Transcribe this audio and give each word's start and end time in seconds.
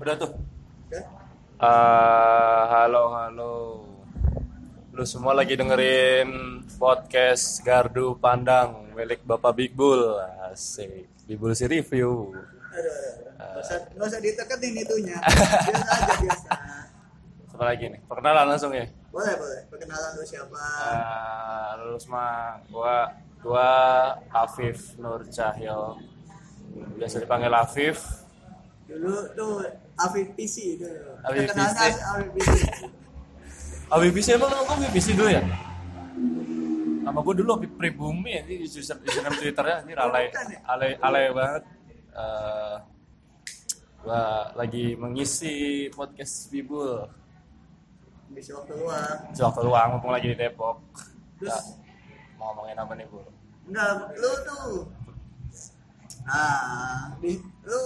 Udah 0.00 0.16
tuh. 0.16 0.32
Eh, 1.60 2.62
halo, 2.72 3.12
halo. 3.12 3.84
Lu 4.96 5.04
semua 5.04 5.36
lagi 5.36 5.60
dengerin 5.60 6.64
podcast 6.80 7.60
Gardu 7.60 8.16
Pandang 8.16 8.96
milik 8.96 9.20
Bapak 9.28 9.52
Big 9.52 9.76
Bull. 9.76 10.16
Asik. 10.48 11.04
Big 11.28 11.36
Bull 11.36 11.52
si 11.52 11.68
review. 11.68 12.32
Aduh, 12.32 12.80
aduh. 12.80 13.28
Nggak 13.36 13.60
usah, 13.60 13.78
nggak 13.92 14.08
usah 14.08 14.20
diteketin 14.24 14.72
itunya. 14.80 15.16
Biasa 15.68 15.92
aja 15.92 16.14
biasa. 16.16 16.50
Apa 17.52 17.64
lagi 17.68 17.84
nih? 17.92 18.00
Perkenalan 18.08 18.46
langsung 18.56 18.72
ya. 18.72 18.88
Boleh, 19.12 19.34
boleh. 19.36 19.60
Perkenalan 19.68 20.10
lu 20.16 20.24
siapa? 20.24 20.64
Eh, 20.80 21.68
lu 21.76 22.00
semua 22.00 22.56
gua 22.72 22.96
gua 23.44 23.68
Afif 24.32 24.96
Nur 24.96 25.28
Cahyo. 25.28 26.00
Biasa 26.96 27.20
dipanggil 27.20 27.52
Afif. 27.52 28.19
Dulu 28.90 29.14
tuh 29.32 29.62
Afif 29.94 30.28
PC 30.34 30.56
itu. 30.76 30.86
Afif 31.22 31.46
Terkenalnya 31.46 31.78
PC. 31.78 32.00
Afif 32.02 32.28
PC. 32.34 32.50
Afif 33.86 34.10
PC 34.10 34.28
emang 34.34 34.50
lu 34.50 34.58
Afif 34.66 34.90
PC 34.90 35.06
dulu 35.14 35.28
ya? 35.30 35.42
Nama 37.00 37.18
gue 37.18 37.34
dulu 37.38 37.50
Afif 37.54 37.70
Pribumi 37.74 38.30
ya, 38.34 38.42
ini 38.44 38.66
user- 38.66 38.98
username 39.00 39.36
Twitternya 39.38 39.76
ini 39.82 39.92
alay, 39.94 40.24
ya? 40.28 40.58
alay, 40.66 40.90
alay 40.98 41.24
banget. 41.30 41.62
Eh, 42.10 42.76
gua 44.00 44.22
lagi 44.56 44.98
mengisi 44.98 45.54
podcast 45.92 46.50
Bibul. 46.50 47.06
Bisa 48.30 48.54
waktu 48.54 48.74
luang. 48.78 49.18
Sewaktu 49.34 49.60
luang, 49.62 49.88
mumpung 49.94 50.14
lagi 50.14 50.34
di 50.34 50.38
Depok. 50.38 50.78
Terus? 51.38 51.50
Nah, 51.50 51.62
mau 52.38 52.54
ngomongin 52.54 52.78
apa 52.78 52.92
nih, 52.94 53.06
Bu? 53.10 53.18
Enggak, 53.66 53.90
lu 54.14 54.30
tuh. 54.46 54.70
Ah, 56.24 57.10
di, 57.18 57.42
lu 57.66 57.80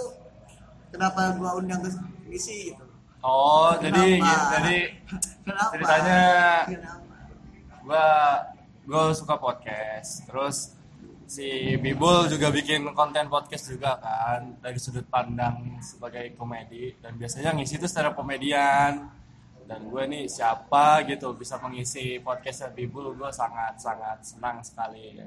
kenapa 0.95 1.35
gua 1.35 1.59
undang 1.59 1.83
ke 1.83 1.89
misi 2.31 2.71
gitu? 2.71 2.83
Oh, 3.19 3.75
jadi 3.83 4.21
Kenapa? 4.21 4.47
jadi 4.55 4.77
Kenapa? 5.43 5.71
ceritanya 5.75 6.21
Kenapa? 6.71 7.17
gua 7.83 8.07
gua 8.87 9.03
suka 9.11 9.35
podcast. 9.35 10.23
Terus 10.23 10.57
si 11.25 11.75
Bibul 11.81 12.29
juga 12.31 12.53
bikin 12.53 12.85
konten 12.95 13.27
podcast 13.27 13.67
juga 13.67 13.97
kan 13.97 14.55
dari 14.61 14.77
sudut 14.77 15.03
pandang 15.09 15.81
sebagai 15.81 16.37
komedi 16.37 16.93
dan 17.01 17.17
biasanya 17.17 17.49
ngisi 17.57 17.81
itu 17.81 17.89
secara 17.89 18.13
komedian 18.13 19.09
dan 19.65 19.81
gue 19.89 20.03
nih 20.05 20.29
siapa 20.29 21.01
gitu 21.09 21.33
bisa 21.33 21.57
mengisi 21.57 22.21
podcastnya 22.21 22.69
Bibul 22.77 23.17
gue 23.17 23.33
sangat 23.33 23.81
sangat 23.81 24.21
senang 24.21 24.61
sekali 24.61 25.17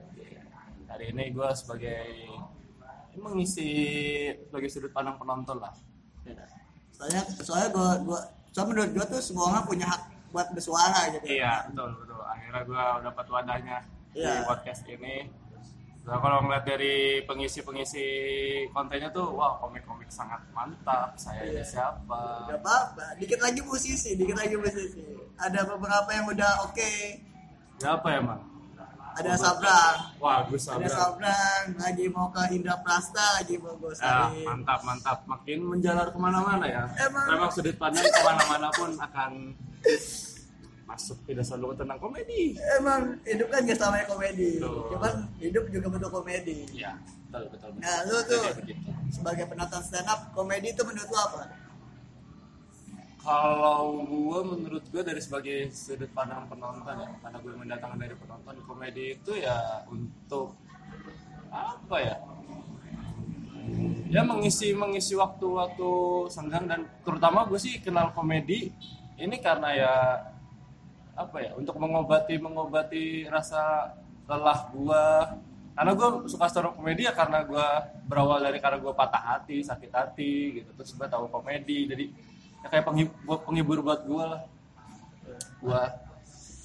hari 0.87 1.11
ini 1.11 1.35
gue 1.35 1.51
sebagai 1.59 2.31
mengisi 3.21 3.69
sebagai 4.49 4.69
sudut 4.71 4.93
pandang 4.95 5.19
penonton 5.19 5.59
lah 5.59 5.75
Soalnya 6.93 7.23
soalnya 7.43 7.69
gua 7.71 7.91
gua 8.03 8.21
soalnya 8.51 8.69
menurut 8.75 8.91
gua 8.91 9.05
tuh 9.07 9.21
semua 9.23 9.45
orang 9.55 9.65
punya 9.71 9.87
hak 9.87 10.03
buat 10.29 10.49
bersuara 10.53 11.09
gitu. 11.15 11.25
Iya 11.25 11.71
betul 11.73 11.91
betul. 12.05 12.21
Akhirnya 12.21 12.63
gue 12.69 12.83
dapat 13.09 13.27
wadahnya 13.33 13.77
di 14.13 14.21
Iya. 14.21 14.45
podcast 14.45 14.83
ini. 14.85 15.17
Nah, 16.09 16.17
kalau 16.25 16.41
ngeliat 16.41 16.65
dari 16.65 17.21
pengisi-pengisi 17.29 18.07
kontennya 18.73 19.13
tuh, 19.13 19.29
wah 19.37 19.61
komik-komik 19.61 20.09
sangat 20.09 20.41
mantap. 20.57 21.13
Saya 21.21 21.45
ini 21.45 21.61
siapa? 21.61 22.49
Gak 22.49 22.65
apa-apa, 22.65 23.13
dikit 23.21 23.37
lagi 23.45 23.61
musisi, 23.61 24.17
dikit 24.17 24.33
lagi 24.41 24.57
musisi. 24.57 25.05
Ada 25.37 25.69
beberapa 25.69 26.09
yang 26.09 26.33
udah 26.33 26.65
oke. 26.65 26.93
Siapa 27.77 28.09
ya 28.09 28.21
mang? 28.25 28.41
Ada 29.19 29.35
Sabrang, 29.35 29.97
Wah 30.23 30.47
Gus 30.47 30.71
ada 30.71 30.87
Sabra. 30.87 30.95
Sabrang, 30.95 31.63
lagi 31.75 32.07
mau 32.07 32.31
ke 32.31 32.43
Indra 32.55 32.79
Prasta, 32.79 33.43
lagi 33.43 33.59
mau 33.59 33.75
Ah, 33.75 33.75
ke 33.75 33.83
Gosari. 33.83 34.47
mantap 34.47 34.81
mantap. 34.87 35.19
Makin 35.27 35.59
menjalar 35.67 36.07
ke 36.09 36.19
mana-mana 36.19 36.65
ya. 36.65 36.87
Emang. 37.03 37.27
Memang 37.27 37.51
sudut 37.51 37.75
pandang 37.75 38.07
ke 38.07 38.21
mana-mana 38.23 38.71
pun 38.71 38.95
akan 38.95 39.31
masuk 40.89 41.19
tidak 41.27 41.45
selalu 41.45 41.77
tentang 41.77 41.99
komedi. 41.99 42.57
Emang 42.79 43.19
hidup 43.27 43.49
kan 43.51 43.61
gak 43.67 43.77
sama 43.77 44.01
komedi, 44.07 44.57
Betul. 44.57 44.89
cuman 44.95 45.15
hidup 45.37 45.65
juga 45.69 45.87
bentuk 45.91 46.11
komedi. 46.15 46.59
Iya 46.73 46.97
betul 47.29 47.45
betul. 47.53 47.69
betul. 47.77 47.83
Nah, 47.85 47.99
lu 48.09 48.17
tuh 48.25 48.43
sebagai 49.13 49.45
penonton 49.51 49.83
stand 49.85 50.09
up, 50.09 50.33
komedi 50.33 50.73
itu 50.73 50.81
menurut 50.81 51.09
lu 51.13 51.19
apa? 51.19 51.43
Kalau 53.29 54.09
gue 54.09 54.41
menurut 54.41 54.85
gue 54.89 55.03
dari 55.05 55.21
sebagai 55.21 55.69
sudut 55.69 56.09
pandang 56.17 56.49
penonton 56.49 56.97
ya, 56.97 57.13
karena 57.21 57.37
gue 57.45 57.53
mendatangkan 57.61 58.01
dari 58.01 58.17
penonton 58.17 58.57
komedi 58.65 59.21
itu 59.21 59.37
ya 59.37 59.85
untuk 59.93 60.57
apa 61.53 61.97
ya? 62.01 62.17
Ya 64.09 64.25
mengisi 64.25 64.73
mengisi 64.73 65.13
waktu-waktu 65.13 65.91
senggang 66.33 66.65
dan 66.65 66.89
terutama 67.05 67.45
gue 67.45 67.61
sih 67.61 67.77
kenal 67.85 68.17
komedi 68.17 68.73
ini 69.21 69.37
karena 69.45 69.77
ya 69.77 69.95
apa 71.13 71.37
ya 71.45 71.53
untuk 71.53 71.77
mengobati 71.77 72.41
mengobati 72.41 73.29
rasa 73.29 73.93
lelah 74.25 74.73
gue 74.73 75.05
karena 75.77 75.93
gue 75.95 76.09
suka 76.33 76.49
stand 76.49 76.73
komedi 76.73 77.05
ya 77.05 77.13
karena 77.13 77.45
gue 77.45 77.67
berawal 78.09 78.41
dari 78.41 78.57
karena 78.57 78.81
gue 78.81 78.93
patah 78.97 79.37
hati 79.37 79.61
sakit 79.61 79.91
hati 79.93 80.33
gitu 80.63 80.71
terus 80.75 80.97
gue 80.97 81.07
tahu 81.07 81.29
komedi 81.29 81.91
jadi 81.91 82.07
ya 82.65 82.67
kayak 82.71 82.85
penghibur, 82.87 83.39
penghibur 83.47 83.79
buat 83.85 84.01
gue 84.03 84.25
lah 84.25 84.43
gue 85.59 85.83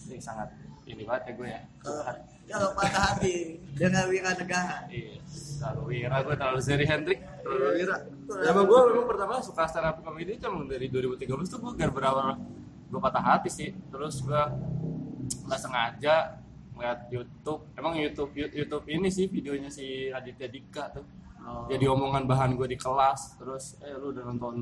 ini 0.09 0.17
sangat 0.19 0.49
ini 0.83 1.03
banget 1.07 1.23
ya 1.31 1.33
gue 1.33 1.47
ya 1.47 1.61
Kalau 2.43 2.75
patah 2.75 3.15
hati 3.15 3.55
dengan 3.71 4.03
wira 4.11 4.35
negara. 4.35 4.83
Iya, 4.91 5.15
terlalu 5.63 5.83
wira 5.95 6.17
gue 6.27 6.35
terlalu 6.35 6.59
Zeri 6.59 6.83
Hendrik 6.83 7.23
terlalu 7.39 7.67
wira. 7.79 7.95
Ya, 8.43 8.51
emang 8.51 8.67
gue 8.67 8.79
memang 8.91 9.07
pertama 9.07 9.39
suka 9.39 9.63
stand 9.63 9.87
up 9.87 10.03
comedy 10.03 10.35
itu 10.35 10.43
emang 10.43 10.67
dari 10.67 10.91
2013 10.91 11.23
tuh 11.47 11.59
gue 11.63 11.71
gara 11.79 11.87
berawal 11.87 12.35
gue 12.91 12.99
patah 12.99 13.23
hati 13.23 13.47
sih. 13.47 13.71
Terus 13.87 14.19
gue 14.27 14.43
nggak 15.47 15.59
sengaja 15.59 16.43
ngeliat 16.75 16.99
YouTube. 17.09 17.63
Emang 17.79 17.95
YouTube 17.95 18.31
YouTube 18.35 18.85
ini 18.91 19.07
sih 19.07 19.31
videonya 19.31 19.71
si 19.71 20.11
Raditya 20.11 20.51
Dika 20.51 20.91
tuh. 20.91 21.05
Oh. 21.43 21.71
Jadi 21.71 21.87
omongan 21.87 22.27
bahan 22.27 22.59
gue 22.59 22.67
di 22.67 22.75
kelas. 22.75 23.39
Terus 23.39 23.79
eh 23.87 23.95
lu 23.95 24.11
udah 24.11 24.23
nonton 24.27 24.55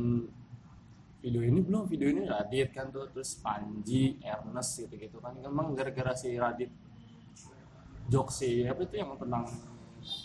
video 1.21 1.41
ini 1.45 1.59
belum? 1.61 1.85
Video 1.85 2.07
ini 2.09 2.21
Radit 2.25 2.69
kan 2.73 2.89
tuh. 2.89 3.05
Terus 3.13 3.37
Panji, 3.39 4.17
Ernest 4.25 4.81
gitu-gitu 4.81 5.21
kan. 5.21 5.37
Emang 5.45 5.77
gara-gara 5.77 6.17
si 6.17 6.33
Radit 6.35 6.69
jokes 8.11 8.43
sih 8.43 8.67
apa 8.67 8.83
itu 8.83 8.99
yang 8.99 9.15
tentang 9.15 9.47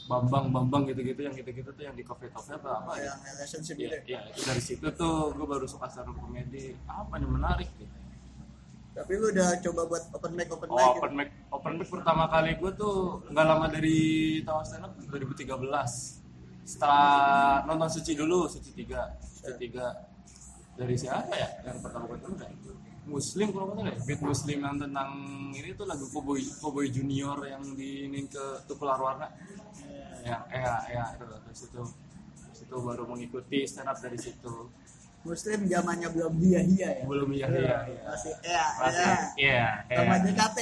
Bambang 0.08 0.50
Bambang 0.50 0.82
gitu-gitu 0.88 1.22
yang 1.22 1.34
gitu-gitu 1.36 1.70
tuh 1.70 1.84
yang 1.84 1.94
di 1.94 2.02
coffee 2.02 2.32
talk 2.32 2.42
apa 2.48 2.82
apa 2.82 2.92
ya 2.98 3.12
yang 3.12 3.20
relationship 3.36 3.76
Iya, 3.76 3.88
gitu. 4.02 4.08
iya, 4.10 4.20
itu 4.32 4.40
dari 4.42 4.62
situ 4.64 4.86
tuh 4.96 5.36
gue 5.36 5.46
baru 5.46 5.68
suka 5.68 5.86
stand 5.86 6.10
up 6.10 6.16
komedi 6.18 6.74
apa 6.88 7.14
nih 7.20 7.28
menarik 7.30 7.70
gitu 7.78 7.94
Tapi 8.96 9.12
lu 9.20 9.28
udah 9.28 9.60
coba 9.60 9.80
buat 9.92 10.02
open 10.16 10.32
mic 10.32 10.48
open 10.48 10.68
oh 10.72 10.74
mic 10.74 10.88
open 10.96 11.10
gitu. 11.12 11.18
mic 11.20 11.28
open 11.52 11.72
mic 11.76 11.88
pertama 11.92 12.24
kali 12.32 12.50
gue 12.56 12.70
tuh 12.74 12.96
nggak 13.28 13.44
lama 13.46 13.66
dari 13.68 13.98
tahu 14.42 14.58
stand 14.64 14.84
up 14.88 14.92
2013 15.12 15.44
setelah 16.66 17.62
nonton 17.68 17.88
suci 17.92 18.12
dulu 18.16 18.48
suci 18.48 18.72
tiga 18.72 19.14
suci 19.20 19.52
tiga 19.60 19.92
dari 20.76 20.94
siapa 20.94 21.32
ya 21.32 21.48
yang 21.64 21.78
pertama 21.80 22.04
gue 22.06 22.18
tonton 22.20 22.44
ya? 22.44 22.50
Muslim 23.06 23.46
kalau 23.50 23.64
nggak 23.70 23.78
salah 23.78 23.92
ya 23.94 24.00
beat 24.02 24.20
Muslim 24.20 24.58
yang 24.60 24.76
tentang 24.76 25.10
ini 25.50 25.70
tuh 25.72 25.86
lagu 25.86 26.04
Cowboy 26.10 26.42
Cowboy 26.58 26.86
Junior 26.90 27.38
yang 27.42 27.62
diinin 27.72 28.26
ke 28.26 28.44
Tukul 28.66 28.90
Arwana 28.90 29.30
ya 30.20 30.42
ya 30.50 30.74
ya 30.90 31.04
itu 31.14 31.24
dari 31.24 31.54
situ 31.54 31.80
dari 32.34 32.54
situ 32.54 32.74
baru 32.76 33.06
mengikuti 33.06 33.62
stand 33.62 33.86
up 33.86 33.96
dari 33.96 34.18
situ 34.18 34.68
Muslim 35.22 35.66
zamannya 35.66 36.06
belum 36.08 36.34
dia 36.38 36.60
dia 36.62 36.88
ya. 36.92 37.02
belum 37.02 37.30
iya 37.30 37.46
iya 37.50 37.78
iya 37.86 38.02
Masih 38.06 38.34
ya, 38.42 38.64
masih 38.78 39.02
ya. 39.02 39.18
iya 39.34 39.66
Sama. 39.90 40.14
JKT, 40.22 40.58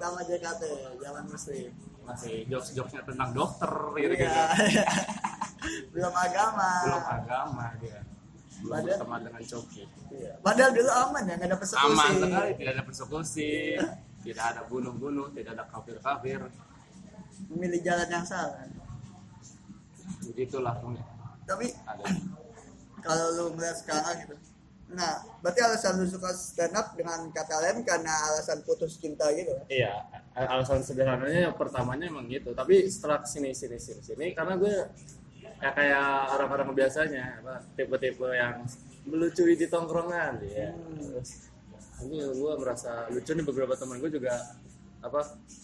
sama 0.00 0.20
JKT, 0.24 0.62
zaman 1.00 1.24
Muslim. 1.28 1.68
masih 2.06 2.34
jokes 2.46 2.70
jokesnya 2.72 3.02
tentang 3.02 3.34
dokter 3.34 3.72
gitu 3.98 4.14
gitu 4.14 4.30
Iya. 4.30 4.84
belum 5.92 6.14
agama. 6.14 6.70
belum 6.86 7.04
agama 7.04 7.64
dia 7.76 7.98
Padahal- 8.58 9.20
dengan 9.22 9.42
coki 9.44 9.84
Iya. 10.08 10.32
Padahal 10.40 10.70
dulu 10.72 10.90
aman 10.90 11.22
ya, 11.22 11.34
nggak 11.34 11.48
ada 11.48 11.56
persekusi. 11.56 11.86
aman 11.86 12.10
sekali 12.16 12.50
tidak 12.54 12.72
ada 12.72 12.82
persekusi 12.82 13.50
tidak 14.22 14.44
ada 14.48 14.60
bunuh-bunuh 14.64 15.28
tidak 15.30 15.50
ada 15.54 15.64
kafir-kafir 15.68 16.40
Memilih 17.46 17.80
jalan 17.80 18.08
yang 18.08 18.24
salah. 18.24 18.64
begitulah 20.22 20.74
punya 20.76 21.04
Tapi 21.44 21.70
ada 21.84 22.04
kalau 23.06 23.26
lu 23.32 23.44
ngeliat 23.54 23.76
sekarang 23.76 24.16
gitu. 24.20 24.34
Nah, 24.88 25.12
berarti 25.40 25.60
alasan 25.60 25.98
lu 25.98 26.06
suka 26.06 26.30
stand 26.30 26.70
up 26.72 26.94
dengan 26.94 27.26
kata 27.28 27.58
lain 27.60 27.82
karena 27.82 28.10
alasan 28.30 28.62
putus 28.62 28.94
cinta 28.96 29.26
gitu 29.30 29.50
kan? 29.52 29.66
iya 29.68 29.98
al- 30.32 30.50
alasan 30.56 30.78
sederhananya 30.80 31.50
yang 31.50 31.54
pertamanya 31.54 32.06
emang 32.06 32.26
gitu 32.26 32.50
tapi 32.52 32.86
setelah 32.86 33.18
ke 33.18 33.28
sini 33.28 33.50
sini 33.50 33.76
sini 33.76 34.00
sini 34.00 34.26
karena 34.30 34.54
gue 34.54 34.74
ya 35.56 35.70
kayak 35.72 36.08
orang-orang 36.36 36.68
biasanya 36.76 37.40
apa 37.40 37.64
tipe-tipe 37.74 38.28
yang 38.28 38.60
melucui 39.08 39.56
di 39.56 39.66
tongkrongan 39.70 40.36
ya 40.44 40.68
terus 41.00 41.48
ini 42.04 42.20
gue 42.20 42.52
merasa 42.60 43.08
lucu 43.08 43.32
nih 43.32 43.44
beberapa 43.46 43.72
teman 43.72 43.96
gue 44.04 44.10
juga 44.12 44.36
apa 45.00 45.20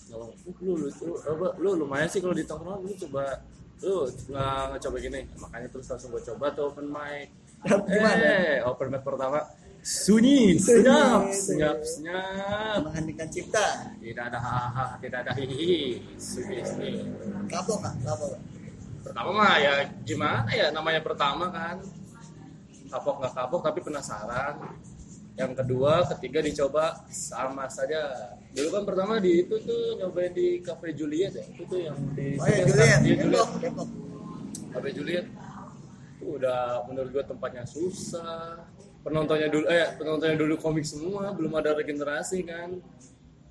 ngomong 0.08 0.32
"Uh, 0.48 0.56
lu 0.64 0.72
lucu 0.88 1.08
apa 1.28 1.46
lu 1.60 1.76
lumayan 1.76 2.08
sih 2.08 2.24
kalau 2.24 2.32
di 2.32 2.46
tongkrongan 2.48 2.80
lu 2.88 2.92
coba 2.96 3.24
lu 3.84 4.08
nggak 4.08 4.60
nggak 4.72 4.80
coba 4.88 4.96
gini 4.96 5.20
makanya 5.36 5.68
terus 5.68 5.86
langsung 5.92 6.10
gue 6.14 6.22
coba 6.24 6.44
tuh 6.56 6.64
open 6.72 6.88
mic 6.88 7.28
Gimana? 7.92 8.26
Eh, 8.26 8.58
open 8.64 8.88
mic 8.90 9.02
pertama 9.04 9.38
sunyi, 9.82 10.54
senyap, 10.62 11.26
senyap, 11.34 11.82
senyap. 11.82 12.86
Mengheningkan 12.86 13.26
cipta. 13.26 13.90
Tidak 13.98 14.30
ada 14.30 14.38
hahaha, 14.38 14.94
tidak 15.02 15.26
ada 15.26 15.34
hihihi. 15.34 15.98
Sunyi, 16.14 16.62
sunyi. 16.62 17.02
Kapok 17.50 17.82
nggak? 17.82 17.94
Kapok 18.06 18.26
nggak? 18.30 18.42
Pertama 19.02 19.31
mah 19.34 19.58
ya 19.58 19.75
gimana 20.06 20.49
ya 20.54 20.70
namanya 20.70 21.02
pertama 21.02 21.50
kan. 21.50 21.82
Kapok 22.88 23.14
nggak 23.20 23.34
kapok 23.34 23.60
tapi 23.66 23.81
penasaran. 23.82 24.56
Yang 25.32 25.64
kedua, 25.64 26.04
ketiga 26.12 26.44
dicoba 26.44 27.08
sama 27.08 27.64
saja. 27.64 28.04
Dulu 28.52 28.69
kan 28.69 28.82
pertama 28.84 29.16
di 29.16 29.49
itu 29.49 29.56
tuh 29.64 29.96
nyobain 29.96 30.28
di 30.28 30.60
Cafe 30.60 30.93
Juliet 30.93 31.32
ya. 31.32 31.44
Itu 31.56 31.64
tuh 31.64 31.81
yang 31.88 31.96
di 32.12 32.37
Oh 32.37 32.46
iya, 32.46 32.64
Juliet. 32.69 33.00
Depok, 33.00 33.49
Depok. 33.64 33.88
Cafe 34.76 34.88
Juliet. 34.93 35.26
Itu 36.20 36.37
udah 36.37 36.84
menurut 36.84 37.10
gua 37.16 37.25
tempatnya 37.25 37.64
susah. 37.64 38.60
Penontonnya 39.02 39.49
dulu 39.49 39.66
eh 39.66 39.96
penontonnya 39.96 40.37
dulu 40.37 40.54
komik 40.60 40.84
semua, 40.84 41.32
belum 41.32 41.56
ada 41.58 41.75
regenerasi 41.81 42.44
kan. 42.44 42.78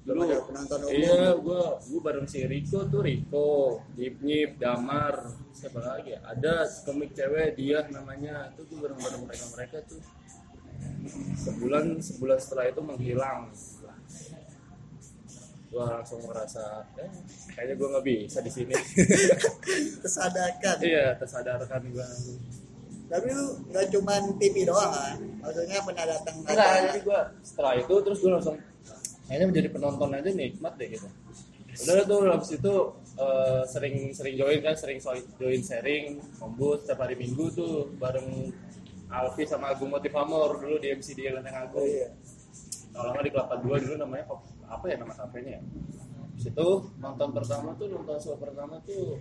Ada 0.01 0.41
penonton 0.49 0.79
umum. 0.81 0.97
Iya, 0.97 1.37
gua 1.37 1.77
gua 1.77 2.01
bareng 2.01 2.25
si 2.25 2.41
Riko 2.41 2.89
tuh 2.89 3.05
Riko, 3.05 3.85
Nyip 3.93 4.17
Nyip, 4.25 4.51
Damar, 4.57 5.29
siapa 5.53 5.77
lagi 5.77 6.17
ya? 6.17 6.19
Ada 6.25 6.65
komik 6.89 7.13
cewek 7.13 7.53
dia 7.53 7.85
namanya. 7.93 8.49
Itu 8.57 8.65
gua 8.73 8.89
bareng 8.89 8.97
bareng 8.97 9.21
mereka 9.29 9.45
mereka 9.53 9.77
tuh. 9.85 10.01
Sebulan 11.37 12.01
sebulan 12.01 12.37
setelah 12.41 12.65
itu 12.73 12.81
menghilang. 12.81 13.53
Gua 15.69 15.85
langsung 16.01 16.19
merasa, 16.25 16.81
eh, 16.97 17.07
kayaknya 17.53 17.73
gua 17.77 17.87
nggak 17.93 18.05
bisa 18.09 18.41
di 18.41 18.51
sini. 18.51 18.73
Tersadarkan. 20.03 20.77
iya, 20.81 21.13
tersadarkan 21.13 21.81
gua. 21.93 22.09
Tapi 23.05 23.27
lu 23.37 23.45
nggak 23.69 23.85
cuman 23.93 24.21
TV 24.41 24.65
doang 24.65 24.89
kan? 24.89 25.17
Maksudnya 25.45 25.77
pernah 25.85 26.05
datang 26.09 26.35
Enggak, 26.41 26.69
jadi 26.89 26.99
gua 27.05 27.21
setelah 27.45 27.73
itu 27.77 27.95
terus 28.01 28.17
gua 28.25 28.41
langsung 28.41 28.57
kayaknya 29.31 29.47
menjadi 29.47 29.69
penonton 29.71 30.11
aja 30.11 30.27
nikmat 30.35 30.75
deh 30.75 30.91
gitu. 30.91 31.07
Udah 31.71 32.03
tuh 32.03 32.19
habis 32.27 32.51
itu 32.51 32.73
eh, 33.15 33.63
sering 33.63 33.95
sering 34.11 34.35
join 34.35 34.59
kan, 34.59 34.75
sering 34.75 34.99
join 35.39 35.61
sharing, 35.63 36.19
ngobrol 36.43 36.75
setiap 36.75 36.99
hari 37.07 37.15
Minggu 37.15 37.47
tuh 37.55 37.87
bareng 37.95 38.51
Alfi 39.07 39.47
sama 39.47 39.71
Agung 39.71 39.87
Motivamor 39.87 40.59
dulu 40.59 40.83
di 40.83 40.91
MCD 40.91 41.31
Lenteng 41.31 41.63
Agung. 41.63 41.79
Oh, 41.79 41.87
iya. 41.87 42.11
Kalau 42.91 43.15
nggak 43.15 43.23
di 43.23 43.31
Kelapa 43.31 43.55
Dua 43.63 43.75
dulu 43.79 43.95
namanya 44.03 44.25
apa 44.67 44.85
ya 44.91 44.95
nama 44.99 45.15
kafenya 45.15 45.51
ya? 45.55 45.61
Habis 45.63 46.45
itu 46.51 46.67
nonton 46.99 47.29
pertama 47.31 47.69
tuh 47.79 47.87
nonton 47.87 48.17
show 48.19 48.35
pertama 48.35 48.83
tuh 48.83 49.15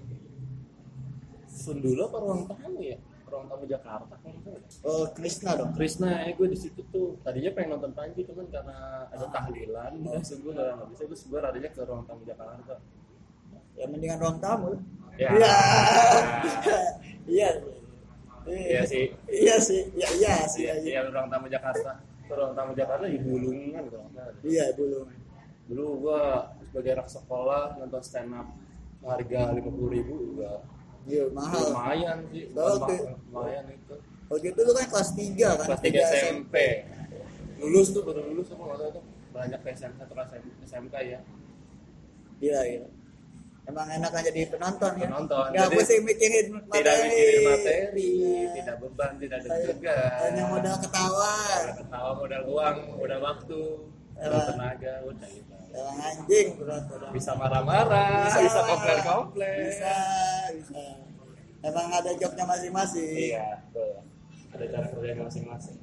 Sundula 1.46 2.10
apa 2.10 2.18
ruang 2.18 2.50
tamu 2.50 2.82
ya? 2.82 2.98
Ruang 3.30 3.46
tamu 3.46 3.64
Jakarta 3.70 4.14
kan. 4.18 4.34
Oh, 4.82 5.06
Krishna 5.14 5.54
dong. 5.54 5.70
Krisna, 5.78 6.26
eh 6.26 6.34
gue 6.34 6.50
di 6.50 6.58
situ 6.58 6.82
tuh 6.90 7.14
tadinya 7.22 7.50
pengen 7.54 7.78
nonton 7.78 7.94
Panji 7.94 8.26
cuman 8.26 8.46
karena 8.50 9.06
ada 9.06 9.26
tahlilan, 9.30 9.92
oh. 10.02 10.18
gue 10.18 10.52
nggak 10.52 11.08
bisa, 11.14 11.24
gue 11.30 11.40
larinya 11.40 11.70
ke 11.70 11.80
ruang 11.86 12.02
tamu 12.04 12.22
Jakarta. 12.26 12.74
Ya 13.78 13.84
mendingan 13.86 14.18
ruang 14.18 14.38
tamu. 14.42 14.76
Ya. 15.14 15.30
Iya. 15.30 15.52
Iya. 17.30 17.50
Iya 18.50 18.82
sih. 18.82 19.04
Iya 19.30 19.56
sih. 19.62 19.80
Iya 19.94 20.08
iya 20.18 20.34
sih. 20.50 20.66
Iya, 20.66 20.74
Iya. 20.82 20.98
iya, 21.06 21.10
ruang 21.14 21.30
tamu 21.30 21.46
Jakarta. 21.46 22.02
Ruang 22.26 22.52
tamu 22.58 22.72
Jakarta 22.74 23.06
di 23.06 23.18
Bulungan 23.22 23.84
kalau. 23.86 24.10
Iya 24.42 24.74
dulu. 24.74 25.06
Dulu 25.70 25.86
gue 26.02 26.22
sebagai 26.66 26.90
anak 26.98 27.08
sekolah 27.10 27.78
nonton 27.78 28.02
stand 28.02 28.34
up 28.34 28.48
harga 29.00 29.50
lima 29.56 29.70
puluh 29.72 29.90
ribu 29.96 30.14
juga 30.34 30.60
Iya 31.04 31.24
mahal. 31.32 31.72
lumayan 31.72 32.18
sih, 32.28 32.44
oke. 32.52 32.96
lumayan 33.28 33.64
itu. 33.68 33.94
Waktu 34.30 34.46
itu 34.52 34.60
lu 34.62 34.72
kan 34.72 34.86
kelas 34.86 35.10
3 35.12 35.48
kan? 35.58 35.66
Kelas 35.66 35.80
3 35.82 36.00
SMP. 36.06 36.54
Lulus 37.58 37.88
tuh 37.90 38.02
baru 38.04 38.20
lulus 38.24 38.48
apa 38.50 38.62
tahu 38.78 38.90
tuh 38.94 39.04
banyak 39.30 39.60
SMK 39.64 39.98
atau 40.00 40.14
kelas 40.14 40.30
SMK 40.64 40.94
ya. 41.02 41.18
Iya 42.40 42.60
iya. 42.64 42.84
Emang 43.68 43.86
enak 43.86 44.10
aja 44.10 44.30
jadi 44.32 44.50
penonton 44.50 44.92
ya. 44.98 45.06
Penonton. 45.06 45.46
Gak 45.52 45.68
Jadi, 45.68 45.74
mesti 45.78 45.96
mikirin 46.02 46.46
materi. 46.50 46.74
tidak 46.74 46.94
mikirin 47.06 47.40
materi, 47.44 48.10
Iya. 48.18 48.50
tidak 48.56 48.76
beban, 48.82 49.12
tidak 49.20 49.36
ada 49.38 49.48
tugas. 49.62 50.18
Hanya 50.26 50.44
modal 50.48 50.76
ketawa. 50.80 51.34
Modal 51.38 51.76
ketawa, 51.78 52.10
modal 52.18 52.42
uang, 52.50 52.76
modal 52.98 53.20
waktu, 53.20 53.60
modal 54.10 54.26
Emang. 54.26 54.46
tenaga, 54.48 54.92
udah 55.06 55.28
gitu. 55.30 55.54
Anjing 55.70 56.58
berat 56.58 56.84
berat. 56.90 57.10
Bisa 57.14 57.30
marah-marah, 57.38 58.26
bisa, 58.26 58.58
lah. 58.58 58.64
komplain-komplain. 58.74 59.58
Bisa, 59.70 59.94
bisa. 60.58 60.82
Emang 61.62 61.86
ada 61.92 62.10
jobnya 62.18 62.44
masing-masing. 62.48 63.36
Iya, 63.36 63.62
betul. 63.70 64.02
Ada 64.50 64.64
cara 64.66 64.86
kerjanya 64.90 65.22
masing-masing. 65.28 65.78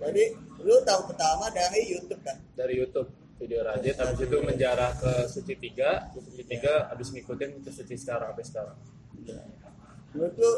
Jadi 0.00 0.24
lu 0.64 0.76
tahu 0.88 1.00
pertama 1.12 1.52
dari 1.52 1.80
YouTube 1.92 2.22
kan? 2.24 2.40
Dari 2.56 2.80
YouTube 2.80 3.08
video 3.40 3.60
Radit, 3.64 3.96
habis 3.96 4.20
itu 4.20 4.36
menjarah 4.44 4.92
ke 4.96 5.12
Suci 5.28 5.56
3, 5.56 6.12
Suci 6.12 6.44
3 6.44 6.92
habis 6.92 7.08
ngikutin 7.12 7.64
ke 7.64 7.70
Suci 7.72 7.96
sekarang 7.96 8.32
sampai 8.32 8.44
sekarang. 8.44 8.76
Menurut 10.16 10.34
lu 10.36 10.52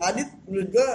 Radit 0.00 0.28
menurut 0.48 0.68
gua 0.72 0.90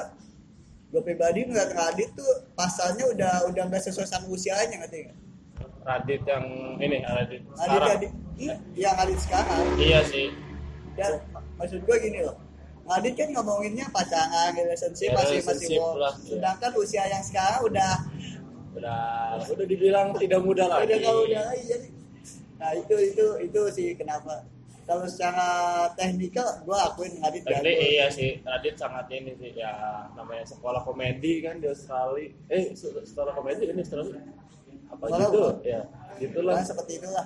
gua 0.95 1.03
pribadi 1.03 1.43
ngeliat 1.43 1.75
Radit 1.75 2.15
tuh 2.15 2.47
pasalnya 2.55 3.03
udah 3.11 3.33
udah 3.51 3.63
nggak 3.67 3.83
sesuai 3.83 4.07
sama 4.07 4.31
usianya 4.31 4.79
ngerti 4.79 5.11
nggak? 5.11 5.17
Radit 5.83 6.21
yang 6.23 6.45
ini, 6.79 6.97
Radit 7.03 7.43
Radit 7.43 7.59
sekarang. 7.59 7.89
Radit 7.91 8.11
Ih, 8.39 8.55
yang 8.79 8.95
Radit 8.95 9.19
sekarang 9.19 9.59
Iya 9.75 9.99
sih. 10.07 10.27
dan 10.95 11.19
maksud 11.59 11.83
gua 11.83 11.99
gini 11.99 12.23
loh 12.23 12.39
Radit 12.87 13.13
kan 13.19 13.27
ngomonginnya 13.35 13.91
pasangan 13.91 14.55
relationship 14.55 15.11
masih 15.11 15.43
masih 15.43 15.67
Relationship 15.67 15.79
wow. 15.83 15.99
lah, 15.99 16.13
iya. 16.15 16.29
sedangkan 16.31 16.71
usia 16.79 17.03
yang 17.11 17.23
sekarang 17.27 17.61
udah 17.67 17.91
Udah, 18.75 19.39
udah 19.39 19.67
dibilang 19.71 20.11
tidak 20.19 20.43
muda 20.43 20.67
lagi. 20.67 20.91
udah 20.91 20.99
kalau 20.99 21.21
udah 21.23 21.43
lagi 21.47 21.63
jadi 21.63 21.87
nah 22.55 22.71
itu 22.71 22.95
itu 23.11 23.25
itu 23.43 23.61
sih 23.71 23.87
kenapa 23.99 24.47
kalau 24.85 25.05
secara 25.05 25.47
teknikal 25.93 26.45
gua 26.61 26.87
akuin 26.87 27.17
Radit 27.17 27.41
Tapi 27.41 27.57
jago 27.57 27.69
iya 27.81 28.05
sih, 28.07 28.37
Radit 28.39 28.75
sangat 28.75 29.09
ini 29.09 29.33
sih 29.35 29.51
ya 29.51 29.73
namanya 30.13 30.45
sekolah 30.45 30.81
komedi 30.81 31.41
kan 31.41 31.57
di 31.57 31.65
Australia. 31.65 32.29
Eh, 32.47 32.71
se- 32.73 32.93
sekolah 33.03 33.33
komedi 33.33 33.65
kan 33.65 33.75
di 33.75 33.81
Australia. 33.81 34.21
Apa 34.87 35.03
Sekolah 35.03 35.19
gitu? 35.25 35.41
apa? 35.41 35.65
Ya, 35.65 35.81
gitulah. 36.15 36.53
Nah, 36.53 36.63
seperti 36.63 36.93
itulah 36.97 37.25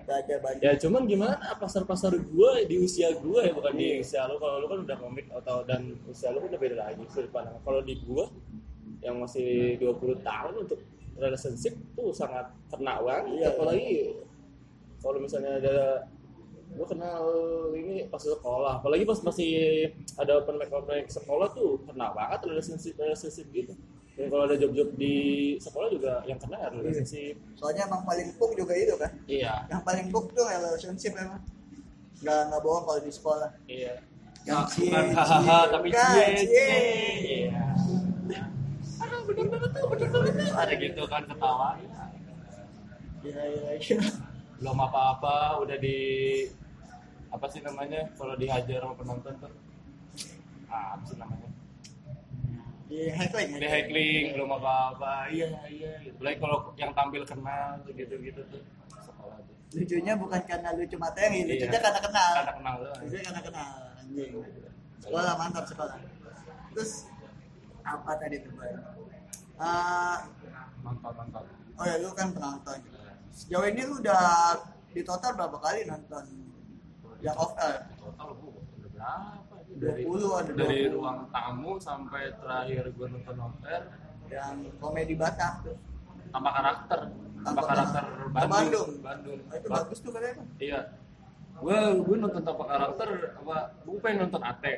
baca 0.00 0.34
baca 0.42 0.58
Ya 0.58 0.72
cuman 0.74 1.02
gimana 1.06 1.38
pasar-pasar 1.56 2.12
gua 2.28 2.60
di 2.62 2.76
usia 2.76 3.14
gua 3.16 3.46
ya 3.46 3.52
bukan 3.54 3.72
di 3.72 3.86
usia 3.98 4.26
lu. 4.26 4.36
Kalau 4.36 4.60
lu 4.60 4.66
kan 4.66 4.78
udah 4.84 4.96
komik 4.98 5.26
atau 5.32 5.64
dan 5.64 5.80
usia 6.04 6.28
lu 6.28 6.42
kan 6.42 6.48
udah 6.50 6.60
beda 6.60 6.76
lagi 6.76 7.02
sudut 7.08 7.30
pandang. 7.30 7.56
Kalau 7.62 7.80
di 7.80 7.94
gua 8.02 8.26
yang 9.00 9.16
masih 9.16 9.80
20 9.80 10.20
tahun 10.20 10.54
untuk 10.60 10.76
relationship 11.16 11.72
tuh 11.94 12.12
sangat 12.12 12.48
kena 12.68 13.00
banget 13.00 13.24
Iya. 13.32 13.48
apalagi 13.50 13.92
kalau 14.98 15.18
misalnya 15.18 15.56
ada 15.56 15.76
gue 16.70 16.86
kenal 16.86 17.22
ini 17.74 18.06
pas 18.06 18.22
sekolah. 18.22 18.78
Apalagi 18.80 19.02
pas 19.02 19.18
masih 19.22 19.52
ada 20.14 20.38
open 20.38 20.56
mic 20.56 20.70
open 20.70 21.02
mic 21.02 21.10
sekolah 21.10 21.50
tuh 21.52 21.82
kena 21.88 22.14
banget 22.14 22.40
relationship 22.46 22.94
relationship 22.98 23.46
gitu 23.50 23.74
dan 24.20 24.28
kalau 24.28 24.44
ada 24.44 24.56
job-job 24.60 24.88
di 25.00 25.16
sekolah 25.56 25.88
juga 25.88 26.20
yang 26.28 26.36
kena 26.36 26.68
relationship 26.76 27.40
soalnya 27.56 27.88
emang 27.88 28.04
paling 28.04 28.36
puk 28.36 28.52
juga 28.52 28.76
itu 28.76 28.92
kan? 29.00 29.12
Iya. 29.24 29.64
Yang 29.72 29.82
paling 29.86 30.06
puk 30.12 30.36
tuh 30.36 30.44
relationship 30.44 31.16
emang. 31.16 31.40
Nggak 32.20 32.40
nggak 32.52 32.60
bohong 32.60 32.84
kalau 32.84 33.00
di 33.00 33.12
sekolah. 33.12 33.50
Iya. 33.64 33.94
Yang 34.44 34.56
Nah, 34.60 34.66
cie, 34.68 34.92
cie. 34.92 35.60
tapi 35.72 35.88
cie 35.88 36.28
iya. 37.24 37.64
Ah 39.00 39.20
bener 39.24 39.46
banget 39.48 39.70
tuh 39.72 39.84
bener 39.88 40.08
banget 40.12 40.32
tuh. 40.36 40.52
Ada 40.52 40.74
gitu 40.76 41.02
kan 41.08 41.22
ketawa. 41.24 41.68
Iya 43.24 43.42
iya 43.56 43.70
iya. 43.80 43.96
Belum 44.60 44.76
apa-apa 44.76 45.64
udah 45.64 45.76
di 45.80 45.98
apa 47.30 47.46
sih 47.46 47.60
namanya? 47.62 48.10
Kalau 48.18 48.34
dihajar 48.34 48.80
sama 48.82 48.94
penonton 48.98 49.34
tuh? 49.38 49.52
Ah, 50.66 50.94
apa 50.98 51.04
sih 51.06 51.16
namanya? 51.18 51.48
Di 52.90 53.06
heckling 53.06 53.50
di 53.54 53.68
heckling 53.70 54.24
belum 54.34 54.50
apa-apa. 54.58 55.30
Iya 55.30 55.46
iya. 55.70 55.92
Gitu. 56.02 56.18
Kalau 56.18 56.74
yang 56.74 56.90
tampil 56.90 57.22
kenal 57.22 57.78
gitu 57.86 58.14
gitu 58.18 58.40
tuh 58.50 58.62
sekolah 58.98 59.38
tuh 59.46 59.54
lucunya 59.70 60.18
bukan 60.18 60.42
karena 60.42 60.74
lucu 60.74 60.98
materi 60.98 61.46
lucunya 61.46 61.70
Iya. 61.70 61.78
karena 61.78 62.00
kenal. 62.02 62.30
Karena 62.34 62.52
kenal 62.58 62.74
lucunya 62.98 63.22
karena 63.22 63.40
kenal 63.46 63.70
anjing. 64.02 64.32
Sekolah 64.98 65.32
mantap 65.38 65.64
sekolah. 65.70 65.96
Terus 66.74 66.92
apa 67.86 68.10
tadi 68.18 68.36
tuh 68.42 68.52
Bay? 68.58 68.74
Ah, 69.62 70.26
mantap 70.82 71.14
mantap. 71.14 71.44
oh 71.78 71.84
ya 71.86 71.96
lu 72.02 72.10
kan 72.12 72.34
penonton. 72.34 72.78
Sejauh 73.30 73.64
ini 73.70 73.86
lu 73.86 74.02
udah 74.02 74.58
di 74.90 75.06
total 75.06 75.38
berapa 75.38 75.56
kali 75.62 75.86
nonton 75.86 76.26
yang 77.20 77.36
off 77.36 77.52
air 77.58 77.84
total 77.94 78.30
bu 78.34 78.48
udah 78.50 78.90
berapa 78.90 79.54
itu? 79.60 79.72
20 79.76 79.80
dari 79.80 80.02
ada 80.04 80.52
dari 80.54 80.78
20. 80.84 80.94
ruang 80.94 81.18
tamu 81.28 81.72
sampai 81.78 82.22
terakhir 82.34 82.84
gue 82.88 83.06
nonton 83.08 83.34
noter 83.34 83.82
yang 84.26 84.54
komedi 84.76 85.14
Batak 85.14 85.52
tuh 85.62 85.76
tanpa 86.30 86.50
karakter 86.52 87.00
Tanpa 87.40 87.62
karakter. 87.64 88.02
Bandung 88.28 88.52
Bandung. 88.52 88.88
Bandung, 89.00 89.38
Oh, 89.42 89.56
itu 89.56 89.66
Ba- 89.66 89.80
bagus 89.80 89.98
tuh 89.98 90.10
katanya 90.10 90.36
Iya. 90.58 90.80
Gue 91.56 91.76
gue 91.98 92.16
nonton 92.18 92.42
tanpa 92.42 92.64
karakter 92.66 93.08
apa? 93.34 93.56
Gue 93.80 93.96
pengen 93.98 94.18
nonton 94.22 94.42
Ate. 94.42 94.74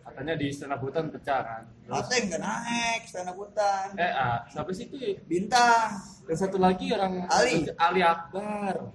katanya 0.00 0.34
di 0.34 0.48
stand 0.48 0.72
up 0.72 0.80
hutan 0.80 1.12
pecah 1.12 1.36
kan 1.38 1.62
terus 1.84 2.00
Ateng 2.00 2.22
nggak 2.26 2.40
naik 2.40 3.00
stand 3.04 3.28
up 3.28 3.36
hutan 3.36 3.92
eh 3.94 4.08
ah, 4.08 4.40
siapa 4.48 4.72
sih 4.72 4.88
itu 4.88 4.96
bintang 5.26 6.00
dan 6.24 6.32
satu 6.34 6.56
lagi 6.56 6.88
orang 6.88 7.28
Ali. 7.28 7.68
Ali 7.76 8.00
Akbar 8.00 8.88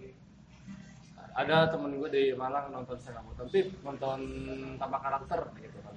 ada 1.33 1.65
temen 1.65 1.97
gue 1.97 2.09
di 2.13 2.23
Malang 2.37 2.69
nonton 2.69 2.97
hutan 3.01 3.45
tapi 3.49 3.73
nonton 3.81 4.19
tanpa 4.77 4.97
karakter 5.01 5.41
gitu 5.57 5.77
kan. 5.81 5.95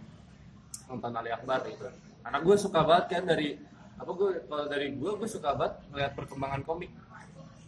Nonton 0.89 1.13
Ali 1.13 1.31
Akbar 1.33 1.61
gitu. 1.69 1.87
Karena 2.25 2.39
gue 2.41 2.57
suka 2.57 2.81
banget 2.83 3.07
kan 3.21 3.25
dari 3.29 3.49
apa 3.97 4.11
gue 4.13 4.31
kalau 4.49 4.65
dari 4.69 4.87
gue 4.97 5.11
gue 5.17 5.29
suka 5.29 5.53
banget 5.53 5.75
melihat 5.93 6.13
perkembangan 6.17 6.61
komik. 6.65 6.93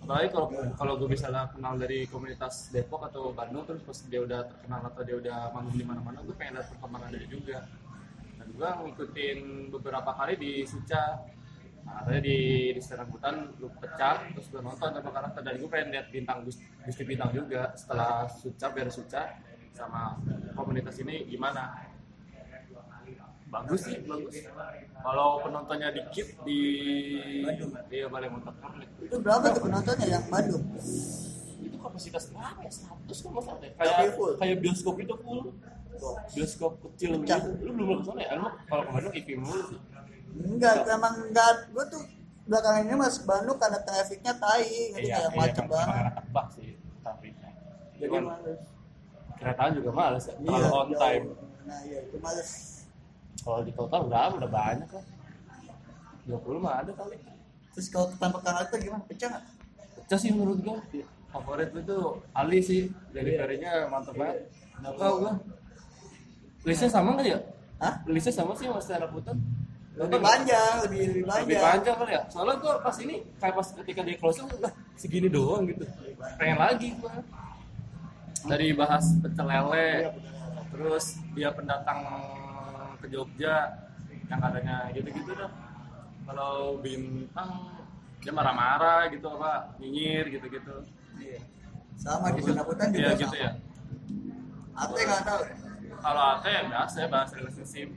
Apalagi 0.00 0.28
kalau 0.32 0.48
kalau 0.80 0.92
gue 0.96 1.08
bisa 1.12 1.28
kenal 1.28 1.74
dari 1.76 2.08
komunitas 2.08 2.72
Depok 2.72 3.04
atau 3.12 3.36
Bandung 3.36 3.68
terus 3.68 3.84
pas 3.84 3.98
dia 4.08 4.20
udah 4.24 4.48
terkenal 4.48 4.80
atau 4.88 5.02
dia 5.04 5.16
udah 5.20 5.52
manggung 5.52 5.76
di 5.76 5.84
mana-mana 5.84 6.24
gue 6.24 6.36
pengen 6.36 6.56
lihat 6.56 6.72
perkembangan 6.72 7.10
dia 7.12 7.28
juga. 7.28 7.58
Dan 8.40 8.48
gue 8.56 8.68
ngikutin 8.68 9.38
beberapa 9.68 10.10
kali 10.16 10.34
di 10.40 10.52
Suca 10.64 11.20
nah, 11.88 12.04
katanya 12.04 12.20
di 12.20 12.36
di 12.76 12.80
hutan 12.84 13.34
lu 13.56 13.68
pecah 13.80 14.16
terus 14.28 14.46
gue 14.52 14.60
nonton 14.60 14.88
sama 14.92 15.10
karakter. 15.10 15.40
Dan 15.40 15.54
gue 15.56 15.68
pengen 15.72 15.88
lihat 15.96 16.06
bintang 16.12 16.38
Gus- 16.44 16.60
Gusti 16.84 17.02
bintang 17.08 17.32
juga 17.32 17.72
setelah 17.72 18.28
Suca 18.28 18.66
biar 18.68 18.88
Suca 18.92 19.22
sama 19.72 20.20
komunitas 20.52 21.00
ini 21.00 21.24
gimana. 21.24 21.88
Bagus 23.48 23.80
sih 23.88 23.96
bagus. 24.04 24.44
Kalau 25.00 25.40
penontonnya 25.40 25.88
dikit 25.88 26.36
di 26.44 26.60
Bandung. 27.40 27.72
dia 27.88 28.04
balik 28.12 28.28
motor 28.36 28.52
itu 29.00 29.16
berapa 29.24 29.46
tuh 29.56 29.62
penontonnya 29.64 30.06
yang 30.12 30.24
Bandung? 30.28 30.64
Itu 31.64 31.76
kapasitas 31.80 32.28
berapa 32.28 32.60
ya? 32.60 32.72
100 33.08 33.24
kan 33.24 33.30
masalah 33.32 33.58
deh. 33.64 33.72
Kayak 33.72 33.96
kayak 34.36 34.56
bioskop 34.60 34.94
itu 35.00 35.14
full. 35.24 35.56
Bioskop 36.36 36.72
kecil 36.84 37.24
gitu. 37.24 37.48
Lu 37.64 37.70
belum 37.72 37.88
ke 37.98 38.04
sana 38.04 38.20
ya? 38.20 38.36
Lu 38.36 38.52
kalau 38.68 38.82
ke 38.84 38.90
Bandung 38.92 39.14
IP 39.16 39.28
mulu 39.40 39.80
enggak 40.40 40.74
emang 40.86 41.14
enggak. 41.22 41.54
Gue 41.68 41.84
tuh 41.86 42.02
belakangan 42.44 42.82
ini 42.82 42.94
masuk 42.94 43.22
Bandung 43.24 43.56
karena 43.56 43.78
trafficnya 43.78 44.32
tai 44.34 44.64
jadi 44.90 45.06
kayak 45.10 45.30
macet 45.32 45.56
emang- 45.58 45.68
banget. 45.68 46.00
enak 46.00 46.14
tebak 46.18 46.46
sih 46.50 46.70
tapi 46.98 47.26
jadi 47.94 48.08
Cuman 48.08 48.22
males. 48.26 48.60
keretaan 49.36 49.70
juga 49.74 49.90
males 49.92 50.24
ya 50.24 50.34
Iya, 50.34 50.48
terlalu 50.48 50.72
on 50.72 50.88
jauh. 50.88 50.98
time. 50.98 51.26
Nah 51.62 51.78
iya 51.82 51.98
itu 52.00 52.16
males. 52.18 52.50
Kalau 53.38 53.60
di 53.60 53.72
total 53.72 54.00
berapa 54.04 54.32
udah 54.34 54.50
banyak 54.50 54.88
kan 54.88 55.04
20 56.24 56.58
mah 56.58 56.74
ada 56.78 56.92
kali. 56.92 57.16
Terus 57.70 57.86
kalau 57.88 58.06
tanpa 58.14 58.38
karakter 58.40 58.76
gimana? 58.78 59.04
Pecah 59.04 59.28
nggak? 59.28 59.44
Pecah 59.98 60.18
sih 60.18 60.30
menurut 60.30 60.58
gua. 60.58 60.76
Favorit 61.28 61.68
gue 61.70 61.84
tuh 61.84 62.04
Ali 62.32 62.58
sih. 62.60 62.88
Dari 63.10 63.30
Iya. 63.30 63.38
karirnya 63.38 63.70
mantep 63.86 64.14
banget. 64.14 64.48
Nggak 64.78 64.94
tahu 64.94 65.14
gua. 65.18 65.32
Listnya 66.62 66.90
sama 66.90 67.12
nggak 67.12 67.26
ya? 67.26 67.38
Hah? 67.78 67.94
listnya 68.04 68.34
sama 68.34 68.52
sih 68.52 68.66
sama 68.66 68.80
stand 68.80 69.04
up 69.04 69.12
hutan 69.12 69.36
lebih 69.98 70.20
panjang 70.22 70.72
lebih 70.86 71.00
lebih 71.10 71.22
lebih 71.26 71.26
panjang. 71.26 71.62
panjang 71.66 71.96
kali 71.98 72.12
ya. 72.14 72.22
Soalnya 72.30 72.54
gua 72.62 72.72
pas 72.78 72.96
ini 73.02 73.14
kayak 73.42 73.54
pas 73.58 73.68
ketika 73.82 74.00
dia 74.06 74.16
closing 74.16 74.46
lah 74.62 74.72
segini 74.94 75.28
doang 75.28 75.66
gitu. 75.66 75.84
Pengen 76.38 76.58
lagi 76.58 76.88
gua. 77.02 77.14
Dari 78.46 78.70
bahas 78.72 79.04
pecel 79.18 79.46
lele 79.46 79.88
terus 80.70 81.04
dia 81.34 81.50
pendatang 81.50 82.00
ke 83.02 83.06
Jogja 83.10 83.74
yang 84.30 84.38
katanya 84.38 84.76
gitu-gitu 84.94 85.32
dah. 85.34 85.50
Kalau 86.28 86.78
bintang 86.78 87.50
dia 88.20 88.30
marah-marah 88.30 89.10
gitu 89.10 89.26
apa 89.34 89.74
nyinyir 89.78 90.30
gitu-gitu. 90.30 90.86
Iya. 91.18 91.40
sama 91.98 92.30
di 92.30 92.38
Sunda 92.38 92.62
Hutan 92.62 92.94
juga 92.94 93.02
Iya 93.02 93.10
sama. 93.10 93.22
gitu 93.26 93.36
ya. 93.42 93.50
Ate 94.78 95.00
nggak 95.02 95.22
tahu 95.26 95.42
kalau 95.98 96.22
Ate 96.38 96.48
ya 96.54 96.62
biasa 96.70 96.96
ya 97.02 97.08
bahas 97.10 97.30
relationship 97.34 97.88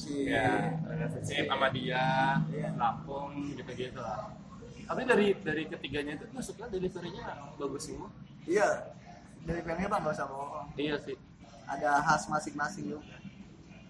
Cie. 0.00 0.32
ya 0.32 1.44
sama 1.44 1.68
dia. 1.68 2.40
Iya. 2.48 2.68
lapung 2.80 3.36
gitu-gitu 3.52 4.00
lah. 4.00 4.32
Tapi 4.90 5.06
dari 5.06 5.26
dari 5.38 5.62
ketiganya 5.70 6.18
itu 6.18 6.24
suka 6.42 6.66
deliverynya 6.66 7.54
bagus 7.60 7.86
semua? 7.86 8.10
Iya. 8.48 8.96
Dari 9.46 9.60
filmnya 9.62 9.88
bang 9.88 10.00
nggak 10.02 10.14
usah 10.16 10.26
bohong. 10.26 10.68
Iya 10.74 10.96
sih. 10.98 11.16
Ada 11.70 12.02
khas 12.02 12.26
masing-masing 12.26 12.96
juga. 12.96 13.16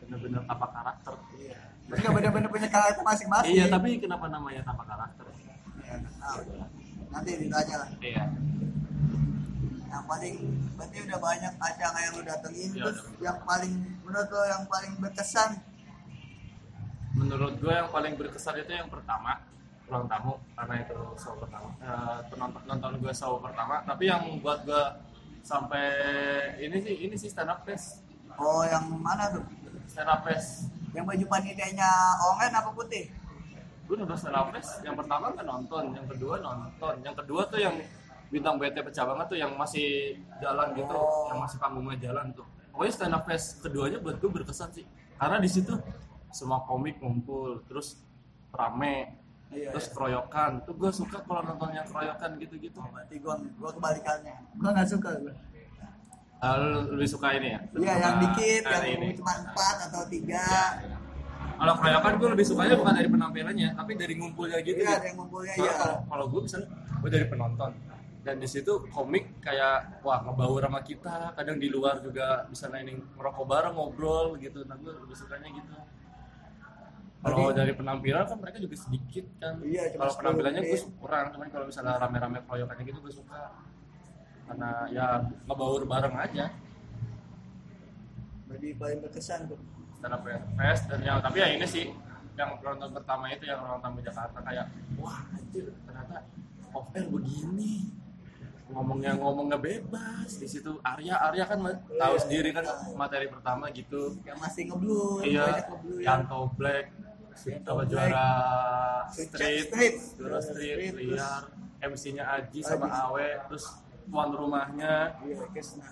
Bener-bener 0.05 0.43
tanpa 0.45 0.67
karakter. 0.69 1.15
Iya. 1.41 1.59
Nggak 1.89 2.13
bener-bener 2.13 2.49
punya 2.53 2.69
karakter 2.69 3.03
masing-masing. 3.07 3.55
Iya 3.57 3.65
tapi 3.73 3.89
kenapa 3.97 4.27
namanya 4.29 4.61
tanpa 4.67 4.85
karakter? 4.85 5.27
Iya, 5.81 5.95
tahu. 6.21 6.41
nanti 7.11 7.31
ditanya 7.43 7.75
lah. 7.81 7.91
Iya. 7.99 8.25
Yang 9.91 10.05
paling 10.07 10.35
berarti 10.79 10.97
udah 11.03 11.19
banyak 11.19 11.53
acara 11.59 11.99
yang 11.99 12.13
lu 12.15 12.23
datengin. 12.23 12.71
Iya, 12.77 12.83
terus 12.85 12.99
yang 13.19 13.39
paling 13.43 13.73
menurut 14.05 14.29
lo 14.31 14.43
yang 14.47 14.65
paling 14.69 14.93
berkesan 15.01 15.70
menurut 17.21 17.53
gue 17.61 17.69
yang 17.71 17.89
paling 17.89 18.17
berkesan 18.17 18.57
itu 18.57 18.73
yang 18.73 18.89
pertama 18.89 19.37
ruang 19.85 20.07
tamu 20.07 20.39
karena 20.55 20.75
itu 20.81 20.97
show 21.19 21.35
pertama 21.37 21.69
Eh, 21.81 22.19
penonton 22.31 22.63
nonton 22.65 22.93
gue 22.97 23.13
show 23.13 23.37
pertama. 23.39 23.83
Tapi 23.83 24.05
yang 24.07 24.23
buat 24.39 24.63
gue 24.63 24.85
sampai 25.43 25.85
ini 26.59 26.77
sih 26.79 26.95
ini 27.05 27.15
sih 27.17 27.29
stand 27.29 27.51
up 27.51 27.61
fest 27.65 28.01
oh 28.37 28.63
yang 28.65 28.87
mana 28.97 29.29
tuh? 29.31 29.45
Stand 29.85 30.09
up 30.09 30.23
fest 30.23 30.71
yang 30.91 31.05
baju 31.05 31.25
panitianya 31.27 31.91
oranye 32.23 32.57
apa 32.57 32.71
putih? 32.71 33.11
Gue 33.85 33.97
nonton 33.99 34.15
stand 34.15 34.37
up 34.37 34.49
fest 34.55 34.81
yang 34.81 34.95
pertama 34.95 35.35
kan 35.35 35.45
nonton 35.45 35.85
yang 35.93 36.07
kedua 36.07 36.39
nonton. 36.39 36.95
Yang 37.03 37.17
kedua 37.25 37.43
tuh 37.51 37.59
yang 37.59 37.75
bintang 38.31 38.63
BT 38.63 38.79
pecah 38.87 39.05
banget 39.05 39.27
tuh 39.27 39.39
yang 39.43 39.53
masih 39.59 40.15
jalan 40.39 40.71
gitu 40.73 40.95
Oh. 40.95 41.27
yang 41.35 41.43
masih 41.43 41.59
panggungnya 41.59 41.99
jalan 41.99 42.31
tuh. 42.31 42.47
Pokoknya 42.71 42.93
stand 42.95 43.15
up 43.19 43.27
fest 43.27 43.59
keduanya 43.59 43.99
buat 43.99 44.23
gue 44.23 44.31
berkesan 44.31 44.71
sih. 44.71 44.87
Karena 45.19 45.43
di 45.43 45.51
situ 45.51 45.75
semua 46.31 46.63
komik 46.67 47.03
ngumpul 47.03 47.63
terus 47.67 47.99
rame 48.51 49.21
Iya, 49.51 49.75
terus 49.75 49.87
iya. 49.91 49.95
keroyokan. 49.99 50.51
Tuh 50.63 50.75
gue 50.79 50.91
suka 50.95 51.19
kalau 51.27 51.43
nonton 51.43 51.75
yang 51.75 51.87
keroyokan 51.91 52.31
gitu-gitu. 52.39 52.79
Oh, 52.79 52.87
berarti 52.95 53.15
gua 53.19 53.35
gua 53.59 53.71
kebalikannya. 53.75 54.37
Gua 54.55 54.71
nggak 54.71 54.89
suka 54.89 55.11
gua. 55.19 55.35
Ah, 56.41 56.57
lu 56.57 56.97
lebih 56.97 57.11
suka 57.11 57.29
ini 57.37 57.49
ya? 57.53 57.61
Iya 57.77 57.95
yang 58.01 58.17
dikit 58.23 58.63
yang 58.65 58.87
ini. 58.97 59.09
cuma 59.19 59.33
empat 59.43 59.77
atau 59.91 60.03
tiga. 60.09 60.47
Kalau 61.61 61.75
keroyokan 61.77 62.13
gue 62.17 62.29
lebih 62.33 62.47
sukanya 62.49 62.75
bukan 62.81 62.95
dari 62.97 63.09
penampilannya 63.13 63.69
tapi 63.77 63.93
dari 63.93 64.15
ngumpulnya 64.17 64.65
gitu 64.65 64.81
iya 64.81 64.97
yang 64.97 65.21
ngumpulnya 65.21 65.53
iya. 65.61 65.77
kalau 65.77 65.99
kalau 66.09 66.25
gue 66.33 66.41
misalnya 66.49 66.69
gue 66.73 67.11
dari 67.13 67.27
penonton. 67.29 67.73
Dan 68.21 68.37
di 68.41 68.49
situ 68.49 68.73
komik 68.89 69.45
kayak 69.45 70.01
wah 70.01 70.25
ngebaur 70.25 70.65
sama 70.65 70.81
kita. 70.81 71.37
Kadang 71.37 71.61
di 71.61 71.69
luar 71.69 72.01
juga 72.01 72.49
bisa 72.49 72.71
mainin 72.73 73.05
merokok 73.19 73.45
bareng 73.45 73.75
ngobrol 73.77 74.41
gitu. 74.41 74.65
Nah 74.65 74.81
gue 74.81 74.95
lebih 74.95 75.17
sukanya 75.19 75.51
gitu 75.53 75.75
kalau 77.21 77.53
dari 77.53 77.73
penampilan 77.77 78.25
kan 78.25 78.39
mereka 78.41 78.59
juga 78.65 78.77
sedikit 78.81 79.25
kan. 79.37 79.61
Iya, 79.61 79.93
cuma 79.93 80.09
kalau 80.09 80.13
10 80.17 80.21
penampilannya 80.25 80.63
gue 80.65 80.81
kurang 80.97 81.27
cuman 81.37 81.47
kalau 81.53 81.65
misalnya 81.69 81.93
rame-rame 82.01 82.39
keroyokannya 82.49 82.85
gitu 82.89 82.99
gue 83.05 83.13
suka. 83.13 83.43
Karena 84.49 84.71
ya 84.89 85.07
ngebaur 85.45 85.85
bareng 85.85 86.17
aja. 86.17 86.45
Berarti 88.49 88.69
paling 88.75 88.99
berkesan 89.05 89.41
tuh. 89.53 89.61
Stand 90.01 90.17
up 90.17 90.25
fest 90.57 90.89
dan 90.89 91.01
yang 91.05 91.21
tapi 91.21 91.45
ya 91.45 91.49
ini 91.53 91.67
sih 91.69 91.93
yang 92.41 92.57
penonton 92.57 92.89
pertama 92.97 93.29
itu 93.29 93.45
yang 93.45 93.61
orang 93.61 93.85
tamu 93.85 94.01
Jakarta 94.01 94.41
kayak 94.41 94.65
wah 94.97 95.21
anjir 95.37 95.69
ternyata 95.85 96.25
off 96.73 96.89
air 96.97 97.05
begini. 97.05 97.85
Ngomongnya 98.73 99.13
ngomongnya 99.21 99.59
bebas. 99.61 100.41
Di 100.41 100.49
situ 100.49 100.81
Arya 100.81 101.21
Arya 101.21 101.45
kan 101.45 101.61
tahu 101.85 102.15
Iya. 102.17 102.23
sendiri 102.25 102.49
kan 102.57 102.65
materi 102.97 103.29
pertama 103.29 103.69
gitu. 103.77 104.17
Yang 104.25 104.39
masih 104.41 104.63
ngeblur 104.73 105.21
iya 105.21 105.45
banyak 105.45 105.67
ngeblur. 105.69 105.99
Yang 106.01 106.07
Yanto 106.09 106.41
Black 106.57 106.87
apa 107.49 107.83
juara 107.89 108.27
Street, 109.11 109.31
street 109.33 109.65
street. 109.73 109.95
juara 110.19 110.39
Juara 110.39 110.39
street 110.45 110.77
street, 110.77 110.95
liar 111.17 111.43
MC-nya 111.81 112.25
Aji 112.37 112.61
sama 112.61 112.87
Aji. 112.87 113.01
Awe 113.09 113.29
terus 113.49 113.65
tuan 114.11 114.31
rumahnya. 114.37 115.17
Iya 115.25 115.47
Kesna. 115.51 115.89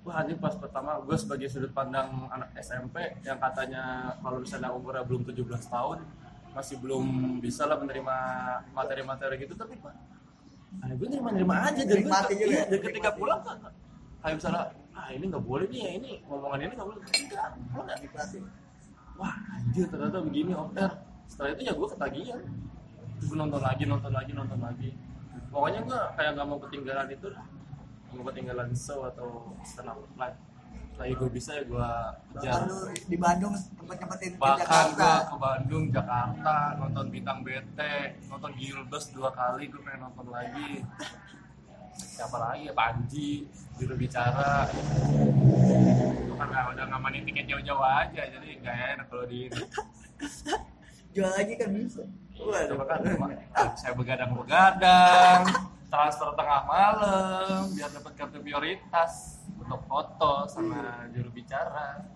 Wah 0.00 0.24
ini 0.24 0.32
pas 0.40 0.56
pertama 0.56 0.96
gue 1.04 1.16
sebagai 1.18 1.52
sudut 1.52 1.72
pandang 1.76 2.08
anak 2.32 2.56
SMP 2.56 3.20
yang 3.20 3.36
katanya 3.36 4.16
kalau 4.24 4.40
misalnya 4.40 4.72
umurnya 4.72 5.04
belum 5.04 5.28
17 5.28 5.44
tahun 5.68 5.98
masih 6.56 6.80
belum 6.80 7.36
bisa 7.44 7.68
lah 7.68 7.76
menerima 7.78 8.16
materi-materi 8.74 9.44
gitu 9.44 9.54
tapi 9.54 9.76
pak 9.78 9.94
nah, 10.82 10.88
gue 10.88 11.04
nerima-nerima 11.04 11.68
aja. 11.68 11.84
Dan 11.84 12.00
gue 12.00 12.16
iya, 12.32 12.46
ya? 12.48 12.62
dan 12.72 12.80
ketika 12.80 13.10
pulang 13.12 13.44
kan 13.44 13.60
kayak 14.24 14.34
misalnya 14.40 14.62
ah 14.96 15.08
ini 15.12 15.24
nggak 15.28 15.44
boleh 15.44 15.66
nih 15.68 15.80
ya 15.84 15.90
ini 16.00 16.10
ngomongan 16.24 16.58
ini 16.64 16.72
nggak 16.80 16.88
boleh. 16.88 17.02
Enggak 17.04 17.46
lo 17.76 17.80
nggak 17.84 17.98
nikmatin 18.00 18.42
wah 19.20 19.36
anjir 19.52 19.84
ternyata 19.92 20.18
begini 20.24 20.56
off 20.56 20.72
air 20.72 20.92
setelah 21.30 21.50
itu 21.54 21.62
ya 21.62 21.72
gue 21.78 21.88
ketagihan. 21.94 22.40
Gue 23.20 23.36
nonton 23.38 23.62
lagi 23.62 23.84
nonton 23.86 24.10
lagi 24.10 24.32
nonton 24.34 24.58
lagi. 24.58 24.90
Pokoknya 25.52 25.80
gue 25.86 26.00
kayak 26.18 26.30
nggak 26.34 26.46
mau 26.48 26.58
ketinggalan 26.58 27.06
itu 27.12 27.26
lah. 27.30 27.44
Nggak 28.10 28.16
mau 28.18 28.26
ketinggalan 28.34 28.68
show 28.74 29.06
atau 29.06 29.54
stand 29.62 29.92
up 29.92 30.02
live. 30.18 30.38
Lagi 30.98 31.12
gue 31.16 31.30
bisa 31.30 31.50
ya 31.54 31.62
gue 31.64 31.90
kejar 32.34 32.60
di 33.08 33.16
Bandung 33.16 33.54
tempat 33.56 33.96
nyempetin 34.02 34.32
ke 34.36 34.40
bahkan 34.42 34.86
gue 34.92 35.14
ke 35.30 35.36
Bandung 35.38 35.84
Jakarta 35.88 36.56
nonton 36.76 37.06
bintang 37.08 37.38
BT 37.40 37.80
nonton 38.28 38.52
Gilbert 38.58 39.06
dua 39.14 39.30
kali 39.32 39.70
gue 39.70 39.80
pengen 39.80 40.10
nonton 40.10 40.28
lagi 40.28 40.84
siapa 41.96 42.36
lagi? 42.36 42.68
Ya 42.68 42.74
Panji 42.74 43.48
juru 43.78 43.94
bicara. 43.96 44.68
Itu 44.70 46.34
kan 46.36 46.48
udah 46.74 46.84
ngamanin 46.88 47.24
tiket 47.24 47.48
jauh-jauh 47.48 47.80
aja 47.80 48.22
jadi 48.28 48.48
nggak 48.60 48.76
enak 48.96 49.06
kalau 49.08 49.24
di 49.24 49.48
jual 51.14 51.30
lagi 51.30 51.54
kan 51.58 51.70
bisa. 51.74 52.02
Itu 52.34 52.76
kan 52.84 52.98
cuma- 53.02 53.36
saya 53.76 53.92
begadang-begadang 53.96 55.42
transfer 55.90 56.30
tengah 56.38 56.62
malam 56.64 57.66
biar 57.74 57.90
dapat 57.90 58.12
kartu 58.14 58.38
prioritas 58.38 59.42
untuk 59.58 59.82
foto 59.84 60.46
sama 60.46 61.10
juru 61.10 61.34
bicara. 61.34 62.06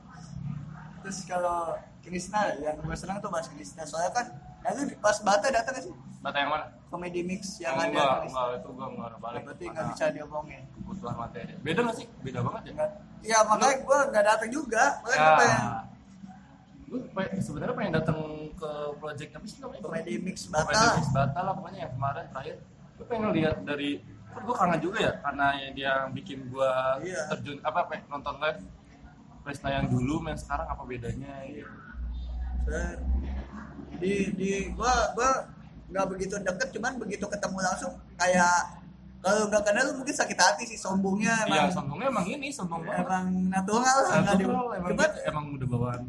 Terus 1.03 1.27
kalau 1.27 1.75
Krisna 2.01 2.55
yang 2.61 2.81
gue 2.81 2.97
senang 2.97 3.21
tuh 3.21 3.29
bahas 3.29 3.49
Krisna. 3.51 3.85
Soalnya 3.85 4.13
kan 4.15 4.27
lalu 4.65 4.81
di- 4.87 4.99
pas 4.99 5.17
Bata 5.21 5.47
datang 5.49 5.73
gak 5.73 5.85
sih. 5.85 5.95
Bata 6.19 6.37
yang 6.39 6.51
mana? 6.51 6.67
komedi 6.89 7.21
mix 7.21 7.59
yang 7.59 7.75
Oh, 7.75 7.81
ada. 7.81 7.91
enggak, 7.91 8.17
enggak, 8.25 8.47
itu 8.55 8.69
gua 8.71 8.87
enggak 8.87 9.19
balik. 9.19 9.41
Berarti 9.45 9.65
nggak 9.65 9.75
Karena 9.75 9.93
bisa 9.93 10.05
diomongin. 10.09 10.63
kebutuhan 10.73 11.17
materi. 11.19 11.53
Beda 11.59 11.81
nggak 11.83 11.97
sih? 11.97 12.07
beda 12.23 12.41
banget 12.41 12.63
ya? 12.63 12.73
Nggak- 12.73 12.95
ya 13.21 13.39
makanya 13.43 13.77
gue 13.81 13.99
nggak 14.09 14.25
datang 14.25 14.51
juga. 14.51 14.85
Makanya 15.01 15.19
gue 15.19 15.35
pengen 15.37 15.59
ya 15.59 15.83
gue 16.87 17.43
sebenarnya 17.43 17.75
pengen 17.75 17.93
datang 17.93 18.19
ke 18.55 18.71
project 18.97 19.31
apa 19.33 19.45
sih 19.45 19.59
namanya? 19.59 19.83
komedi 19.83 20.13
mix 20.17 20.37
Komedi 20.47 20.55
Bata 20.71 20.95
Mix 20.95 21.09
Bata 21.11 21.39
lah 21.41 21.53
pokoknya 21.53 21.79
yang 21.81 21.93
kemarin 21.93 22.25
terakhir. 22.31 22.57
Gue 22.95 23.07
pengen 23.11 23.29
lihat 23.35 23.57
dari 23.61 23.91
kan 24.31 24.43
gue 24.43 24.55
kangen 24.57 24.81
juga 24.81 24.99
ya 25.01 25.13
karena 25.21 25.47
dia 25.71 25.93
bikin 26.09 26.39
gue 26.47 26.69
Iya. 27.03 27.21
terjun 27.29 27.59
apa 27.61 27.79
nonton 28.07 28.35
live. 28.39 28.61
Presna 29.43 29.69
yang 29.73 29.87
dulu 29.87 30.23
main 30.23 30.35
sekarang 30.35 30.65
apa 30.65 30.81
bedanya 30.85 31.43
gitu 31.45 31.69
Saya- 32.65 32.97
di 34.05 34.15
di 34.35 34.51
gua 34.71 34.93
gua 35.13 35.31
nggak 35.87 36.07
begitu 36.07 36.35
deket 36.39 36.69
cuman 36.71 36.93
begitu 36.97 37.25
ketemu 37.25 37.59
langsung 37.61 37.93
kayak 38.15 38.57
kalau 39.19 39.49
nggak 39.49 39.65
kenal 39.65 39.83
lu 39.87 39.93
mungkin 39.97 40.13
sakit 40.13 40.37
hati 40.37 40.65
sih 40.67 40.77
sombongnya 40.77 41.33
Iya, 41.43 41.65
emang 41.65 41.73
sombongnya 41.73 42.07
emang 42.09 42.27
ini 42.27 42.49
sombong 42.51 42.83
banget. 42.83 43.03
emang 43.03 43.27
natural 43.49 43.97
lah 44.03 44.17
nggak 44.21 44.35
di- 44.35 44.45
emang, 44.45 44.65
cuman 44.85 45.09
gitu, 45.09 45.21
emang 45.25 45.45
udah 45.51 45.67
bawaan. 45.67 46.03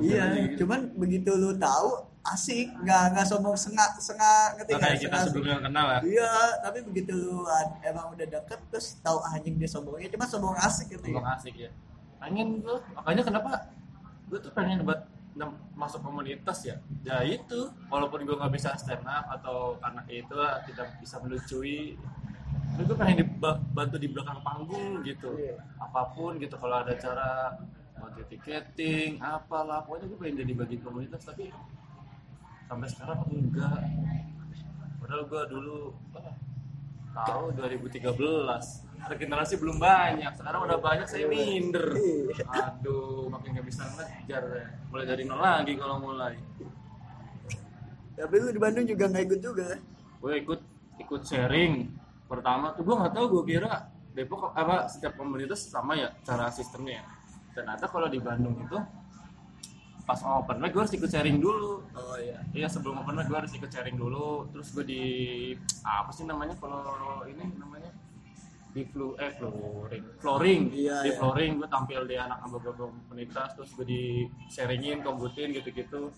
iya 0.00 0.22
gitu. 0.34 0.54
cuman 0.60 0.80
begitu 0.94 1.30
lu 1.32 1.56
tahu 1.56 1.88
asik 2.24 2.68
nggak 2.78 3.04
nggak 3.12 3.26
sombong 3.26 3.56
sengak 3.56 3.90
sengak 3.98 4.54
ngerti 4.54 4.70
nggak? 4.70 4.84
kayak 4.84 4.98
kita 5.00 5.16
sebelumnya 5.26 5.56
kenal 5.60 5.86
ya. 5.86 5.98
iya 6.02 6.30
tapi 6.60 6.78
begitu 6.82 7.12
lu 7.12 7.44
emang 7.82 8.06
udah 8.10 8.26
deket 8.26 8.60
terus 8.68 9.00
tahu 9.00 9.18
anjing 9.26 9.56
dia 9.56 9.66
sombongnya 9.66 10.08
cuma 10.08 10.24
sombong 10.24 10.56
asik 10.56 10.86
gitu 10.90 11.04
Sombong 11.04 11.24
ya 11.24 11.34
asik 11.34 11.54
ya. 11.58 11.70
Pengen 12.18 12.60
gue, 12.60 12.76
makanya 12.94 13.22
kenapa 13.26 13.50
gue 14.28 14.38
tuh 14.38 14.52
pengen 14.52 14.84
buat 14.84 15.02
masuk 15.72 16.04
komunitas 16.04 16.64
ya. 16.64 16.76
Ya 17.02 17.24
itu, 17.24 17.72
walaupun 17.88 18.24
gue 18.28 18.36
nggak 18.36 18.52
bisa 18.52 18.76
stand 18.76 19.04
up 19.08 19.26
atau 19.40 19.80
karena 19.80 20.02
itu 20.08 20.34
lah 20.36 20.60
tidak 20.68 20.96
bisa 21.00 21.16
melucui. 21.24 21.96
Tapi 22.72 22.82
gue 22.88 22.96
pengen 22.96 23.16
dibantu 23.24 23.96
di 24.00 24.08
belakang 24.08 24.40
panggung 24.44 25.00
gitu. 25.04 25.36
Iya. 25.36 25.60
Apa 25.80 26.12
pun 26.12 26.40
gitu 26.40 26.56
kalau 26.56 26.84
ada 26.84 26.92
cara 26.96 27.56
bantu 27.96 28.22
tiketing, 28.28 29.20
apalah. 29.20 29.84
Pokoknya 29.84 30.06
gue 30.08 30.18
pengen 30.20 30.36
jadi 30.44 30.52
bagian 30.56 30.80
komunitas 30.84 31.22
tapi 31.24 31.52
sampai 32.68 32.88
sekarang 32.88 33.18
enggak. 33.28 33.82
Padahal 35.00 35.22
gue 35.28 35.42
dulu 35.52 35.78
ah, 36.16 36.32
tahu 37.12 37.52
2013 37.56 38.02
regenerasi 39.02 39.54
belum 39.58 39.76
banyak. 39.82 40.32
Sekarang 40.38 40.60
udah 40.64 40.78
banyak 40.78 41.06
saya 41.06 41.26
minder. 41.28 41.92
Aduh 42.48 43.28
makin 43.28 43.58
gak 43.58 43.66
bisa 43.66 43.82
ngejar 43.92 44.42
ya. 44.46 44.66
mulai 44.88 45.06
dari 45.08 45.22
nol 45.28 45.40
lagi 45.40 45.72
kalau 45.76 45.96
mulai. 46.00 46.34
Tapi 48.12 48.34
lu 48.38 48.48
di 48.52 48.60
Bandung 48.60 48.86
juga 48.86 49.08
nggak 49.08 49.24
ikut 49.24 49.40
juga 49.40 49.68
gue 50.22 50.34
ikut 50.46 50.60
ikut 51.02 51.22
sharing. 51.26 51.90
Pertama 52.30 52.72
tuh 52.78 52.82
gue 52.86 52.94
nggak 52.94 53.12
tahu 53.12 53.26
gue 53.38 53.44
kira 53.58 53.90
Depok 54.12 54.52
apa 54.52 54.86
setiap 54.92 55.16
komunitas 55.16 55.66
sama 55.66 55.98
ya 55.98 56.14
cara 56.22 56.48
sistemnya. 56.52 57.02
Ya. 57.02 57.04
ternyata 57.52 57.84
kalau 57.84 58.08
di 58.08 58.16
Bandung 58.16 58.56
itu 58.64 58.80
pas 60.02 60.18
open 60.18 60.58
mic 60.58 60.74
gue 60.74 60.82
harus 60.82 60.94
ikut 60.98 61.10
sharing 61.10 61.38
dulu 61.38 61.78
oh 61.94 62.16
iya 62.18 62.38
Iya 62.52 62.68
sebelum 62.68 63.00
open 63.00 63.14
mic 63.16 63.26
gue 63.30 63.38
harus 63.38 63.52
ikut 63.54 63.70
sharing 63.72 63.96
dulu, 63.96 64.44
terus 64.52 64.68
gue 64.76 64.84
di 64.84 65.02
apa 65.86 66.10
sih 66.12 66.28
namanya 66.28 66.52
kalau 66.60 67.24
ini 67.24 67.48
namanya 67.56 67.88
di 68.72 68.82
flu 68.88 69.12
eh 69.20 69.32
flooring, 69.36 70.04
flooring, 70.20 70.60
Iya, 70.72 71.04
di 71.04 71.10
iya. 71.12 71.16
flooring 71.20 71.60
gue 71.60 71.68
tampil 71.68 72.08
di 72.08 72.16
anak 72.16 72.40
beberapa 72.48 72.88
komunitas, 72.88 73.52
terus 73.52 73.70
gue 73.76 73.84
di 73.84 74.02
sharingin, 74.48 75.04
kombutin 75.04 75.52
gitu-gitu, 75.52 76.08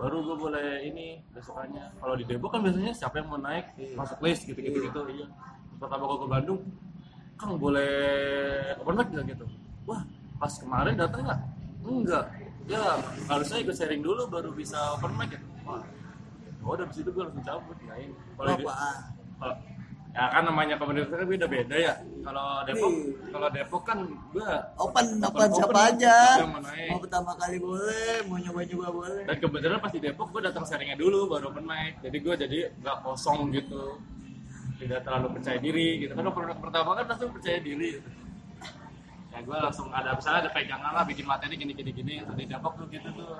baru 0.00 0.16
gue 0.24 0.36
boleh 0.40 0.68
ini 0.88 1.20
besokannya. 1.36 2.00
Kalau 2.00 2.16
di 2.16 2.24
Depok 2.24 2.48
kan 2.56 2.64
biasanya 2.64 2.96
siapa 2.96 3.20
yang 3.20 3.28
mau 3.28 3.36
naik 3.36 3.76
masuk 3.92 4.24
list 4.24 4.48
gitu-gitu 4.48 4.88
gitu, 4.88 5.00
iya. 5.12 5.28
Pertama 5.76 6.08
gue 6.08 6.18
ke 6.24 6.28
Bandung, 6.32 6.60
Kang 7.36 7.60
boleh 7.60 7.92
open 8.80 8.94
mic 8.96 9.08
gitu? 9.12 9.44
Wah 9.84 10.00
pas 10.40 10.52
kemarin 10.56 10.96
datang 10.96 11.28
nggak? 11.28 11.40
Enggak. 11.84 12.24
Ya 12.68 13.00
harusnya 13.26 13.58
ikut 13.58 13.74
sharing 13.74 14.04
dulu 14.04 14.28
baru 14.28 14.52
bisa 14.52 14.76
open 14.92 15.16
mic 15.16 15.32
ya. 15.32 15.40
Wah. 15.64 15.80
Oh, 16.60 16.76
dari 16.76 16.92
situ 16.92 17.08
gue 17.08 17.24
langsung 17.24 17.40
cabut 17.40 17.76
nah 17.82 17.96
ini. 17.96 18.12
Kalau 18.36 18.52
di- 18.52 18.66
apaan 18.66 18.96
kalau 19.38 19.54
ya 20.08 20.24
kan 20.28 20.42
namanya 20.44 20.74
komunitas 20.76 21.08
kan 21.08 21.24
beda-beda 21.24 21.76
ya. 21.78 21.94
Kalau 22.20 22.60
Depok, 22.62 22.90
Iya. 22.92 23.28
kalau 23.30 23.48
Depok 23.48 23.82
kan 23.82 23.98
gue 24.04 24.48
open 24.76 25.06
Open- 25.16 25.24
open 25.24 25.48
siapa 25.50 25.72
open. 25.72 25.88
aja 25.88 26.16
mau 26.90 26.98
pertama 26.98 27.32
kali 27.34 27.56
boleh 27.56 28.14
mau 28.26 28.36
nyoba 28.36 28.60
nyoba 28.62 28.88
boleh 28.90 29.22
dan 29.24 29.36
kebetulan 29.38 29.78
pas 29.78 29.88
di 29.88 30.00
Depok 30.02 30.28
gue 30.28 30.40
datang 30.44 30.64
sharingnya 30.64 30.96
dulu 30.96 31.24
baru 31.26 31.48
open 31.48 31.64
mic. 31.64 31.92
Jadi 32.04 32.16
gue 32.20 32.34
jadi 32.36 32.58
nggak 32.78 32.96
kosong 33.00 33.48
gitu. 33.48 33.96
Tidak 34.76 35.00
terlalu 35.02 35.26
percaya 35.34 35.56
diri 35.56 36.04
gitu. 36.04 36.12
Kan 36.12 36.24
pertama 36.60 36.90
kan 36.94 37.04
langsung 37.08 37.32
percaya 37.32 37.58
diri 37.58 37.96
gitu. 37.96 38.08
Ya 39.38 39.44
gue 39.44 39.54
langsung 39.56 39.86
ada 39.88 40.10
misalnya 40.12 40.38
ada 40.42 40.50
pegangan 40.50 40.92
lah 40.92 41.04
bikin 41.04 41.22
materi 41.22 41.54
gini 41.54 41.70
gini 41.70 41.90
gini. 41.92 42.12
Di 42.34 42.44
Depok 42.44 42.74
tuh 42.74 42.86
gitu 42.88 43.06
tuh. 43.08 43.38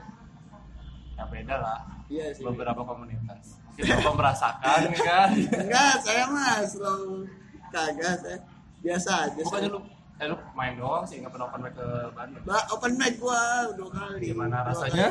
Ya 1.13 1.27
beda 1.27 1.57
lah. 1.57 1.79
iya 2.07 2.31
sih 2.31 2.41
beberapa 2.41 2.79
komunitas. 2.81 3.59
Mungkin 3.69 3.99
bapak 3.99 4.15
merasakan 4.17 4.81
kan. 5.05 5.29
enggak 5.35 5.95
saya 6.01 6.25
mah 6.27 6.63
selalu 6.63 7.27
kagak 7.69 8.15
saya 8.17 8.39
biasa 8.79 9.11
aja 9.27 9.41
Bukannya 9.41 9.67
saya. 9.67 9.75
lu 9.75 9.81
eh 10.19 10.27
lu 10.27 10.37
main 10.53 10.73
doang 10.75 11.03
sih 11.03 11.19
nggak 11.19 11.31
pernah 11.31 11.47
open 11.47 11.61
mic 11.61 11.75
ke 11.75 11.87
Bandung. 12.11 12.43
Ba- 12.45 12.67
open 12.71 12.93
mic 12.95 13.13
gua 13.19 13.43
dua 13.75 13.91
kali 13.93 14.27
Gimana 14.29 14.57
rasanya? 14.65 15.09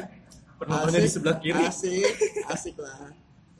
Penontonnya 0.58 1.00
di 1.00 1.12
sebelah 1.12 1.38
kiri. 1.38 1.62
asik 1.62 2.08
asik 2.50 2.76
lah 2.78 3.12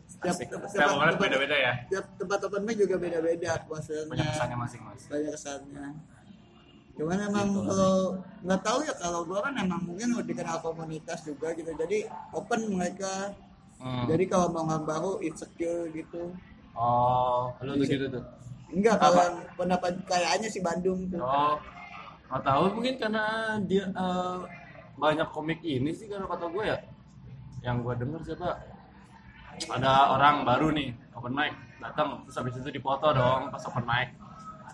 setiap 0.08 0.34
Asik. 0.34 0.48
tempat, 0.50 0.68
Setiap 0.68 0.88
tempat, 0.88 0.98
orang 0.98 1.14
tempat, 1.14 1.24
beda-beda 1.30 1.56
ya. 1.56 1.74
setiap 1.84 2.06
tempat 2.18 2.40
open 2.42 2.62
mic 2.64 2.76
juga 2.76 2.96
beda-beda 2.98 3.52
maksudnya 3.64 4.04
Punya 4.08 4.26
kesannya 4.26 4.58
masing-masing. 4.58 5.08
banyak 5.08 5.32
kesannya 5.32 5.86
cuman 6.98 7.18
emang 7.24 7.48
Gitu. 7.48 7.62
kalau 7.64 7.94
nggak 8.42 8.62
tahu 8.62 8.80
ya 8.82 8.94
kalau 8.98 9.22
gua 9.22 9.40
kan 9.40 9.54
emang 9.56 9.82
mungkin 9.86 10.18
udah 10.18 10.26
dikenal 10.26 10.58
komunitas 10.60 11.22
juga 11.22 11.54
gitu 11.54 11.70
jadi 11.72 12.10
open 12.32 12.74
mereka 12.74 13.32
Hmm. 13.78 14.10
jadi 14.10 14.26
kalau 14.26 14.50
mau 14.50 14.66
ngambahu 14.66 15.22
insecure 15.22 15.86
gitu 15.94 16.34
Oh, 16.74 17.54
lu 17.62 17.78
gitu 17.80 18.10
tuh. 18.10 18.26
enggak 18.70 18.98
kalau 18.98 19.38
pendapat 19.54 19.94
kayaknya 20.04 20.50
si 20.50 20.60
Bandung 20.60 21.06
tuh 21.06 21.22
Oh, 21.22 21.62
nggak 22.28 22.42
tahu 22.44 22.64
mungkin 22.74 22.98
karena 22.98 23.26
dia 23.62 23.86
eh, 23.88 24.38
banyak 24.96 25.30
komik 25.30 25.62
ini 25.62 25.94
sih 25.94 26.10
kalau 26.10 26.26
kata 26.26 26.50
gue 26.50 26.64
ya. 26.66 26.78
Yang 27.62 27.76
gue 27.80 27.94
denger 28.02 28.22
siapa? 28.26 28.50
Ada 29.68 29.94
orang 30.12 30.42
baru 30.42 30.70
nih 30.70 30.90
open 31.14 31.34
mic 31.34 31.54
datang 31.78 32.26
terus 32.26 32.34
habis 32.36 32.58
itu 32.58 32.70
dipoto 32.72 33.10
dong 33.12 33.50
pas 33.50 33.62
open 33.64 33.86
mic. 33.86 34.10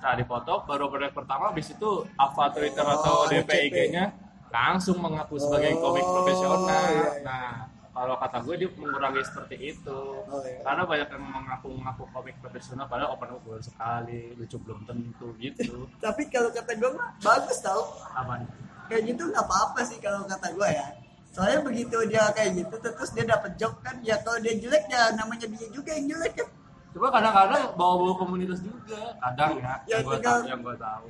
Setelah 0.03 0.19
dipoto 0.19 0.53
baru 0.67 0.91
mic 0.91 1.15
pertama 1.15 1.47
habis 1.47 1.71
itu 1.71 2.03
Ava 2.19 2.51
Twitter 2.51 2.83
atau 2.83 3.23
Oh, 3.23 3.31
DPIG-nya 3.31 4.11
langsung 4.51 4.99
mengaku 4.99 5.39
sebagai 5.39 5.79
komik 5.79 6.03
Oh, 6.03 6.11
profesional. 6.19 6.59
iya, 6.67 6.91
iya. 6.91 7.09
Nah, 7.23 7.71
kalau 7.95 8.19
kata 8.19 8.43
gue 8.43 8.55
dia 8.59 8.69
mengurangi 8.75 9.23
seperti 9.23 9.55
itu. 9.71 9.99
Oh, 10.27 10.43
iya. 10.43 10.59
Karena 10.59 10.83
banyak 10.83 11.07
yang 11.07 11.23
mengaku-ngaku 11.23 12.03
komik 12.11 12.35
profesional 12.43 12.83
padahal 12.91 13.15
open 13.15 13.31
mic 13.31 13.41
baru 13.47 13.63
sekali, 13.63 14.35
lucu 14.35 14.57
belum 14.59 14.79
tentu 14.83 15.27
gitu. 15.39 15.87
tapi 16.03 16.27
kalau 16.27 16.51
kata 16.51 16.71
gua 16.75 16.91
mah 16.99 17.09
bagus 17.23 17.63
tau 17.63 17.95
Apa? 18.11 18.43
kayak 18.91 19.07
gitu 19.07 19.23
nggak 19.31 19.39
apa-apa 19.39 19.87
sih 19.87 20.03
kalau 20.03 20.27
kata 20.27 20.51
gua 20.51 20.67
ya 20.67 20.99
soalnya 21.31 21.63
begitu 21.63 21.95
dia 22.11 22.27
kayak 22.35 22.59
gitu 22.59 22.75
terus 22.75 23.15
dia 23.15 23.23
dapet 23.23 23.55
job 23.55 23.71
kan 23.79 24.03
ya 24.03 24.19
kalau 24.19 24.35
dia 24.43 24.51
jelek 24.59 24.83
ya 24.85 25.15
namanya 25.15 25.47
dia 25.47 25.67
juga 25.71 25.95
yang 25.95 26.11
jelek 26.11 26.43
kan 26.43 26.47
Coba 26.93 27.07
kadang-kadang 27.09 27.73
bawa-bawa 27.73 28.13
komunitas 28.15 28.59
juga, 28.61 29.17
kadang 29.17 29.57
ya, 29.57 29.73
Ya, 29.83 29.97
yang 29.97 30.05
gue 30.05 30.17
tahu, 30.19 30.39
yang 30.45 30.61
gue 30.61 30.77
tahu. 30.77 31.05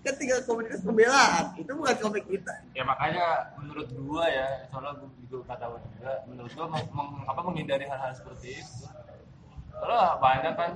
kan 0.00 0.14
tinggal 0.16 0.38
komunitas 0.46 0.80
pembelaan 0.80 1.44
itu 1.58 1.66
bukan 1.66 1.96
komik 1.98 2.24
kita 2.30 2.54
Ya 2.70 2.86
makanya 2.86 3.24
menurut 3.58 3.90
gua 3.90 4.22
ya, 4.30 4.62
soalnya 4.70 4.94
gue 4.96 5.10
juga 5.26 5.50
kata 5.50 5.66
gua 5.66 5.80
juga, 5.82 6.12
menurut 6.24 6.52
gua 6.54 6.66
meng- 6.70 6.92
meng- 6.94 7.26
apa 7.26 7.40
menghindari 7.42 7.84
hal-hal 7.84 8.14
seperti 8.14 8.62
itu. 8.62 8.86
Soalnya 9.74 10.14
banyak 10.16 10.54
kan 10.54 10.70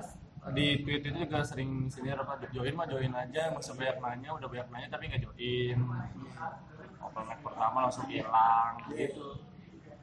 di 0.51 0.83
tweet 0.83 1.01
itu 1.01 1.15
juga 1.15 1.47
sering 1.47 1.87
sini 1.87 2.11
apa 2.11 2.43
join 2.51 2.75
mah 2.75 2.83
join 2.85 3.13
aja, 3.15 3.41
nggak 3.49 3.63
usah 3.63 3.71
banyak 3.73 3.97
nanya, 3.97 4.29
udah 4.35 4.47
banyak 4.51 4.67
nanya 4.67 4.87
tapi 4.91 5.03
nggak 5.07 5.23
join. 5.23 5.77
Open 6.99 7.23
mic 7.25 7.39
pertama 7.39 7.77
langsung 7.87 8.05
hilang, 8.05 8.73
gitu. 8.91 9.39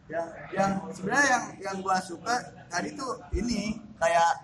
yang 0.09 0.25
yang 0.51 0.71
sebenarnya 0.89 1.29
yang 1.29 1.45
yang 1.61 1.77
gua 1.79 2.01
suka 2.01 2.33
tadi 2.67 2.97
tuh 2.97 3.21
ini 3.31 3.77
kayak 4.01 4.41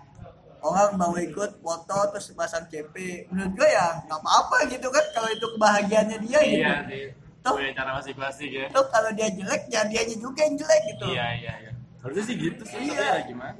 orang 0.65 0.97
mau 0.97 1.13
ikut 1.15 1.61
foto 1.61 1.97
terus 2.09 2.33
pasang 2.33 2.65
CP 2.65 2.95
menurut 3.29 3.53
gue 3.53 3.69
ya 3.69 4.01
nggak 4.01 4.17
apa-apa 4.17 4.57
gitu 4.67 4.87
kan 4.89 5.05
kalau 5.11 5.29
itu 5.29 5.45
kebahagiaannya 5.47 6.17
dia 6.19 6.39
gitu. 6.41 6.59
iya. 6.59 6.73
Sih 6.85 7.05
Tuh. 7.45 7.53
punya 7.53 7.77
cara 7.77 7.91
masing-masing 7.93 8.49
ya. 8.49 8.65
Tuh 8.73 8.85
kalau 8.89 9.13
dia 9.13 9.29
jelek 9.29 9.69
ya 9.69 9.85
dianya 9.85 10.17
juga 10.17 10.41
yang 10.41 10.57
jelek 10.57 10.81
gitu. 10.89 11.05
Iya 11.13 11.27
iya 11.37 11.53
iya. 11.61 11.71
Harusnya 12.01 12.23
sih 12.25 12.35
gitu 12.35 12.63
sih 12.65 12.73
tapi 12.73 12.89
Iya. 12.91 13.05
ya 13.07 13.21
gimana? 13.23 13.53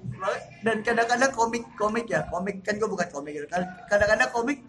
Dan 0.61 0.77
kadang-kadang 0.81 1.31
komik 1.31 1.63
komik 1.75 2.05
ya 2.05 2.25
komik 2.25 2.65
kan 2.65 2.73
gue 2.75 2.89
bukan 2.89 3.07
komik 3.07 3.31
gitu. 3.33 3.45
Kad- 3.45 3.85
kadang-kadang 3.85 4.29
komik 4.29 4.59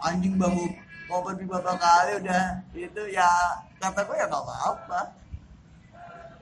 anjing 0.00 0.34
bahu 0.34 0.64
kompet 1.04 1.36
beberapa 1.38 1.76
kali 1.76 2.12
udah 2.18 2.44
itu 2.72 3.02
ya 3.12 3.28
kata 3.76 4.00
gue 4.02 4.16
ya 4.16 4.24
nggak 4.24 4.40
apa-apa 4.40 5.00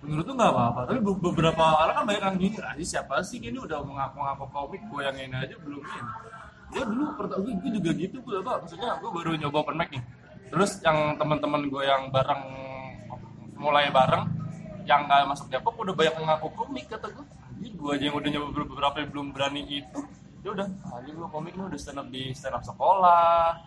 menurut 0.02 0.24
tuh 0.26 0.34
nggak 0.34 0.50
apa-apa 0.50 0.80
tapi 0.90 0.98
be- 0.98 1.22
beberapa 1.30 1.64
orang 1.78 1.94
kan 2.02 2.04
banyak 2.10 2.22
yang 2.26 2.38
gini 2.38 2.56
ah 2.58 2.74
siapa 2.82 3.22
sih? 3.22 3.38
Ini 3.38 3.54
udah 3.54 3.78
mengaku-ngaku 3.86 4.44
komik 4.50 4.82
gue 4.90 5.00
yang 5.06 5.16
ini 5.16 5.36
aja 5.38 5.54
belum 5.62 5.82
ini. 5.82 6.12
Gue 6.72 6.84
dulu 6.88 7.04
pertama 7.14 7.40
gue, 7.46 7.70
juga 7.70 7.90
gitu 7.94 8.16
gue 8.18 8.36
apa 8.42 8.52
maksudnya 8.66 8.98
gue 8.98 9.10
baru 9.14 9.30
nyoba 9.38 9.56
open 9.62 9.76
mic 9.78 9.88
nih. 9.94 10.02
Terus 10.50 10.82
yang 10.82 11.16
teman-teman 11.16 11.62
gue 11.70 11.82
yang 11.86 12.10
bareng 12.10 12.42
mulai 13.56 13.86
bareng 13.94 14.26
yang 14.82 15.06
nggak 15.06 15.30
masuk 15.30 15.46
Depok 15.46 15.78
udah 15.78 15.94
banyak 15.94 16.14
yang 16.18 16.26
ngaku 16.26 16.48
komik 16.58 16.90
kata 16.90 17.06
gue 17.14 17.22
anjir 17.22 17.72
gue 17.78 17.90
aja 17.94 18.04
yang 18.10 18.16
udah 18.18 18.30
nyoba 18.34 18.48
beberapa 18.66 18.96
yang 18.98 19.10
belum 19.14 19.26
berani 19.30 19.62
itu 19.70 20.00
ya 20.42 20.50
udah 20.50 20.66
anjir 20.98 21.14
gue 21.14 21.28
komik 21.30 21.54
udah 21.54 21.78
stand 21.78 22.02
up 22.02 22.10
di 22.10 22.34
stand 22.34 22.58
up 22.58 22.66
sekolah 22.66 23.62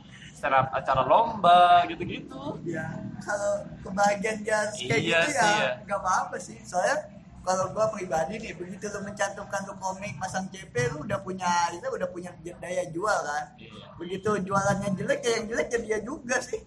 up 0.51 0.67
acara 0.69 1.01
lomba 1.01 1.62
gitu-gitu 1.88 2.60
ya 2.63 2.86
kalau 3.21 3.53
kebahagiaan 3.81 4.38
dia 4.41 4.60
kayak 4.69 4.99
Iya 4.99 5.19
gitu 5.23 5.31
sih, 5.31 5.39
ya 5.39 5.49
ya. 5.55 5.71
nggak 5.81 5.99
apa-apa 5.99 6.36
sih 6.38 6.58
soalnya 6.62 6.97
kalau 7.41 7.69
gua 7.71 7.89
pribadi 7.89 8.38
nih 8.38 8.53
begitu 8.53 8.89
lu 8.89 8.99
mencantumkan 9.01 9.62
lu 9.63 9.73
komik 9.77 10.17
pasang 10.17 10.49
CP 10.49 10.73
lu 10.91 11.05
udah 11.05 11.21
punya 11.21 11.47
itu 11.71 11.86
udah 11.86 12.10
punya 12.10 12.29
daya 12.58 12.84
jual 12.89 13.17
kan 13.21 13.45
Iya. 13.55 13.86
begitu 13.95 14.29
jualannya 14.41 14.89
jelek 14.93 15.19
ya 15.21 15.31
yang 15.36 15.45
jelek 15.47 15.67
ya 15.67 15.79
dia 15.79 15.97
juga 16.01 16.38
sih 16.39 16.62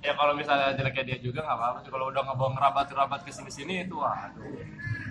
ya 0.00 0.12
kalau 0.12 0.32
misalnya 0.32 0.72
jeleknya 0.72 1.04
dia 1.06 1.18
juga 1.18 1.40
nggak 1.40 1.56
apa-apa 1.56 1.78
sih 1.80 1.90
kalau 1.90 2.06
udah 2.08 2.22
ngebawa 2.22 2.50
ngerabat-ngerabat 2.52 3.20
ke 3.20 3.30
sini-sini 3.30 3.84
itu 3.84 3.96
waduh 3.96 4.44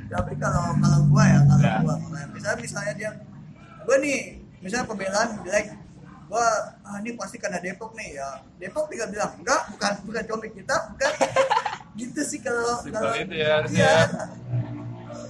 tapi 0.06 0.34
kalau 0.36 0.74
kalau 0.76 1.00
gua 1.08 1.24
ya 1.26 1.40
kalau 1.44 1.62
Ya. 1.62 1.76
gua 1.80 1.96
misalnya 2.30 2.58
misalnya 2.60 2.94
dia 2.94 3.12
gua 3.82 3.96
nih 3.98 4.20
misalnya 4.60 4.86
pembelaan 4.86 5.30
jelek 5.42 5.66
gua 6.30 6.48
ah 6.84 6.98
ini 7.04 7.16
pasti 7.20 7.38
karena 7.38 7.60
Depok 7.60 7.94
nih 7.98 8.20
ya 8.20 8.30
Depok 8.60 8.88
tinggal 8.92 9.10
bilang 9.12 9.32
enggak 9.40 9.62
bukan 9.74 9.94
bukan 10.08 10.24
komik 10.28 10.52
kita 10.56 10.76
bukan 10.94 11.12
gitu 12.00 12.22
sih 12.26 12.40
kalau 12.42 12.82
kalau 12.90 13.14
itu 13.16 13.36
ya 13.38 13.64
iya. 13.70 13.96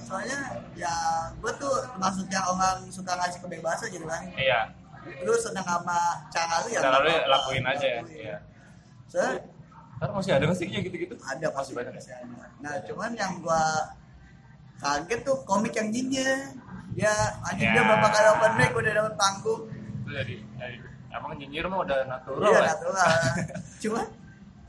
soalnya 0.06 0.40
ya 0.78 0.94
gua 1.38 1.52
tuh 1.56 1.74
maksudnya 2.00 2.40
orang 2.46 2.88
suka 2.88 3.12
ngasih 3.14 3.40
kebebasan 3.42 3.88
gitu 3.92 4.06
kan 4.06 4.22
iya 4.38 4.72
lu 5.24 5.36
senang 5.36 5.66
sama 5.68 6.24
cara 6.32 6.64
lu 6.64 6.68
ya 6.72 6.80
cara 6.80 6.98
lu 7.04 7.10
apa-apa. 7.12 7.28
lakuin 7.28 7.64
aja 7.68 7.86
ya 7.86 8.00
iya 8.08 8.36
soalnya 9.08 9.54
karena 10.00 10.12
masih 10.20 10.32
ada 10.34 10.44
nggak 10.44 10.58
sih 10.58 10.66
kayak 10.68 10.84
gitu-gitu 10.90 11.14
ada 11.22 11.46
masih 11.54 11.72
banyak 11.72 11.92
ya? 11.94 11.96
pasti 11.96 12.12
ada. 12.12 12.34
Nah, 12.60 12.74
cuman 12.84 13.10
yang 13.14 13.32
gua 13.40 13.62
kaget 14.82 15.20
tuh 15.22 15.36
komik 15.46 15.72
yang 15.72 15.88
jinnya. 15.94 16.52
Ya, 16.94 17.10
anjing 17.42 17.72
Ya. 17.72 17.74
dia 17.74 17.82
berapa 17.82 18.06
kali 18.06 18.28
open 18.38 18.52
mic 18.54 18.70
udah 18.70 18.92
dapat 18.94 19.14
panggung. 19.18 19.62
itu 20.04 20.12
jadi 20.12 20.34
emang 21.10 21.32
nyinyir 21.36 21.66
mah 21.66 21.80
udah 21.82 21.98
natural 22.04 22.42
Iya, 22.44 22.58
ya 22.58 22.62
natural. 22.74 23.08
cuman 23.82 24.06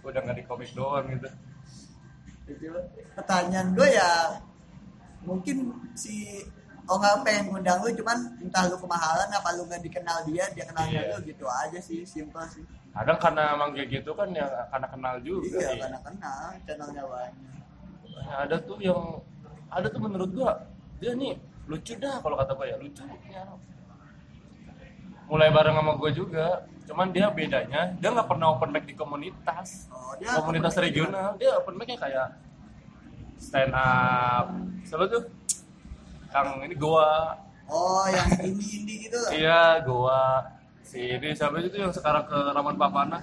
udah 0.06 0.20
nggak 0.22 0.38
di 0.38 0.44
komik 0.46 0.70
doang 0.72 1.06
gitu 1.10 1.30
itu 2.46 2.70
pertanyaan 3.16 3.74
gue 3.74 3.88
ya 3.90 4.10
mungkin 5.26 5.58
si 5.98 6.46
orang 6.86 7.26
pengen 7.26 7.50
ngundang 7.50 7.82
lu 7.82 7.90
cuman 7.90 8.18
entah 8.38 8.70
lu 8.70 8.78
kemahalan 8.78 9.26
apa 9.28 9.50
lu 9.58 9.66
nggak 9.66 9.82
dikenal 9.82 10.22
dia 10.24 10.46
dia 10.54 10.64
kenal 10.64 10.86
Iya. 10.86 11.18
lu 11.18 11.26
gitu 11.26 11.46
aja 11.50 11.80
sih 11.82 12.06
simpel 12.06 12.46
sih 12.46 12.62
kadang 12.94 13.18
karena 13.18 13.58
emang 13.58 13.74
kayak 13.74 13.90
gitu 13.92 14.14
kan 14.14 14.30
ya 14.30 14.46
karena 14.70 14.88
kenal 14.88 15.16
juga 15.20 15.58
iya 15.58 15.70
iya. 15.74 15.82
karena 15.82 16.00
kenal 16.02 16.44
channelnya 16.64 17.04
banyak 17.04 17.54
Nah, 18.16 18.48
ada 18.48 18.56
tuh 18.58 18.80
yang 18.80 19.20
ada 19.68 19.92
tuh 19.92 20.00
menurut 20.00 20.32
gua 20.32 20.56
dia 20.98 21.12
nih 21.12 21.36
lucu 21.68 22.00
dah 22.00 22.24
kalau 22.24 22.40
kata 22.40 22.56
gua 22.56 22.64
ya 22.64 22.78
lucu 22.80 23.04
ya. 23.28 23.44
Mulai 25.26 25.50
bareng 25.50 25.76
sama 25.76 25.94
gua 25.98 26.12
juga. 26.14 26.48
Cuman 26.86 27.10
dia 27.10 27.28
bedanya 27.34 27.94
dia 27.98 28.10
nggak 28.14 28.30
pernah 28.30 28.54
open 28.54 28.70
mic 28.70 28.86
di 28.86 28.94
komunitas. 28.94 29.90
Oh 29.90 30.14
dia 30.18 30.38
komunitas 30.38 30.74
open 30.74 30.82
mic 30.82 30.86
regional. 30.92 31.30
Dia 31.42 31.52
open 31.58 31.74
mic-nya 31.78 31.98
kayak 31.98 32.28
stand 33.42 33.74
up 33.74 34.48
siapa 34.86 35.06
tuh? 35.10 35.24
Kang 36.30 36.62
ini 36.62 36.76
gua 36.76 37.36
juga. 37.66 37.74
oh 37.74 38.06
yang 38.12 38.30
indie 38.46 38.72
indie 38.82 38.98
gitu. 39.10 39.18
Lah 39.18 39.32
iya 39.40 39.62
gua 39.82 40.22
si 40.86 41.02
ini 41.02 41.34
siapa 41.34 41.58
itu 41.60 41.82
yang 41.82 41.90
sekarang 41.90 42.30
ke 42.30 42.38
Raman 42.54 42.78
Papana 42.78 43.20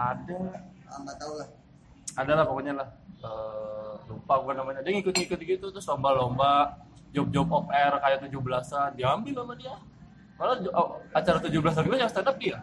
ada. 0.00 0.40
Ah, 0.88 0.98
nggak 1.04 1.16
tahu 1.20 1.32
lah. 1.36 1.48
Ada 2.16 2.32
lah 2.40 2.44
pokoknya 2.48 2.72
lah. 2.72 2.88
Eh, 3.20 3.92
lupa 4.08 4.34
gue 4.40 4.52
namanya. 4.56 4.80
Dia 4.80 4.92
ngikut-ngikut 4.96 5.40
gitu 5.44 5.66
terus 5.68 5.86
lomba-lomba 5.86 6.80
job-job 7.12 7.46
off 7.52 7.68
air 7.68 7.92
kayak 8.00 8.18
17-an 8.26 8.90
diambil 8.94 9.34
sama 9.44 9.54
dia 9.58 9.74
malah 10.40 10.56
oh, 10.72 10.96
acara 11.12 11.36
17-an 11.36 11.84
gue 11.84 11.98
yang 12.00 12.08
stand 12.08 12.28
up 12.32 12.36
dia? 12.40 12.56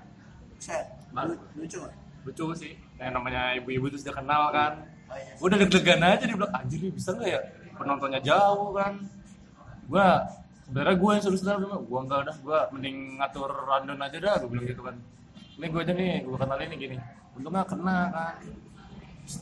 Lu- 1.13 1.42
lucu 1.62 1.78
nggak? 1.78 1.96
Lucu 2.26 2.46
sih. 2.58 2.74
Yang 2.98 3.12
namanya 3.13 3.54
ibu-ibu 3.62 3.94
terus 3.94 4.02
dia 4.02 4.18
kenal 4.18 4.50
kan. 4.50 4.82
Oh, 5.08 5.16
iya. 5.16 5.32
gue 5.38 5.46
udah 5.48 5.60
deg-degan 5.62 6.02
aja 6.04 6.26
di 6.26 6.34
bilang 6.34 6.52
anjir 6.52 6.80
ini 6.82 6.92
bisa 6.92 7.13
nggak 7.13 7.30
ya? 7.30 7.40
Penontonnya 7.78 8.20
jauh 8.26 8.74
kan. 8.74 8.94
Gue 9.86 10.08
sebenarnya 10.66 10.96
gue 10.98 11.12
yang 11.13 11.24
suruh 11.24 11.40
stand 11.40 11.63
up 11.70 11.82
gue 11.86 12.00
enggak 12.02 12.22
dah 12.28 12.38
gue 12.42 12.60
mending 12.74 12.98
ngatur 13.22 13.50
rundown 13.54 14.02
aja 14.02 14.18
dah 14.18 14.34
gue 14.42 14.50
bilang 14.50 14.66
gitu 14.66 14.82
kan. 14.82 14.96
Ini 15.58 15.66
gue 15.70 15.82
aja 15.86 15.94
nih 15.94 16.12
gue 16.26 16.38
kenalin 16.38 16.68
nih 16.74 16.78
gini. 16.82 16.96
Untungnya 17.38 17.63
kena 17.63 17.98
kan. 18.10 18.36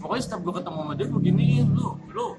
Pokoknya 0.04 0.21
setiap 0.28 0.41
gue 0.43 0.54
ketemu 0.60 0.80
sama 0.84 0.93
dia 1.00 1.08
gue 1.08 1.21
gini 1.24 1.48
lu 1.63 1.88
lu 2.12 2.36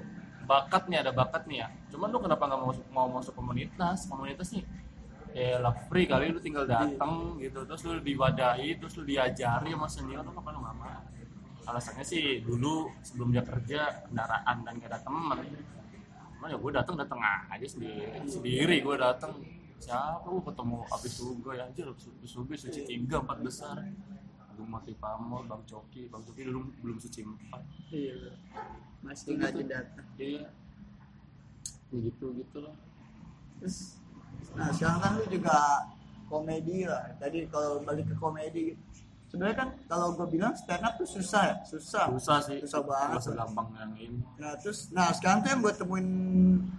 bakat 0.47 0.87
nih 0.87 1.01
ada 1.01 1.11
bakat 1.11 1.43
nih 1.49 1.65
ya. 1.65 1.67
Cuman 1.91 2.07
lu 2.13 2.17
kenapa 2.21 2.43
nggak 2.45 2.59
mau 2.61 2.69
masuk 2.71 2.85
mau 2.93 3.07
masuk 3.09 3.33
komunitas? 3.35 4.07
Komunitas 4.07 4.53
nih 4.55 4.63
ya 5.37 5.61
lah 5.61 5.73
free 5.85 6.09
kali 6.09 6.33
lu 6.33 6.41
tinggal 6.41 6.65
datang 6.65 7.37
gitu. 7.37 7.61
Terus 7.61 7.81
lu 7.85 8.01
diwadahi 8.01 8.81
terus 8.81 8.97
lu 8.97 9.05
diajari 9.05 9.69
sama 9.69 9.85
senior 9.85 10.25
lu 10.25 10.33
apa 10.33 10.49
lu 10.49 10.59
nggak 10.65 10.75
mau 10.81 10.97
alasannya 11.67 12.05
sih 12.07 12.41
dulu 12.41 12.89
sebelum 13.03 13.35
dia 13.35 13.43
kerja 13.43 14.07
kendaraan 14.07 14.57
dan 14.65 14.73
gak 14.81 14.89
ada 14.89 14.99
temen. 15.03 15.39
Cuman 16.37 16.47
ya 16.47 16.57
gue 16.57 16.71
datang 16.71 16.95
datang 16.95 17.19
aja 17.21 17.67
sendiri 17.67 18.23
sendiri 18.25 18.75
gue 18.81 18.95
datang 18.97 19.35
siapa 19.77 20.25
gue 20.25 20.41
ketemu 20.47 20.77
abis 20.89 21.13
sugo 21.13 21.51
ya? 21.53 21.67
Aja 21.69 21.81
abis 21.91 22.31
sugo 22.31 22.51
suci 22.57 22.81
tiga 22.87 23.21
empat 23.21 23.43
besar. 23.45 23.77
Agung 24.47 24.73
Mati 24.73 24.89
Pamor, 24.97 25.45
Bang 25.45 25.61
Coki, 25.69 26.09
Bang 26.09 26.25
Coki 26.25 26.49
dulu 26.49 26.65
belum 26.81 26.97
suci 26.97 27.21
empat. 27.21 27.61
Iya. 27.93 28.33
Masih 29.05 29.37
nggak 29.37 29.69
datang. 29.69 30.07
Iya. 30.17 30.49
Ya 31.87 31.97
gitu 32.03 32.35
gitu 32.35 32.57
loh 32.59 32.75
terus 33.59 33.97
nah 34.55 34.69
sekarang 34.71 34.99
kan 35.03 35.11
lu 35.19 35.25
juga 35.27 35.57
komedi 36.27 36.87
lah. 36.87 37.15
Tadi 37.17 37.47
kalau 37.47 37.81
balik 37.81 38.05
ke 38.11 38.15
komedi 38.19 38.75
sebenarnya 39.27 39.57
kan 39.59 39.69
kalau 39.91 40.15
gue 40.15 40.27
bilang 40.39 40.55
stand 40.55 40.83
up 40.83 40.95
tuh 40.95 41.07
susah 41.07 41.43
ya? 41.51 41.55
Susah. 41.67 42.05
Susah 42.15 42.37
sih. 42.43 42.59
Susah 42.63 42.81
banget. 42.83 43.19
Nggak 43.19 43.23
segampang 43.23 43.67
yang 43.75 43.93
ini. 43.99 44.19
Nah 44.39 44.53
terus 44.59 44.91
nah 44.91 45.11
sekarang 45.11 45.43
tuh 45.43 45.49
yang 45.51 45.61
gue 45.63 45.73
temuin 45.75 46.07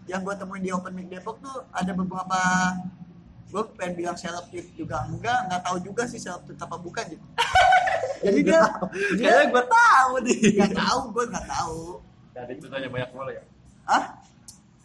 yang 0.09 0.21
gue 0.25 0.35
temuin 0.37 0.63
di 0.65 0.71
open 0.73 0.93
mic 0.97 1.07
Depok 1.13 1.37
tuh 1.41 1.57
ada 1.73 1.93
beberapa 1.93 2.41
gue 3.49 3.63
pengen 3.77 3.95
bilang 3.97 4.17
selektif 4.17 4.69
juga. 4.77 5.05
Enggak 5.09 5.49
nggak 5.49 5.63
tahu 5.65 5.77
juga 5.85 6.03
sih 6.09 6.21
selektif 6.21 6.57
apa 6.61 6.77
bukan 6.77 7.05
gitu. 7.09 7.25
Jadi 8.25 8.39
dia 8.43 8.63
dia 9.15 9.29
kayaknya 9.31 9.45
gue 9.53 9.65
tahu 9.65 10.13
nih. 10.25 10.41
Nggak 10.57 10.75
tahu 10.77 11.01
gue 11.13 11.25
nggak 11.31 11.47
tahu. 11.47 11.81
Dari 12.39 12.53
ceritanya 12.61 12.89
banyak 12.93 13.11
mulai 13.17 13.35
ya? 13.41 13.45
Ah 13.89 14.05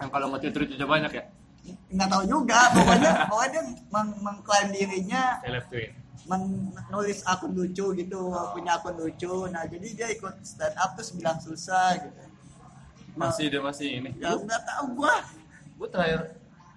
yang 0.02 0.10
kalau 0.10 0.26
mau 0.28 0.40
cerita 0.42 0.60
cerita 0.68 0.88
banyak 0.90 1.12
ya 1.16 1.24
nggak 1.66 2.10
tahu 2.10 2.24
juga. 2.26 2.60
Pokoknya 2.72 3.12
pokoknya 3.32 3.50
dia 3.52 3.64
meng- 3.90 4.20
mengklaim 4.20 4.68
dirinya 4.70 5.24
menulis 6.24 7.20
akun 7.26 7.52
lucu 7.52 7.92
gitu 7.94 8.20
punya 8.52 8.78
akun 8.78 8.96
lucu. 8.96 9.48
Nah 9.48 9.64
jadi 9.66 9.88
dia 9.92 10.08
ikut 10.10 10.40
stand 10.42 10.76
up 10.76 10.96
terus 10.96 11.12
bilang 11.12 11.38
susah 11.38 12.00
gitu. 12.00 12.22
Masih 13.14 13.46
dia 13.48 13.62
masih 13.62 13.88
ini? 13.94 14.10
Ya 14.18 14.34
nggak 14.34 14.62
tahu 14.64 14.86
gua. 14.98 15.16
Gue 15.76 15.88
terakhir. 15.88 16.22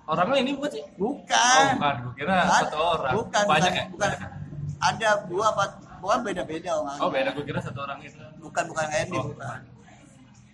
Orangnya 0.07 0.39
ini 0.39 0.51
bukan 0.55 0.71
sih? 0.71 0.85
Bukan. 0.95 1.63
Oh 1.67 1.75
bukan. 1.75 1.95
Gue 2.03 2.15
kira 2.17 2.35
Ada- 2.37 2.51
satu 2.63 2.79
orang. 2.79 3.13
Bukan 3.17 3.45
banyak 3.45 3.73
bukan, 3.73 3.79
ya? 3.79 3.87
bukan. 3.91 4.11
ada 4.77 5.09
dua 5.25 5.57
apa 5.57 5.65
bukan 5.97 6.21
beda 6.21 6.43
beda 6.45 6.71
orang 6.77 6.97
oh 7.01 7.09
beda. 7.09 7.33
Gue 7.33 7.45
kira 7.45 7.59
satu 7.59 7.81
orang 7.81 7.97
itu 8.05 8.21
bukan 8.39 8.65
bukan 8.69 8.87
Randy 8.87 9.17
Oh. 9.17 9.33
bukan. 9.33 9.59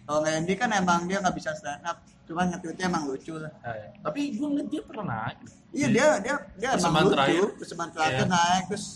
kalau 0.03 0.21
Randy 0.23 0.55
kan 0.55 0.71
emang 0.71 1.05
dia 1.05 1.19
nggak 1.19 1.35
bisa 1.35 1.51
stand 1.53 1.83
up 1.83 1.99
cuman 2.33 2.49
nge-tweetnya 2.49 2.87
emang 2.89 3.05
lucu 3.05 3.37
lah. 3.37 3.53
Ah, 3.61 3.77
ya. 3.77 3.87
tapi 4.01 4.21
gue 4.33 4.47
ngeliat 4.47 4.69
dia 4.69 4.83
pernah 4.83 5.05
naik. 5.07 5.39
Iya 5.71 5.89
dia 5.89 6.07
dia 6.19 6.35
dia 6.57 6.71
emang 6.75 7.05
lucu. 7.05 7.13
terakhir. 7.13 7.45
persembahan 7.61 7.91
terakhir 7.93 8.25
Iya. 8.25 8.33
naik 8.33 8.65
terus 8.67 8.87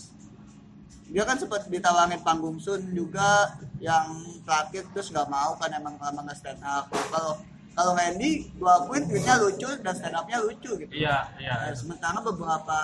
dia 1.07 1.23
kan 1.23 1.37
sempat 1.37 1.61
ditawarin 1.65 2.19
panggung 2.19 2.57
Sun 2.57 2.81
juga 2.91 3.53
yang 3.77 4.09
terakhir 4.41 4.83
terus 4.91 5.07
nggak 5.07 5.29
mau 5.29 5.53
kan 5.55 5.69
emang 5.71 5.95
lama 5.95 6.19
nggak 6.19 6.35
stand 6.35 6.59
up. 6.59 6.89
Kalau 6.89 7.37
kalau 7.71 7.93
Randy 7.93 8.49
gua 8.57 8.81
akuin 8.81 9.05
tweetnya 9.05 9.37
lucu 9.37 9.69
dan 9.79 9.93
stand 9.93 10.17
upnya 10.17 10.41
lucu 10.41 10.71
gitu. 10.75 10.91
Iya 10.91 11.29
iya. 11.37 11.53
Nah, 11.61 11.77
sementara 11.77 12.17
beberapa 12.19 12.79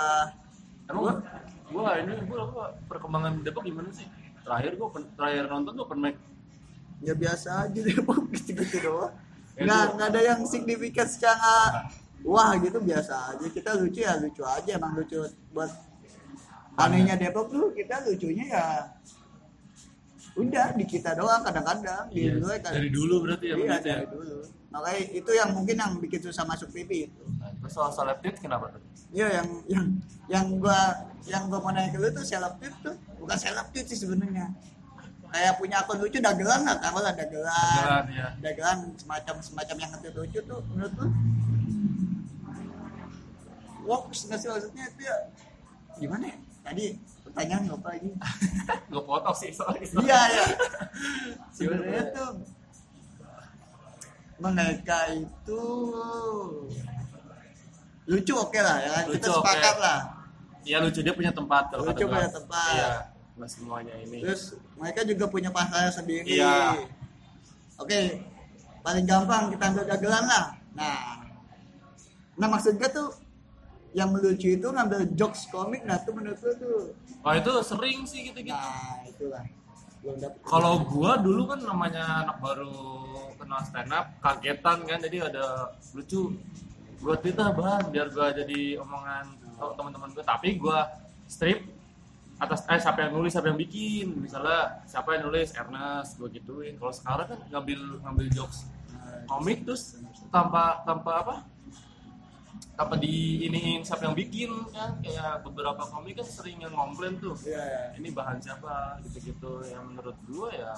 emang 0.86 1.20
gua 1.68 1.98
ini 1.98 2.14
gua, 2.24 2.42
gua 2.48 2.66
perkembangan 2.86 3.42
Depok 3.42 3.66
gimana 3.66 3.90
sih? 3.90 4.06
Terakhir 4.46 4.78
gua 4.78 4.94
pen- 4.94 5.10
terakhir 5.18 5.50
nonton 5.50 5.74
tuh 5.74 5.84
open 5.84 6.00
mic 6.00 6.16
ya 7.02 7.12
biasa 7.12 7.68
aja 7.68 7.76
deh 7.76 7.98
Pok. 8.00 8.30
gitu-gitu 8.38 8.78
doang. 8.80 9.12
Ya, 9.12 9.33
nggak 9.56 9.66
itu- 9.84 9.94
nggak 9.96 10.08
ada 10.10 10.22
yang 10.24 10.40
signifikan 10.44 11.08
secara 11.08 11.54
wah 12.24 12.52
gitu 12.58 12.80
biasa 12.80 13.14
aja. 13.36 13.46
Kita 13.48 13.78
lucu 13.78 14.00
ya 14.02 14.18
lucu 14.18 14.42
aja 14.42 14.72
emang 14.74 14.98
lucu 14.98 15.20
buat 15.52 15.70
anehnya 16.76 17.14
Depok 17.16 17.50
tuh 17.50 17.70
kita 17.72 18.02
lucunya 18.04 18.46
ya 18.50 18.66
udah 20.34 20.74
di 20.74 20.86
kita 20.90 21.14
doang 21.14 21.46
kadang-kadang 21.46 22.10
di 22.10 22.26
Iya, 22.26 22.42
luar 22.42 22.58
kadang 22.58 22.82
dari 22.82 22.90
dulu 22.90 23.16
berarti 23.22 23.46
ya 23.46 23.56
iya 23.56 23.70
ya? 23.78 23.78
dari 24.02 24.08
dulu. 24.10 24.38
Makanya 24.74 25.02
itu 25.14 25.32
yang 25.32 25.50
mungkin 25.54 25.76
yang 25.78 25.92
bikin 26.02 26.22
susah 26.26 26.42
masuk 26.50 26.74
TV 26.74 27.06
itu. 27.06 27.22
Nah, 27.38 27.54
terus 27.54 27.70
soal 27.70 27.94
selektif 27.94 28.42
kenapa 28.42 28.74
tuh? 28.74 28.82
Iya 29.14 29.28
yang 29.38 29.48
yang 29.70 29.86
yang 30.26 30.46
gua 30.58 31.06
yang 31.30 31.46
gua 31.46 31.62
mau 31.62 31.70
nanya 31.70 31.94
ke 31.94 32.02
lu 32.02 32.10
tuh 32.10 32.26
selektif 32.26 32.74
tuh? 32.82 32.98
Bukan 33.22 33.38
selektif 33.38 33.86
sih 33.86 34.00
sebenarnya 34.02 34.50
kayak 35.34 35.58
punya 35.58 35.82
akun 35.82 35.98
lucu 35.98 36.22
dagelan 36.22 36.62
nggak 36.62 36.78
tahu 36.78 36.98
lah 37.02 37.14
dagelan. 37.18 38.02
Dagelan, 38.06 38.34
dagelan 38.46 38.78
semacam 39.02 39.36
semacam 39.42 39.76
yang 39.82 39.90
ngerti 39.98 40.10
lucu 40.14 40.40
tuh 40.46 40.60
menurut 40.70 40.94
lu? 40.94 41.08
Works 43.90 44.30
nggak 44.30 44.40
sih 44.40 44.48
maksudnya? 44.54 44.84
Itu 44.94 45.02
ya 45.02 45.16
gimana 45.98 46.24
ya? 46.30 46.38
Tadi 46.64 46.86
pertanyaan 47.26 47.64
lupa 47.66 47.98
lagi. 47.98 48.14
Potong 49.10 49.36
sih 49.36 49.50
soalnya 49.50 49.84
iya 50.06 50.22
ya 50.38 50.46
sebenarnya 51.50 52.04
tuh 52.14 52.30
mereka 54.38 54.98
itu 55.18 55.64
lucu 58.06 58.34
oke 58.38 58.60
lah 58.62 58.78
ya. 58.86 58.94
Kita 59.08 59.10
Lucu, 59.18 59.30
oke. 59.34 59.38
sepakat 59.42 59.76
lah. 59.82 60.00
Iya 60.64 60.78
lucu. 60.84 61.00
Dia 61.02 61.14
punya 61.18 61.32
tempat 61.34 61.74
kalau 61.74 61.90
Lucu 61.90 62.06
punya 62.06 62.30
tempat. 62.30 62.74
Iya, 62.76 62.92
nggak 63.34 63.50
semuanya 63.50 63.94
ini. 63.98 64.22
terus 64.22 64.54
mereka 64.78 65.02
juga 65.02 65.26
punya 65.26 65.50
pasarnya 65.50 65.90
sendiri 65.90 66.38
Iya. 66.38 66.86
oke 67.82 68.02
paling 68.84 69.06
gampang 69.06 69.50
kita 69.50 69.64
ambil 69.74 69.86
dagelan 69.90 70.24
lah 70.24 70.46
nah 70.74 71.26
nah 72.34 72.48
maksud 72.50 72.78
gue 72.78 72.90
tuh 72.90 73.10
yang 73.94 74.10
melucu 74.10 74.54
itu 74.54 74.68
ngambil 74.68 75.06
jokes 75.14 75.50
komik 75.50 75.82
nah 75.86 75.98
tuh 76.02 76.14
menurut 76.14 76.38
gue 76.38 76.54
tuh 76.58 76.78
Wah 77.24 77.40
itu 77.40 77.52
sering 77.64 78.04
sih 78.04 78.28
gitu-gitu. 78.28 78.52
nah 78.52 79.00
itulah 79.08 79.46
Kalau 80.44 80.84
gua 80.84 81.16
dulu 81.16 81.48
kan 81.48 81.64
namanya 81.64 82.28
anak 82.28 82.44
baru 82.44 82.76
kenal 83.40 83.64
stand 83.64 83.88
up, 83.88 84.12
kagetan 84.20 84.84
kan 84.84 85.00
jadi 85.00 85.32
ada 85.32 85.72
lucu. 85.96 86.36
Gua 87.00 87.16
twitter 87.16 87.48
bang 87.56 87.88
biar 87.88 88.12
gua 88.12 88.36
jadi 88.36 88.84
omongan 88.84 89.32
teman-teman 89.80 90.12
gua. 90.12 90.24
Tapi 90.28 90.60
gua 90.60 90.92
strip 91.24 91.64
atas 92.44 92.68
eh 92.68 92.80
siapa 92.80 93.08
yang 93.08 93.12
nulis 93.16 93.32
siapa 93.32 93.48
yang 93.50 93.60
bikin. 93.60 94.08
Misalnya 94.20 94.84
siapa 94.86 95.16
yang 95.16 95.32
nulis? 95.32 95.50
Ernest 95.56 96.20
gua 96.20 96.30
gituin. 96.30 96.76
Kalau 96.76 96.94
sekarang 96.94 97.28
kan 97.32 97.40
ngambil 97.50 97.80
ngambil 98.04 98.28
jokes 98.32 98.68
komik 99.24 99.64
terus 99.64 99.98
tanpa 100.30 100.84
tanpa 100.84 101.12
apa? 101.24 101.36
Tanpa 102.74 102.98
di 102.98 103.46
iniin 103.48 103.86
siapa 103.86 104.10
yang 104.10 104.18
bikin 104.18 104.52
kan? 104.74 105.00
Kayak 105.00 105.46
beberapa 105.46 105.86
komik 105.88 106.20
kan 106.20 106.28
sering 106.28 106.60
yang 106.60 106.74
komplain 106.74 107.16
tuh. 107.22 107.38
Iya, 107.46 107.96
ini 108.02 108.10
bahan 108.12 108.42
siapa? 108.42 109.00
Gitu-gitu. 109.08 109.64
Yang 109.70 109.84
menurut 109.94 110.18
gua 110.28 110.50
ya 110.52 110.74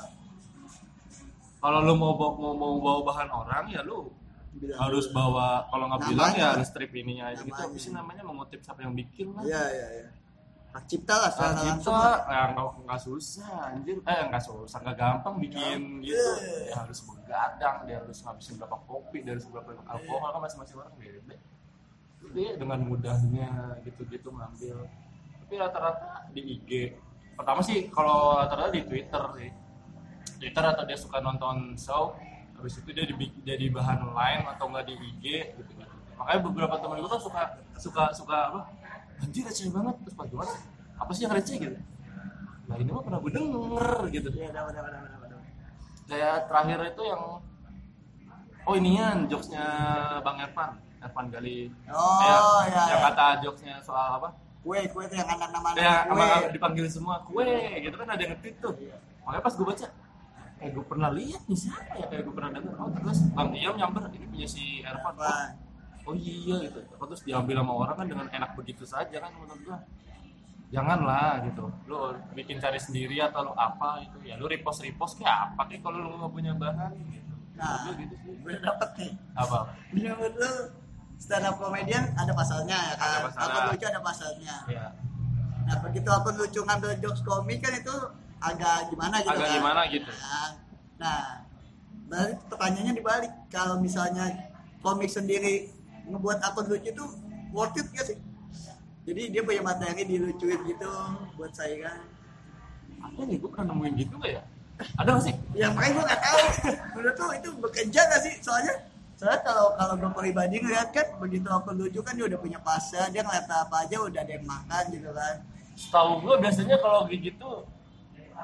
kalau 1.66 1.82
lu 1.82 1.98
mau 1.98 2.14
bawa, 2.14 2.38
mau, 2.38 2.54
mau 2.54 2.74
bawa 2.78 3.00
bahan 3.10 3.30
orang 3.34 3.66
ya 3.74 3.82
lu 3.82 4.14
Bilang. 4.54 4.78
harus 4.86 5.10
bawa 5.10 5.66
kalau 5.74 5.90
nggak 5.90 6.14
bilang 6.14 6.34
ya 6.38 6.48
harus 6.54 6.70
strip 6.70 6.94
ininya 6.94 7.34
aja 7.34 7.42
gitu. 7.42 7.58
Apa 7.58 7.76
sih 7.82 7.90
namanya? 7.90 8.22
Mengutip 8.22 8.62
siapa 8.62 8.86
yang 8.86 8.94
bikin 8.94 9.34
lah. 9.34 9.42
Iya 9.42 9.64
iya 9.74 9.88
iya 9.98 10.08
hak 10.76 10.84
cipta 10.92 11.16
lah 11.16 11.30
secara 11.32 11.52
Nah, 11.56 11.64
langsung 11.72 11.96
ya 11.96 12.42
nggak 12.52 12.68
nggak 12.84 13.02
susah 13.02 13.52
anjir. 13.72 13.98
Eh 14.04 14.22
nggak 14.28 14.44
susah 14.44 14.78
nggak 14.84 14.98
gampang 15.00 15.36
bikin 15.40 16.04
gitu. 16.04 16.32
Dia 16.68 16.76
harus 16.76 17.00
begadang 17.08 17.78
dia 17.88 17.96
harus 18.04 18.18
ngabisin 18.20 18.60
berapa 18.60 18.78
kopi 18.84 19.18
dia 19.24 19.32
harus 19.40 19.48
berapa 19.48 19.72
alkohol 19.88 20.30
kan 20.36 20.42
masing-masing 20.44 20.76
orang 20.84 20.96
beda. 21.00 21.36
Dia 22.36 22.50
dengan 22.60 22.80
mudahnya 22.84 23.80
gitu-gitu 23.88 24.28
ngambil. 24.36 24.78
Tapi 25.46 25.54
rata-rata 25.56 26.28
di 26.36 26.42
IG 26.44 26.70
pertama 27.40 27.64
sih 27.64 27.88
kalau 27.88 28.36
rata-rata 28.36 28.76
di 28.76 28.84
Twitter 28.84 29.24
sih. 29.40 29.50
Twitter 30.36 30.64
atau 30.68 30.84
dia 30.84 31.00
suka 31.00 31.24
nonton 31.24 31.80
show 31.80 32.12
habis 32.60 32.76
itu 32.80 32.90
dia 32.92 33.06
jadi 33.44 33.66
bahan 33.72 34.12
lain 34.12 34.42
atau 34.52 34.68
enggak 34.68 34.92
di 34.92 34.96
IG 35.00 35.24
gitu 35.56 35.72
gitu 35.76 35.96
makanya 36.16 36.40
beberapa 36.48 36.76
teman 36.80 37.04
gue 37.04 37.12
kan 37.12 37.22
suka 37.22 37.44
suka 37.76 38.04
suka 38.16 38.38
apa 38.52 38.62
anjir 39.24 39.44
receh 39.46 39.68
banget. 39.72 39.96
Terus 40.04 40.16
pas 40.16 40.28
gimana? 40.28 40.54
Apa 40.96 41.12
sih 41.12 41.24
yang 41.28 41.34
receh 41.36 41.56
gitu? 41.56 41.78
Nah 42.66 42.76
ini 42.82 42.90
mah 42.90 43.04
pernah 43.06 43.20
gue 43.22 43.32
denger 43.32 43.90
gitu. 44.10 44.30
Iya 44.34 44.50
dapat 44.52 44.74
dapat 44.74 44.92
dapat 44.96 45.10
dapat. 45.12 45.30
kayak 46.06 46.38
terakhir 46.46 46.80
itu 46.94 47.04
yang 47.10 47.24
oh 48.66 48.74
inian 48.78 49.18
jokesnya 49.26 49.66
bang 50.22 50.38
Ervan 50.46 50.72
Ervan 51.02 51.26
Gali. 51.34 51.70
Oh 51.90 52.22
Kayak 52.22 52.40
iya 52.70 52.82
yang 52.94 53.02
iya. 53.02 53.08
kata 53.10 53.26
jokesnya 53.42 53.76
soal 53.82 54.18
apa? 54.22 54.30
Kue 54.66 54.82
kue 54.90 55.06
tuh 55.06 55.18
yang 55.18 55.30
anak 55.30 55.50
nama 55.54 55.70
ya 55.78 56.10
kue. 56.10 56.18
sama 56.18 56.26
dipanggil 56.50 56.86
semua 56.90 57.22
kue 57.26 57.46
gitu 57.82 57.96
kan 57.98 58.08
ada 58.10 58.22
yang 58.22 58.34
nge-tweet 58.38 58.56
tuh. 58.62 58.74
Iya. 58.78 58.98
makanya 59.26 59.42
pas 59.42 59.54
gue 59.58 59.66
baca 59.66 59.88
kayak 60.56 60.72
gue 60.72 60.86
pernah 60.86 61.10
lihat 61.14 61.42
nih 61.50 61.58
siapa 61.58 61.94
ya? 61.98 62.06
Kayak 62.10 62.22
gue 62.30 62.34
pernah 62.38 62.52
denger. 62.54 62.74
Oh 62.78 62.90
terus 62.94 63.20
bang 63.34 63.50
Iam 63.58 63.76
nyamber 63.78 64.02
ini 64.14 64.26
punya 64.30 64.48
si 64.50 64.82
Ervan. 64.82 65.14
Oh? 65.18 65.50
Oh 66.06 66.16
iya 66.16 66.56
gitu. 66.70 66.80
Apa 66.96 67.04
terus 67.10 67.22
diambil 67.26 67.56
sama 67.62 67.74
orang 67.74 67.96
kan 67.98 68.08
dengan 68.10 68.28
enak 68.30 68.52
begitu 68.54 68.84
saja 68.86 69.18
kan 69.18 69.32
menurut 69.36 69.62
gua. 69.66 69.78
Janganlah 70.74 71.46
gitu. 71.46 71.66
Lu 71.86 72.14
bikin 72.34 72.58
cari 72.58 72.80
sendiri 72.82 73.22
atau 73.22 73.50
lu 73.50 73.54
apa 73.54 74.02
gitu 74.06 74.18
ya. 74.26 74.38
Lu 74.38 74.46
repost 74.50 74.82
repost 74.82 75.22
kayak 75.22 75.54
apa 75.54 75.62
kayak 75.70 75.82
kalau 75.86 75.98
lu 76.02 76.18
nggak 76.18 76.34
punya 76.34 76.52
bahan 76.58 76.94
gitu. 77.10 77.34
Nah 77.56 77.92
gitu 77.98 78.16
sih. 78.22 78.34
gue 78.40 78.56
dapet 78.62 78.90
nih. 79.00 79.12
Apa? 79.38 79.74
Menurut 79.94 80.34
lu 80.38 80.52
stand 81.16 81.48
up 81.48 81.56
comedian 81.58 82.12
ada 82.18 82.34
pasalnya 82.34 82.78
ya 82.78 82.96
kan? 82.98 83.32
Ada 83.32 83.46
akun 83.46 83.62
lucu 83.74 83.86
ada 83.88 84.02
pasalnya. 84.02 84.56
Ya 84.70 84.88
nah 85.66 85.82
begitu 85.82 86.10
akun 86.14 86.36
lucu 86.38 86.62
ngambil 86.62 86.94
jokes 87.02 87.26
komik 87.26 87.58
kan 87.66 87.74
itu 87.74 87.96
agak 88.38 88.94
gimana 88.94 89.18
gitu 89.26 89.34
agak 89.34 89.48
kan? 89.50 89.58
gimana 89.58 89.82
gitu. 89.90 90.12
Nah, 90.14 90.50
nah 91.02 91.22
berarti 92.06 92.34
pertanyaannya 92.54 92.94
dibalik. 92.94 93.34
Kalau 93.50 93.82
misalnya 93.82 94.26
komik 94.86 95.10
sendiri 95.10 95.74
ngebuat 96.10 96.40
akun 96.42 96.66
lucu 96.70 96.90
itu 96.94 97.06
worth 97.54 97.78
it 97.78 97.88
gak 97.94 98.06
sih? 98.10 98.18
Jadi 99.06 99.22
dia 99.30 99.42
punya 99.46 99.62
materi 99.62 100.02
dilucuin 100.02 100.60
gitu 100.66 100.90
buat 101.38 101.54
saingan. 101.54 102.02
Apa 103.06 103.22
nih 103.22 103.38
gua 103.38 103.50
pernah 103.54 103.78
nemuin 103.78 103.94
gitu 104.02 104.14
nggak 104.18 104.34
ya? 104.34 104.44
Ada 104.98 105.10
nggak 105.14 105.26
sih? 105.30 105.36
Ya 105.54 105.68
makanya 105.72 105.94
gue 105.94 106.04
nggak 106.10 106.22
tahu. 106.26 106.40
Menurut 106.98 107.16
tuh 107.16 107.30
itu 107.38 107.50
bekerja 107.62 108.02
gak 108.10 108.22
sih? 108.26 108.34
Soalnya 108.42 108.74
soalnya 109.16 109.42
kalau 109.48 109.72
kalau 109.80 109.94
gue 109.96 110.12
pribadi 110.12 110.60
ngeliat 110.60 110.90
kan 110.92 111.08
begitu 111.24 111.48
akun 111.48 111.80
lucu 111.80 112.04
kan 112.04 112.20
dia 112.20 112.26
udah 112.28 112.40
punya 112.42 112.60
pasar 112.60 113.08
dia 113.16 113.24
ngeliat 113.24 113.48
apa 113.48 113.88
aja 113.88 113.96
udah 114.04 114.20
ada 114.20 114.34
yang 114.34 114.44
makan 114.50 114.84
gitu 114.92 115.10
kan. 115.14 115.36
Setahu 115.78 116.12
gua 116.26 116.36
biasanya 116.42 116.76
kalau 116.82 117.08
gitu 117.08 117.50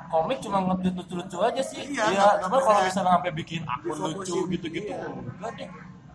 komik 0.08 0.40
cuma 0.40 0.64
nge-tweet 0.72 0.96
lucu-lucu 1.04 1.38
aja 1.44 1.62
sih. 1.66 1.84
Iya, 1.92 2.06
nggak 2.40 2.48
kalau 2.48 2.80
misalnya 2.86 3.12
sampai 3.18 3.32
bikin 3.34 3.62
akun 3.66 3.98
lucu 3.98 4.38
gitu-gitu 4.48 4.94
iya. 4.94 5.10
enggak 5.10 5.52
deh 5.58 5.70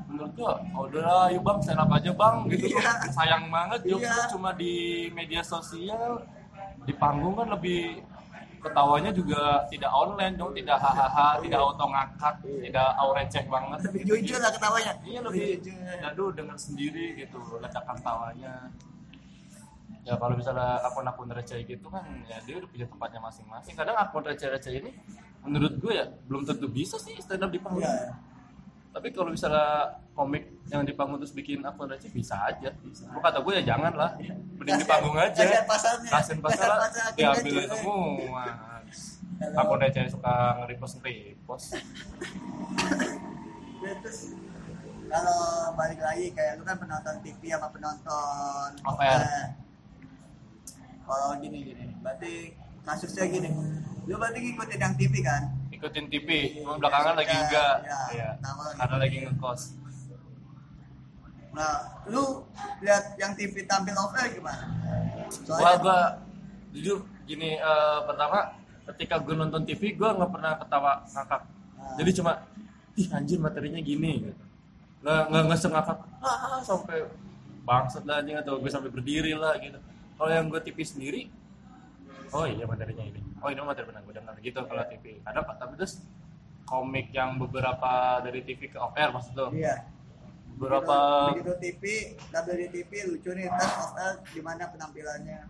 menurut 0.07 0.33
gua 0.39 0.53
oh, 0.73 0.87
udah 0.87 1.29
yuk 1.35 1.43
bang 1.43 1.59
stand 1.63 1.81
up 1.83 1.91
aja 1.91 2.11
bang 2.15 2.37
gitu 2.51 2.67
Iya. 2.73 2.93
sayang 3.11 3.45
banget 3.51 3.81
jokes 3.91 4.07
Iya. 4.07 4.31
cuma 4.31 4.51
di 4.55 4.75
media 5.11 5.43
sosial 5.43 6.23
di 6.87 6.93
panggung 6.95 7.35
kan 7.35 7.51
lebih 7.51 8.01
ketawanya 8.63 9.11
juga 9.15 9.63
tidak 9.71 9.91
online 9.95 10.35
dong 10.35 10.51
tidak 10.51 10.79
hahaha 10.79 11.39
tidak 11.39 11.59
auto 11.63 11.87
ngakak 11.87 12.35
tidak 12.43 12.89
au 12.99 13.15
receh 13.15 13.45
banget. 13.47 13.79
Lebih 13.87 14.03
jujur 14.03 14.39
lah 14.43 14.51
ketawanya. 14.51 14.93
Iya 15.07 15.21
lebih 15.23 15.49
jujur. 15.63 15.99
aduh 16.03 16.31
dengar 16.35 16.59
sendiri 16.59 17.15
gitu 17.15 17.39
ledakan 17.63 17.95
tawanya. 18.03 18.55
Ya 20.03 20.15
kalau 20.19 20.35
misalnya 20.39 20.83
akun-akun 20.83 21.31
receh 21.31 21.63
gitu 21.63 21.87
kan 21.91 22.03
ya 22.27 22.39
dia 22.43 22.59
udah 22.59 22.69
punya 22.71 22.87
tempatnya 22.91 23.21
masing-masing. 23.23 23.75
Kadang 23.79 23.97
akun 23.99 24.23
receh-receh 24.27 24.73
ini 24.83 24.91
menurut 25.47 25.79
gue 25.79 25.93
ya 25.95 26.07
belum 26.27 26.43
tentu 26.43 26.67
bisa 26.67 26.99
sih 26.99 27.15
stand 27.23 27.47
up 27.47 27.51
di 27.55 27.59
panggung. 27.63 27.87
Iya. 27.87 28.15
Tapi 28.97 29.13
kalau 29.13 29.29
misalnya 29.29 29.93
komik 30.17 30.49
yang 30.73 30.81
di 30.81 30.97
panggung 30.97 31.21
terus 31.21 31.37
bikin 31.37 31.61
akun 31.61 31.85
receh 31.85 32.09
bisa 32.09 32.33
aja. 32.49 32.73
Gua 33.13 33.21
kata 33.21 33.45
gue 33.45 33.53
ya 33.61 33.77
jangan 33.77 33.93
lah 33.93 34.17
mending 34.57 34.81
di 34.81 34.87
panggung 34.89 35.13
aja. 35.21 35.37
pasarnya. 35.69 36.09
kasian 36.17 36.41
pasar 36.41 36.65
Kasihan 36.65 36.73
lah 36.73 36.89
pasar 36.89 37.05
akun 37.05 37.19
diambil 37.21 37.53
receh. 37.61 37.69
semua. 37.77 38.45
Akun 39.61 39.79
receh 39.85 40.01
suka 40.09 40.33
nge-repost 40.65 40.95
nge-repost 41.05 41.67
Ya, 43.85 43.93
terus 44.01 44.33
kalau 45.13 45.41
balik 45.77 46.01
lagi 46.01 46.33
kayak 46.33 46.57
lu 46.57 46.65
kan 46.65 46.81
penonton 46.81 47.15
TV 47.21 47.53
sama 47.53 47.69
penonton 47.69 48.69
eh, 49.05 49.45
kalau 51.05 51.37
gini 51.37 51.59
gini. 51.69 51.85
Berarti 52.01 52.57
kasusnya 52.81 53.29
gini. 53.29 53.53
Lu 54.09 54.17
berarti 54.17 54.41
ngikutin 54.41 54.81
yang 54.81 54.97
TV 54.97 55.21
kan 55.21 55.53
ikutin 55.77 56.07
TV 56.07 56.29
cuma 56.57 56.77
belakangan 56.77 57.15
lagi 57.15 57.35
enggak 57.35 57.75
ya, 57.83 57.99
Iya. 58.11 58.29
tahu 58.39 58.61
lagi. 58.63 58.77
karena 58.77 58.97
lagi 58.99 59.17
ngekos 59.23 59.63
Nah, 61.53 61.73
lu 62.07 62.45
lihat 62.79 63.17
yang 63.17 63.33
TV 63.33 63.65
tampil 63.65 63.97
off 63.97 64.13
air 64.15 64.29
gimana? 64.31 64.69
gua 65.49 65.73
gua 65.79 65.99
jujur 66.71 67.01
gini 67.25 67.57
eh, 67.57 67.99
pertama 68.05 68.53
ketika 68.87 69.17
gue 69.19 69.35
nonton 69.35 69.65
TV 69.65 69.93
gue 69.93 70.05
nggak 70.07 70.31
pernah 70.31 70.53
ketawa 70.55 70.93
ngakak 71.07 71.43
Nah. 71.77 71.97
jadi 71.97 72.11
cuma 72.15 72.33
ih 72.95 73.09
anjir 73.09 73.39
materinya 73.39 73.81
gini 73.81 74.13
gitu 74.23 74.43
nggak 75.01 75.23
nggak 75.27 75.43
nggak 75.45 75.59
sengakak 75.59 75.99
ah 76.19 76.61
sampai 76.61 77.09
bangsat 77.63 78.05
lah 78.05 78.21
anjing 78.21 78.37
atau 78.37 78.57
gue 78.57 78.69
sampai 78.69 78.89
berdiri 78.89 79.33
lah 79.33 79.57
gitu 79.57 79.81
kalau 80.15 80.31
yang 80.31 80.47
gue 80.47 80.61
TV 80.61 80.79
sendiri 80.83 81.23
oh 82.31 82.45
iya 82.45 82.63
materinya 82.65 83.03
ini 83.03 83.21
oh 83.47 83.51
ini 83.55 83.63
materi 83.63 83.87
benar 83.87 84.03
gue 84.03 84.15
dengar 84.19 84.35
gitu 84.43 84.59
kalau 84.67 84.83
TV 84.91 85.23
ada 85.23 85.39
pak 85.39 85.55
tapi 85.63 85.79
terus 85.79 86.03
komik 86.67 87.15
yang 87.15 87.39
beberapa 87.39 88.19
dari 88.27 88.43
TV 88.43 88.67
ke 88.67 88.79
air 88.99 89.15
maksud 89.15 89.39
lo 89.39 89.55
Iya. 89.55 89.87
beberapa 90.59 91.31
begitu 91.31 91.55
TV, 91.63 91.83
tampil 92.33 92.57
di 92.59 92.67
TV 92.75 92.91
lucu 93.07 93.31
nih, 93.31 93.47
off 93.47 93.93
air 93.95 94.19
gimana 94.35 94.67
penampilannya? 94.67 95.47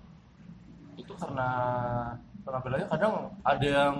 itu 0.97 1.13
karena 1.17 1.49
penampilannya 2.45 2.89
kadang 2.89 3.15
ada 3.41 3.65
yang 3.69 3.95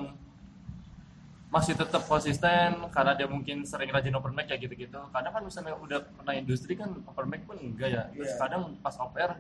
masih 1.47 1.73
tetap 1.73 2.03
konsisten 2.05 2.75
karena 2.91 3.13
dia 3.15 3.25
mungkin 3.31 3.63
sering 3.65 3.89
rajin 3.89 4.13
open 4.13 4.35
mic 4.35 4.51
kayak 4.51 4.67
gitu-gitu 4.67 4.99
kadang 5.09 5.33
kan 5.33 5.41
misalnya 5.41 5.73
udah 5.79 6.05
pernah 6.05 6.35
industri 6.35 6.75
kan 6.75 6.91
open 7.07 7.27
mic 7.31 7.47
pun 7.47 7.57
enggak 7.57 7.89
ya 7.97 8.03
terus 8.13 8.35
Iya. 8.35 8.41
kadang 8.43 8.63
pas 8.83 8.93
air 8.99 9.31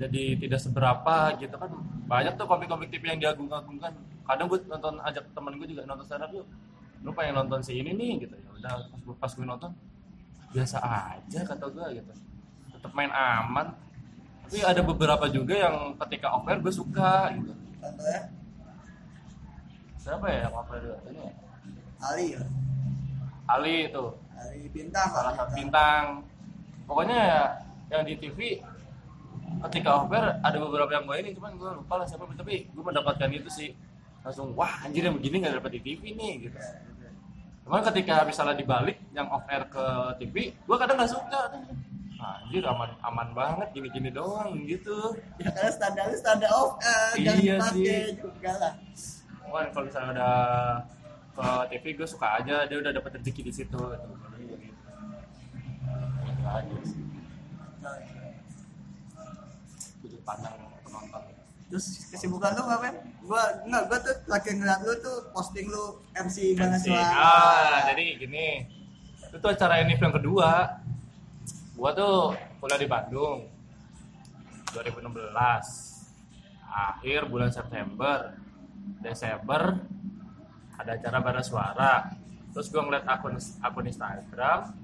jadi 0.00 0.22
tidak 0.40 0.60
seberapa 0.60 1.36
gitu 1.36 1.56
kan. 1.56 1.70
Banyak 2.08 2.34
tuh 2.40 2.46
komik-komik 2.48 2.88
TV 2.88 3.12
yang 3.12 3.20
diagung-agungkan. 3.20 3.92
Kadang 4.24 4.46
gue 4.48 4.58
nonton 4.64 4.94
ajak 5.04 5.24
temen 5.34 5.52
gue 5.60 5.66
juga 5.68 5.82
nonton 5.84 6.04
stand 6.06 6.24
up 6.24 6.32
yuk 6.32 6.46
lu 7.02 7.10
pengen 7.10 7.34
nonton 7.34 7.58
si 7.60 7.82
ini 7.82 7.90
nih 7.92 8.12
gitu. 8.26 8.34
Ya 8.38 8.50
udah 8.54 8.72
pas, 8.86 9.00
gue- 9.02 9.18
pas 9.18 9.32
gue 9.34 9.46
nonton 9.46 9.70
biasa 10.54 10.78
aja 10.78 11.40
kata 11.42 11.66
gue 11.66 11.86
gitu. 11.98 12.12
Tetap 12.78 12.92
main 12.94 13.10
aman. 13.10 13.74
Tapi 14.46 14.58
ada 14.62 14.80
beberapa 14.84 15.26
juga 15.32 15.54
yang 15.56 15.96
ketika 16.06 16.30
off 16.30 16.46
air 16.46 16.60
gue 16.62 16.72
suka 16.72 17.32
gitu. 17.34 17.52
Contohnya 17.82 18.20
siapa 19.98 20.26
ya 20.30 20.38
yang 20.46 20.54
off 20.54 20.70
air 20.70 20.84
ini 21.10 21.20
ya? 21.20 21.32
Ali 22.02 22.24
ya. 22.36 22.42
Ali 23.50 23.74
itu. 23.90 24.04
Ali 24.38 24.60
bintang. 24.70 25.08
salah 25.10 25.32
satu 25.34 25.52
bintang. 25.58 26.22
Pokoknya 26.86 27.18
ya 27.18 27.42
yang 27.90 28.02
di 28.06 28.14
TV 28.18 28.62
ketika 29.68 29.88
off 29.98 30.10
air 30.10 30.38
ada 30.40 30.56
beberapa 30.58 30.90
yang 30.90 31.04
gue 31.04 31.16
ini 31.20 31.30
cuman 31.34 31.52
gue 31.56 31.70
lupa 31.78 31.94
lah 32.00 32.06
siapa 32.06 32.24
tapi 32.32 32.66
gue 32.68 32.84
mendapatkan 32.84 33.28
itu 33.28 33.48
sih 33.48 33.70
langsung 34.22 34.54
wah 34.54 34.82
anjir 34.82 35.02
yang 35.02 35.16
begini 35.18 35.42
nggak 35.42 35.58
dapat 35.58 35.72
di 35.76 35.80
TV 35.82 36.02
nih 36.12 36.32
gitu 36.46 36.58
cuman 37.62 37.80
ketika 37.86 38.22
misalnya 38.22 38.54
dibalik 38.54 38.98
yang 39.10 39.26
off 39.28 39.46
air 39.46 39.62
ke 39.66 39.84
TV 40.18 40.34
gue 40.54 40.76
kadang 40.76 40.96
nggak 40.98 41.10
suka 41.10 41.40
anjir 42.22 42.62
aman 42.62 42.90
aman 43.02 43.28
banget 43.34 43.68
gini 43.74 43.88
gini 43.90 44.10
doang 44.10 44.54
gitu 44.62 45.18
Ya 45.42 45.50
karena 45.50 45.70
standarnya 45.70 46.16
standar 46.16 46.50
off 46.54 46.78
air, 46.78 47.18
jangan 47.18 47.38
Iya 47.42 47.54
dipakai 47.58 47.82
sih. 47.82 48.14
juga 48.14 48.52
lah. 48.62 48.72
Wah, 49.50 49.66
kalau 49.68 49.84
misalnya 49.84 50.10
udah 50.14 50.34
ke 51.32 51.46
TV 51.68 51.84
gue 51.92 52.06
suka 52.06 52.26
aja 52.38 52.62
dia 52.64 52.78
udah 52.78 52.92
dapat 52.94 53.10
rezeki 53.18 53.42
di 53.42 53.52
situ 53.52 53.74
gitu. 53.74 54.08
Gitu 56.22 56.42
aja 56.46 56.76
sih. 56.86 57.02
Sudut 59.98 60.11
pandang 60.22 60.54
penonton. 60.86 61.22
Terus 61.72 61.86
kesibukan 62.12 62.52
lu 62.52 62.62
ngapain? 62.68 62.96
Gua 63.24 63.42
enggak, 63.64 63.82
gua 63.88 63.98
tuh 64.04 64.16
lagi 64.28 64.50
ngeliat 64.52 64.80
lu 64.84 64.92
tuh 65.00 65.16
posting 65.32 65.66
lu 65.72 66.04
MC 66.12 66.52
MC. 66.52 66.92
suara. 66.92 67.16
Ah, 67.16 67.78
jadi 67.92 68.20
gini. 68.20 68.68
Itu 69.32 69.46
acara 69.48 69.80
ini 69.80 69.96
yang 69.96 70.12
kedua. 70.12 70.80
Gua 71.72 71.90
tuh 71.96 72.36
kuliah 72.60 72.76
di 72.76 72.88
Bandung 72.90 73.48
2016. 74.76 75.32
Akhir 76.72 77.28
bulan 77.28 77.52
September, 77.52 78.36
Desember 79.00 79.80
ada 80.76 80.90
acara 80.92 81.18
bara 81.24 81.40
suara. 81.40 81.92
Terus 82.52 82.68
gua 82.68 82.84
ngeliat 82.84 83.08
akun 83.08 83.40
akun 83.40 83.88
Instagram 83.88 84.81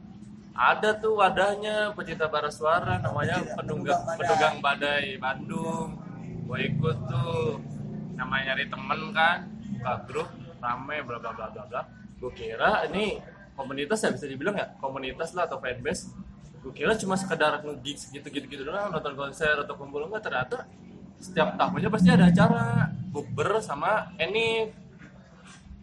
ada 0.59 0.91
tuh 0.93 1.15
wadahnya 1.15 1.95
pecinta 1.95 2.27
bara 2.27 2.51
suara 2.51 2.99
namanya 2.99 3.39
Pecinta- 3.39 3.57
penunggang 3.57 4.01
penunggang 4.19 4.57
badai. 4.59 5.15
Bandung. 5.17 5.89
Gue 6.45 6.59
ikut 6.67 6.97
tuh 7.07 7.63
namanya 8.19 8.53
nyari 8.53 8.67
temen 8.67 9.01
kan 9.15 9.47
buka 9.47 9.93
grup 10.05 10.29
rame 10.59 10.97
bla 11.07 11.17
bla 11.17 11.31
bla 11.31 11.47
bla 11.49 11.63
bla. 11.65 11.83
Gue 12.19 12.35
kira 12.35 12.83
ini 12.91 13.23
komunitas 13.55 14.03
ya 14.03 14.11
bisa 14.11 14.27
dibilang 14.27 14.59
ya 14.59 14.67
komunitas 14.77 15.31
lah 15.33 15.47
atau 15.47 15.63
fanbase. 15.63 16.11
Gue 16.59 16.75
kira 16.75 16.99
cuma 16.99 17.15
sekedar 17.15 17.63
nge-gigs 17.63 18.11
gitu 18.11 18.27
gitu 18.27 18.47
gitu 18.51 18.63
doang 18.67 18.91
nonton 18.91 19.15
konser 19.15 19.55
atau 19.55 19.79
kumpul. 19.79 20.03
Enggak 20.03 20.27
ternyata 20.27 20.67
setiap 21.19 21.55
tahunnya 21.55 21.87
pasti 21.87 22.09
ada 22.11 22.27
acara 22.27 22.91
bukber 23.15 23.63
sama 23.63 24.11
Enif. 24.19 24.75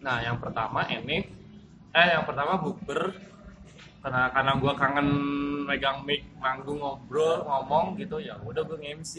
Nah 0.04 0.20
yang 0.20 0.36
pertama 0.36 0.84
Enif 0.86 1.32
eh 1.96 2.08
yang 2.12 2.28
pertama 2.28 2.60
bukber 2.60 3.16
karena 4.06 4.30
karena 4.30 4.52
gue 4.62 4.74
kangen 4.78 5.08
megang 5.66 6.06
mic 6.06 6.22
manggung 6.38 6.78
ngobrol 6.78 7.42
ngomong 7.42 7.98
gitu 7.98 8.22
ya 8.22 8.38
udah 8.38 8.62
gue 8.62 8.78
nge-MC 8.78 9.14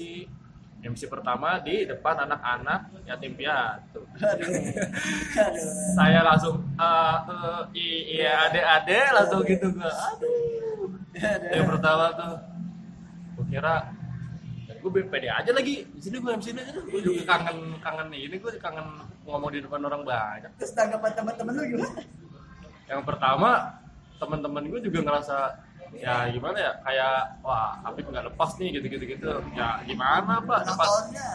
MC 0.79 1.11
pertama 1.11 1.59
di 1.59 1.83
depan 1.83 2.14
anak-anak 2.22 2.94
yatim 3.03 3.35
piatu. 3.35 3.99
Saya 5.99 6.22
langsung 6.22 6.62
eh 6.79 7.16
eh, 7.27 7.62
i- 7.75 8.05
iya 8.14 8.46
ade-ade 8.46 9.01
langsung 9.11 9.42
gitu 9.42 9.66
gue 9.75 9.83
aduh. 9.83 10.87
Yang 11.51 11.66
pertama 11.75 12.05
tuh 12.14 12.35
gue 13.35 13.44
kira 13.51 13.90
gue 14.79 15.03
pede 15.11 15.27
aja 15.27 15.51
lagi 15.51 15.83
di 15.83 15.99
sini 15.99 16.22
gue 16.22 16.31
MC 16.31 16.55
aja 16.55 16.70
gue 16.70 17.01
juga 17.03 17.22
kangen 17.35 17.59
kangen 17.83 18.09
ini 18.14 18.38
gue 18.38 18.55
kangen 18.62 18.87
ngomong 19.27 19.51
di 19.51 19.59
depan 19.66 19.83
orang 19.83 20.07
banyak. 20.07 20.51
Terus 20.62 20.70
tanggapan 20.79 21.11
teman-teman 21.11 21.53
lu 21.59 21.64
gimana? 21.75 22.01
yang 22.87 23.03
pertama 23.03 23.83
teman-teman 24.17 24.65
gue 24.69 24.81
juga 24.85 24.99
ngerasa 25.07 25.37
ya 25.97 26.29
gimana 26.29 26.59
ya? 26.59 26.73
Kayak 26.85 27.17
wah 27.41 27.81
Habib 27.85 28.07
nggak 28.11 28.27
lepas 28.33 28.51
nih 28.61 28.69
gitu 28.81 28.87
gitu 28.93 29.05
gitu 29.17 29.31
ya 29.57 29.81
gimana 29.85 30.41
pak? 30.45 30.61
Depan 30.67 30.89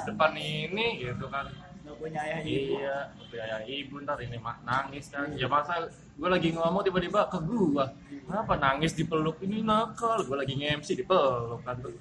depan 0.10 0.32
ini 0.38 0.88
gitu 1.02 1.26
kan. 1.32 1.46
Lu 1.82 1.98
punya 1.98 2.20
ayah 2.24 2.40
ibu. 2.46 2.78
iya 2.78 2.98
ya 3.32 3.58
ibu 3.64 4.04
ntar 4.06 4.20
ini 4.22 4.38
mah 4.38 4.58
nangis 4.66 5.10
kan. 5.10 5.32
Ya 5.34 5.48
masa 5.50 5.88
gue 5.90 6.30
lagi 6.30 6.54
ngomong 6.54 6.86
tiba-tiba 6.86 7.26
ke 7.32 7.40
gue 7.42 7.86
kenapa 8.28 8.54
nangis 8.60 8.94
dipeluk 8.94 9.42
ini 9.42 9.66
nakal? 9.66 10.22
Gue 10.26 10.38
lagi 10.38 10.54
nge-MC 10.58 11.00
dipeluk 11.00 11.62
kan 11.66 11.78
tuh. 11.82 11.96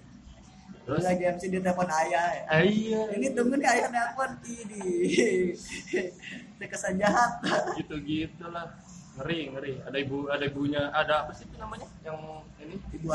Terus? 0.90 1.06
lagi 1.06 1.22
MC 1.22 1.42
di 1.54 1.58
telepon 1.62 1.86
ayah. 1.86 2.26
Ya. 2.34 2.42
eh, 2.58 2.64
iya. 2.66 3.00
Ini 3.14 3.26
nih 3.30 3.68
ayah 3.68 3.88
nelpon 3.94 4.30
ini. 4.58 5.14
Terkesan 6.58 6.98
jahat. 6.98 7.38
gitu-gitu 7.78 8.42
lah 8.50 8.66
ngeri 9.20 9.40
ngeri. 9.52 9.72
Ada 9.84 9.96
ibu 10.00 10.16
ada 10.32 10.44
ibunya 10.48 10.82
ada 10.90 11.14
apa 11.28 11.32
sih 11.36 11.44
itu 11.44 11.56
namanya? 11.60 11.86
Yang 12.00 12.16
ini 12.64 12.76
Ibu 12.96 13.06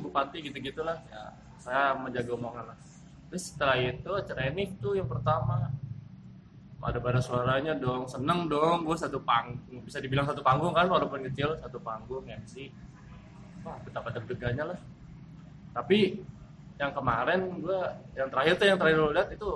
ibu 0.00 0.08
panti 0.08 0.38
gitu 0.40 0.56
gitulah 0.56 0.96
ya 1.12 1.36
saya 1.60 1.94
menjaga 1.94 2.32
omongan 2.32 2.64
lah. 2.72 2.78
Terus 3.28 3.52
setelah 3.52 3.76
itu 3.78 4.10
acara 4.10 4.48
ini 4.48 4.72
tuh 4.80 4.96
yang 4.96 5.06
pertama. 5.06 5.68
Ada 6.82 6.98
pada 6.98 7.22
suaranya 7.22 7.78
dong. 7.78 8.10
Seneng 8.10 8.50
dong. 8.50 8.82
Gue 8.82 8.98
satu 8.98 9.22
panggung. 9.22 9.86
Bisa 9.86 10.02
dibilang 10.02 10.26
satu 10.26 10.42
panggung 10.42 10.74
kan 10.74 10.90
walaupun 10.90 11.22
kecil 11.30 11.54
satu 11.62 11.78
panggung 11.78 12.26
MC 12.26 12.74
wah 13.62 13.78
betapa 13.86 14.10
deg-degannya 14.10 14.74
lah. 14.74 14.78
Tapi 15.72 16.18
yang 16.82 16.90
kemarin 16.90 17.62
gue 17.62 17.80
yang 18.18 18.26
terakhir 18.26 18.58
tuh 18.58 18.66
yang 18.66 18.78
terakhir 18.80 18.98
lo 18.98 19.14
lihat 19.14 19.28
itu 19.30 19.50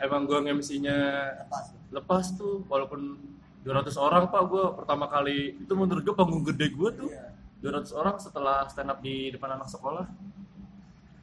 emang 0.00 0.24
gue 0.24 0.38
MC-nya 0.48 0.96
Lepas. 1.44 1.66
lepas 1.92 2.24
tuh 2.40 2.64
walaupun 2.66 3.20
200 3.64 3.96
orang 3.98 4.22
pak 4.28 4.42
gue 4.44 4.64
pertama 4.74 5.04
kali 5.06 5.56
itu 5.56 5.72
menurut 5.72 6.00
gue 6.00 6.12
panggung 6.12 6.44
gede 6.44 6.68
gue 6.70 6.90
tuh 6.94 7.08
Iya. 7.08 7.32
200 7.64 7.96
orang 7.96 8.16
setelah 8.18 8.68
stand 8.68 8.88
up 8.88 9.00
di 9.00 9.32
depan 9.32 9.56
anak 9.56 9.66
sekolah 9.66 10.04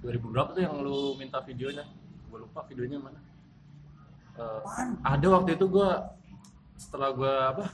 2000 0.01 0.17
berapa 0.25 0.49
tuh 0.51 0.62
yang 0.62 0.75
lu 0.80 1.13
minta 1.15 1.37
videonya 1.39 1.85
gue 2.27 2.37
lupa 2.39 2.65
videonya 2.65 2.98
mana 2.98 3.21
Apaan? 4.33 4.98
ada 5.04 5.27
waktu 5.29 5.54
itu 5.54 5.65
gue 5.67 5.89
setelah 6.75 7.13
gue 7.13 7.29
apa 7.29 7.65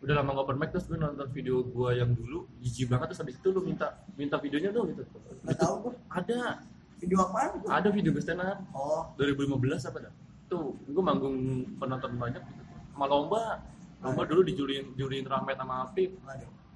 udah 0.00 0.14
lama 0.16 0.42
open 0.42 0.56
mic 0.56 0.74
terus 0.74 0.88
gue 0.88 0.96
nonton 0.96 1.28
video 1.30 1.62
gue 1.62 1.90
yang 1.94 2.10
dulu 2.10 2.50
jijik 2.58 2.90
banget 2.90 3.14
terus 3.14 3.20
habis 3.22 3.36
itu 3.36 3.48
lu 3.48 3.62
minta 3.62 3.94
minta 4.16 4.40
videonya 4.40 4.72
dong 4.72 4.90
gitu 4.90 5.04
Nggak 5.40 5.56
tahu 5.56 5.74
gua. 5.80 5.92
ada 6.10 6.58
Video 6.98 7.16
apaan? 7.22 7.48
gua? 7.62 7.68
ada 7.78 7.88
video 7.88 8.10
gue 8.10 8.20
stand 8.20 8.42
up 8.42 8.58
Oh, 8.74 9.08
2015 9.16 9.56
apa 9.86 9.98
dah? 10.02 10.12
Tuh, 10.50 10.74
gue 10.82 10.98
manggung 10.98 11.36
penonton 11.78 12.12
banyak 12.18 12.42
gitu. 12.42 12.62
Sama 12.90 13.06
lomba. 13.06 13.62
Lomba 14.00 14.22
dulu 14.24 14.40
dijuliin 14.42 14.96
juliin 14.96 15.24
Rahmat 15.24 15.54
sama 15.54 15.84
Afif 15.84 16.10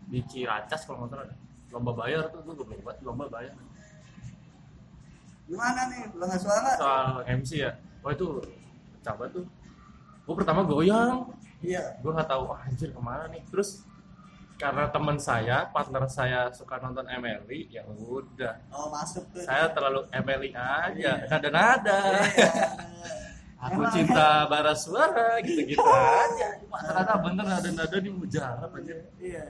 di 0.07 0.21
Ciracas 0.25 0.85
kalau 0.85 1.05
nggak 1.05 1.11
salah. 1.13 1.25
ada. 1.25 1.35
Lomba 1.73 1.91
bayar 1.93 2.29
tuh, 2.29 2.41
gue 2.41 2.55
belum 2.55 2.81
buat 2.81 2.97
lomba 3.01 3.25
bayar. 3.27 3.57
Gimana 5.45 5.81
nih? 5.89 6.03
Lu 6.13 6.25
nggak 6.25 6.41
suara? 6.41 6.71
Soal 6.77 7.07
MC 7.27 7.51
ya, 7.61 7.73
wah 8.01 8.13
itu 8.13 8.27
coba 9.01 9.25
tuh. 9.29 9.45
gue 10.25 10.33
pertama 10.33 10.65
goyang 10.65 11.29
iya 11.61 12.01
gue 12.01 12.09
nggak 12.09 12.25
tahu 12.25 12.49
ah, 12.49 12.65
anjir 12.65 12.89
ke 12.89 12.97
mana 12.97 13.29
nih 13.29 13.45
terus 13.45 13.85
karena 14.57 14.89
teman 14.89 15.21
saya 15.21 15.69
partner 15.69 16.09
saya 16.09 16.49
suka 16.49 16.81
nonton 16.81 17.05
MLI 17.05 17.69
ya 17.69 17.85
udah 17.85 18.57
oh 18.73 18.89
masuk 18.89 19.21
tuh 19.29 19.45
saya 19.45 19.69
terlalu 19.69 20.09
MLI 20.17 20.57
aja 20.57 20.89
Iya. 20.97 21.29
nada 21.29 21.49
nada 21.53 22.01
Iya. 22.25 22.53
aku 23.65 23.81
Emang- 23.81 23.95
cinta 23.97 24.29
bara 24.45 24.73
suara 24.77 25.41
gitu 25.41 25.61
gitu 25.65 25.81
aja. 25.81 26.49
Cuma 26.61 26.77
ternyata 26.81 27.15
bener 27.17 27.45
nada 27.49 27.71
nada 27.73 27.97
nih 27.97 28.13
mujarab 28.13 28.71
aja 28.71 28.97
iya. 29.17 29.45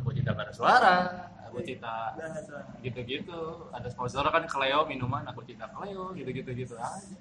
Aku 0.00 0.10
cinta 0.10 0.32
bara 0.32 0.52
suara 0.52 0.96
aku 1.44 1.60
cinta 1.60 2.16
Udah, 2.16 2.32
udah. 2.32 2.62
gitu-gitu. 2.80 3.40
Ada 3.70 3.88
sponsor 3.88 4.24
kan 4.24 4.44
Cleo 4.44 4.88
minuman 4.88 5.22
aku 5.28 5.44
cinta 5.44 5.68
Cleo 5.68 6.16
gitu-gitu 6.16 6.50
gitu 6.52 6.74
aja. 6.74 7.16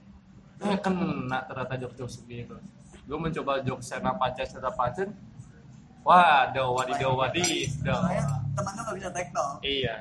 Eh 0.63 0.78
kena 0.80 1.43
ternyata 1.43 1.76
jokes-jokes 1.76 2.24
gitu. 2.26 2.55
Gue 3.05 3.18
mencoba 3.20 3.59
jokes 3.61 3.91
sena 3.91 4.16
pacen 4.16 4.47
sena 4.47 4.72
pacen 4.72 5.11
waduh 6.05 6.70
wadidaw 6.78 7.18
wadidaw 7.18 7.97
soalnya 7.97 8.22
teman 8.53 8.72
lu 8.72 8.82
nggak 8.86 8.95
bisa 8.97 9.09
tektok 9.09 9.51
iya. 9.61 9.95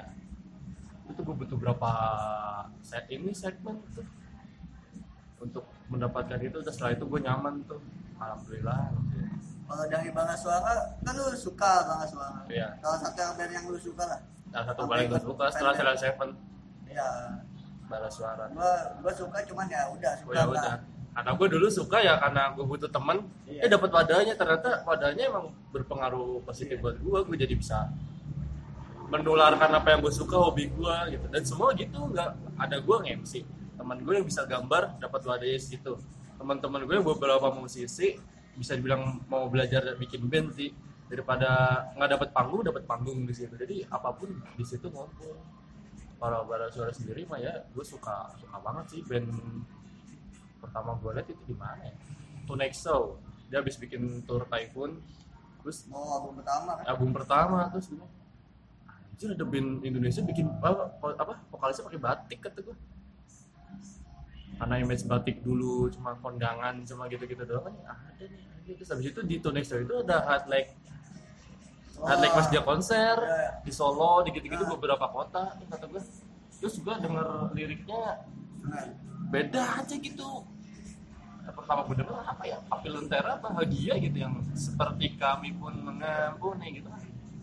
Itu 1.09 1.21
gue 1.21 1.37
butuh 1.37 1.57
berapa 1.57 1.91
set 2.81 3.09
ini 3.09 3.33
segmen 3.33 3.81
tuh? 3.93 4.05
Untuk 5.41 5.65
mendapatkan 5.95 6.39
itu 6.39 6.59
terus 6.59 6.75
setelah 6.75 6.93
itu 6.93 7.05
gue 7.05 7.21
nyaman 7.21 7.55
tuh 7.65 7.81
alhamdulillah 8.17 8.91
kalau 9.65 9.85
dari 9.87 10.11
bangga 10.11 10.37
suara 10.37 10.73
kan 11.01 11.15
lu 11.15 11.25
suka 11.33 11.71
bangga 11.85 12.07
suara 12.07 12.41
Iya. 12.47 12.69
salah 12.79 12.99
satu 13.01 13.19
yang 13.19 13.33
band 13.35 13.53
yang 13.53 13.65
lu 13.67 13.79
suka 13.79 14.05
lah 14.05 14.21
salah 14.51 14.67
satu 14.69 14.81
paling 14.85 15.07
gue 15.07 15.21
suka 15.21 15.45
setelah 15.49 15.73
fan 15.73 15.97
Seven 15.97 16.29
iya 16.85 17.09
balas 17.85 18.13
suara 18.13 18.45
gua 18.51 18.73
gua 18.99 19.13
suka 19.13 19.39
cuman 19.45 19.67
ya 19.67 19.83
udah 19.89 20.13
Oh 20.15 20.21
suka 20.21 20.33
ya 20.33 20.43
lah. 20.43 20.49
udah. 20.51 20.77
Karena 21.15 21.31
gue 21.31 21.47
dulu 21.49 21.67
suka 21.71 21.99
ya 22.01 22.19
karena 22.19 22.43
gue 22.51 22.65
butuh 22.65 22.91
temen. 22.91 23.23
Iya. 23.47 23.61
Eh 23.63 23.71
dapat 23.71 23.87
wadahnya 23.87 24.35
ternyata 24.35 24.83
wadahnya 24.83 25.31
emang 25.31 25.47
berpengaruh 25.71 26.43
positif 26.43 26.83
buat 26.83 26.99
gue. 26.99 27.19
Gue 27.23 27.37
jadi 27.39 27.55
bisa 27.55 27.87
menularkan 29.07 29.71
apa 29.71 29.95
yang 29.95 30.01
gue 30.03 30.11
suka 30.11 30.35
hobi 30.35 30.67
gue 30.69 30.97
gitu. 31.13 31.27
Dan 31.31 31.43
semua 31.47 31.71
gitu 31.77 31.99
nggak 32.11 32.29
ada 32.59 32.77
gue 32.83 32.97
nge-MC. 32.99 33.33
Teman 33.75 33.99
gue 34.03 34.15
yang 34.15 34.27
bisa 34.27 34.47
gambar 34.47 35.03
dapat 35.03 35.21
wadahnya 35.27 35.59
di 35.59 35.65
situ. 35.65 35.93
Teman-teman 36.39 36.87
gue 36.87 36.95
yang 36.95 37.07
beberapa 37.07 37.51
musisi 37.55 38.15
bisa 38.55 38.79
dibilang 38.79 39.27
mau 39.27 39.51
belajar 39.51 39.99
bikin 39.99 40.27
band 40.31 40.55
sih. 40.55 40.71
Daripada 41.05 41.85
nggak 41.95 42.11
dapat 42.17 42.29
panggung 42.33 42.63
dapat 42.65 42.83
panggung 42.89 43.29
di 43.29 43.35
situ. 43.35 43.55
Jadi 43.55 43.85
apa 43.87 44.15
pun 44.15 44.31
di 44.57 44.65
situ 44.65 44.89
ngumpul 44.89 45.37
kalau 46.19 46.47
bara 46.49 46.73
suara 46.73 46.89
sendiri 46.89 47.29
mah 47.29 47.37
ya 47.37 47.53
gue 47.75 47.85
suka 47.85 48.33
suka 48.41 48.57
banget 48.65 48.97
sih 48.97 49.01
band 49.05 49.29
pertama 50.63 50.97
gue 50.97 51.11
lihat 51.13 51.29
itu 51.29 51.43
di 51.45 51.57
mana 51.59 51.85
ya? 51.85 51.95
To 52.49 52.57
Next 52.57 52.81
Show. 52.81 53.21
Dia 53.53 53.61
habis 53.61 53.77
bikin 53.77 54.25
tour 54.25 54.49
Typhoon 54.49 54.99
terus 55.61 55.85
mau 55.89 56.21
album 56.21 56.41
pertama 56.41 56.81
kan? 56.81 56.85
Album 56.89 57.11
pertama 57.13 57.59
terus 57.69 57.93
gue 57.93 58.09
anjir 59.15 59.31
ada 59.31 59.47
band 59.47 59.87
Indonesia 59.87 60.21
bikin 60.27 60.51
apa, 60.59 60.91
apa 60.99 61.33
vokalisnya 61.47 61.87
pakai 61.87 62.01
batik 62.03 62.39
kata 62.43 62.59
gue 62.67 62.77
karena 64.55 64.75
image 64.79 65.05
batik 65.05 65.43
dulu 65.43 65.91
cuma 65.91 66.15
kondangan 66.19 66.79
cuma 66.83 67.07
gitu-gitu 67.07 67.43
doang 67.43 67.67
kan 67.67 67.75
ada 68.09 68.25
nih. 68.25 68.43
Terus 68.75 68.89
habis 68.89 69.07
itu 69.11 69.21
di 69.23 69.37
To 69.39 69.51
Next 69.51 69.69
Show 69.69 69.81
itu 69.81 69.95
ada 70.01 70.25
highlight 70.25 70.73
highlight 71.95 72.33
pas 72.33 72.47
dia 72.49 72.63
konser 72.63 73.15
Iya, 73.15 73.35
iya. 73.37 73.51
di 73.61 73.73
Solo 73.73 74.23
di 74.23 74.31
gitu-gitu 74.33 74.65
Ah. 74.65 74.71
beberapa 74.73 75.07
kota 75.07 75.55
Terus 75.55 75.69
kata 75.69 75.85
gue 75.87 76.03
terus 76.55 76.75
gue 76.81 76.95
denger 76.97 77.29
liriknya 77.53 78.03
beda 79.29 79.63
aja 79.83 79.95
gitu. 79.95 80.31
Pertama 81.45 81.85
gue 81.85 81.97
denger 82.01 82.15
apa 82.17 82.43
ya 82.49 82.57
api 82.73 82.89
lentera 82.89 83.33
bahagia 83.37 83.95
gitu 84.01 84.17
yang 84.17 84.35
seperti 84.57 85.19
kami 85.19 85.53
pun 85.53 85.77
mengampuni 85.77 86.81
gitu. 86.81 86.89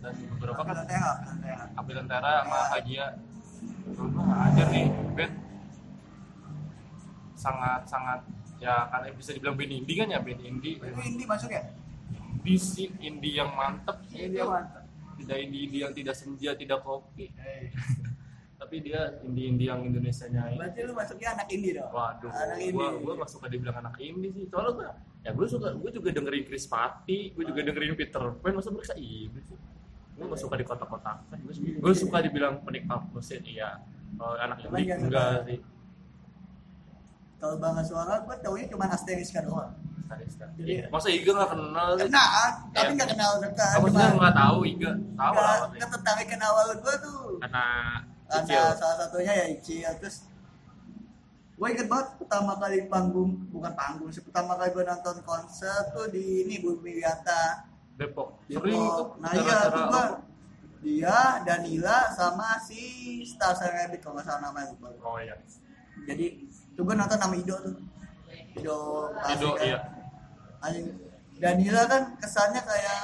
Dan 0.02 0.14
beberapa 0.34 0.66
kan 0.66 0.74
api 1.78 1.92
lentera. 1.94 2.42
sama 2.42 2.50
bahagia. 2.50 3.06
Gue 3.94 4.26
aja 4.26 4.64
nih 4.74 4.86
band 5.14 5.34
sangat 7.42 7.82
sangat 7.86 8.20
ya 8.58 8.86
karena 8.88 9.10
bisa 9.12 9.34
dibilang 9.34 9.56
band 9.56 9.74
indie 9.74 9.98
kan 9.98 10.08
ya 10.08 10.20
band 10.20 10.38
indie 10.40 10.78
Itu 10.78 11.02
indie 11.02 11.26
masuk 11.26 11.50
ya? 11.50 11.62
indie 12.14 12.58
sih 12.58 12.88
indie 13.00 13.34
yang 13.36 13.50
mantep 13.52 13.98
Indie 14.08 14.30
itu. 14.32 14.46
mantap. 14.46 14.86
tidak 15.18 15.38
indie 15.40 15.62
indie 15.66 15.82
yang 15.82 15.92
tidak 15.92 16.14
senja 16.14 16.54
tidak 16.54 16.80
kopi 16.80 17.34
tapi 18.62 18.78
dia 18.80 19.18
indie 19.22 19.46
indie 19.48 19.68
yang 19.68 19.82
Indonesia 19.82 20.30
nya 20.30 20.46
Berarti 20.54 20.80
lu 20.84 20.94
masuknya 20.94 21.28
anak 21.34 21.48
indie 21.50 21.74
dong? 21.74 21.90
Waduh, 21.90 22.30
Anak 22.30 22.58
indie. 22.60 22.72
gua 22.72 22.88
gua 22.96 23.14
gak 23.18 23.32
suka 23.32 23.46
dibilang 23.48 23.78
anak 23.80 23.98
indie 23.98 24.30
sih. 24.30 24.46
Soalnya 24.46 24.72
gua 24.72 24.90
ya 25.20 25.30
gua 25.34 25.46
suka 25.46 25.68
gua 25.74 25.90
juga 25.90 26.10
dengerin 26.12 26.44
Chris 26.46 26.66
Patti, 26.66 27.34
gua 27.34 27.44
juga 27.44 27.60
dengerin 27.64 27.94
Peter 27.96 28.22
Pan, 28.32 28.54
masa 28.54 28.70
mereka 28.70 28.94
indie 28.94 29.42
sih. 29.42 29.58
Gua 30.14 30.26
gak 30.30 30.40
suka 30.40 30.56
di 30.56 30.64
kota-kotakan. 30.64 31.38
Gua, 31.82 31.94
suka- 31.98 32.22
dibilang 32.22 32.62
penikmat 32.62 33.02
musik, 33.10 33.42
iya. 33.44 33.82
Kalau 34.14 34.38
anak 34.38 34.58
indie 34.62 34.94
enggak 34.94 35.42
sih. 35.44 35.58
Kalau 37.42 37.58
bangga 37.58 37.82
suara, 37.82 38.22
gue 38.22 38.36
taunya 38.38 38.70
cuma 38.70 38.86
Asteriska 38.86 39.42
doang. 39.42 39.74
Stadista. 40.06 40.46
Jadi- 40.54 40.86
Masa 40.88 41.08
Iga 41.10 41.32
gak 41.34 41.50
kenal 41.50 41.90
sih? 41.96 42.04
Kenal, 42.06 42.28
tapi 42.70 42.84
Iya. 42.84 42.94
nggak 42.94 43.10
kenal 43.10 43.32
dekat. 43.40 43.74
Kamu 43.74 43.88
sih 43.88 43.98
nggak 44.14 44.36
tahu 44.38 44.60
Iga, 44.68 44.92
tahu 45.16 45.34
lah 45.34 45.56
nggak 45.66 45.80
ketertarikan 45.82 46.42
awal 46.44 46.68
gue 46.76 46.96
tuh. 47.00 47.24
Karena 47.40 47.66
Karena 48.28 48.44
kecil. 48.44 48.64
salah 48.78 48.98
satunya 49.02 49.34
ya 49.34 49.46
Icil. 49.50 49.92
Terus 49.98 50.16
gue 51.54 51.68
inget 51.68 51.88
banget 51.88 52.08
pertama 52.18 52.52
kali 52.58 52.78
panggung, 52.86 53.32
bukan 53.50 53.72
panggung 53.72 54.10
sih, 54.10 54.22
pertama 54.22 54.54
kali 54.54 54.70
gue 54.70 54.84
nonton 54.84 55.18
konser 55.22 55.80
tuh 55.92 56.06
di 56.08 56.44
ini 56.44 56.60
Bumi 56.60 57.00
Wiyata. 57.00 57.66
Depok. 57.96 58.36
Di 58.46 58.56
Sering 58.56 58.76
Depok. 58.76 58.98
tuh 58.98 59.08
Nah 59.18 59.32
iya 59.32 59.58
tuh 59.66 59.84
gua 59.86 60.04
apa? 60.04 60.04
dia, 60.82 61.18
Danila 61.42 61.98
sama 62.12 62.60
si 62.60 62.82
Star 63.24 63.54
Rabbit 63.56 64.02
kalau 64.02 64.18
nggak 64.18 64.28
salah 64.28 64.42
namanya 64.44 64.74
lupa. 64.74 64.92
Oh 65.00 65.18
iya. 65.18 65.38
Jadi 66.04 66.50
tuh 66.76 66.84
gue 66.88 66.96
nonton 66.96 67.18
sama 67.20 67.36
Ido 67.38 67.56
tuh. 67.60 67.76
Ido 68.58 68.78
Ido, 69.12 69.50
kan. 69.56 69.66
iya. 69.66 69.80
Anjing. 70.62 70.86
Danila 71.42 71.84
kan 71.90 72.02
kesannya 72.22 72.62
kayak 72.62 73.02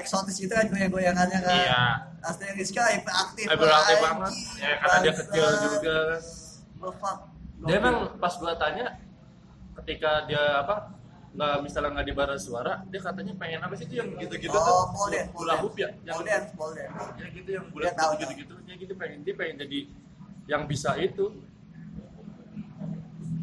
eksotis 0.00 0.40
gitu 0.40 0.52
kan 0.54 0.66
goyang-goyangannya 0.72 1.38
kan. 1.42 1.58
Iya. 1.58 1.82
Asli 2.24 2.46
Rizka. 2.56 2.82
Hyperaktif 2.90 3.46
anjing, 3.46 4.00
banget. 4.02 4.32
Ya 4.58 4.70
karena 4.82 4.96
dia 5.04 5.12
kecil 5.14 5.46
juga. 5.62 5.96
Fuck. 6.78 7.18
dia 7.66 7.74
emang 7.82 8.14
pas 8.22 8.38
gua 8.38 8.54
tanya 8.54 9.02
ketika 9.82 10.30
dia 10.30 10.62
apa 10.62 10.94
nggak 11.38 11.54
misalnya 11.62 11.90
nggak 11.94 12.06
di 12.08 12.14
bara 12.16 12.34
suara 12.40 12.82
dia 12.88 13.00
katanya 13.02 13.34
pengen 13.36 13.60
apa 13.62 13.74
sih 13.76 13.84
itu 13.86 14.00
yang 14.00 14.10
gitu-gitu 14.16 14.54
oh, 14.56 14.90
tuh 14.90 15.10
dance, 15.12 15.30
hula 15.36 15.54
hoop 15.60 15.74
ya 15.76 15.90
yang 16.02 16.18
pole 16.56 16.72
dance. 16.74 17.18
ya 17.20 17.26
gitu 17.30 17.50
yang 17.52 17.64
Dia 17.68 17.94
bulat 17.94 17.94
gitu 18.18 18.32
gitu 18.42 18.54
ya 18.64 18.74
gitu 18.74 18.92
pengen 18.96 19.18
dia 19.22 19.34
pengen 19.36 19.56
jadi 19.62 19.78
yang 20.48 20.62
bisa 20.64 20.96
itu 20.96 21.36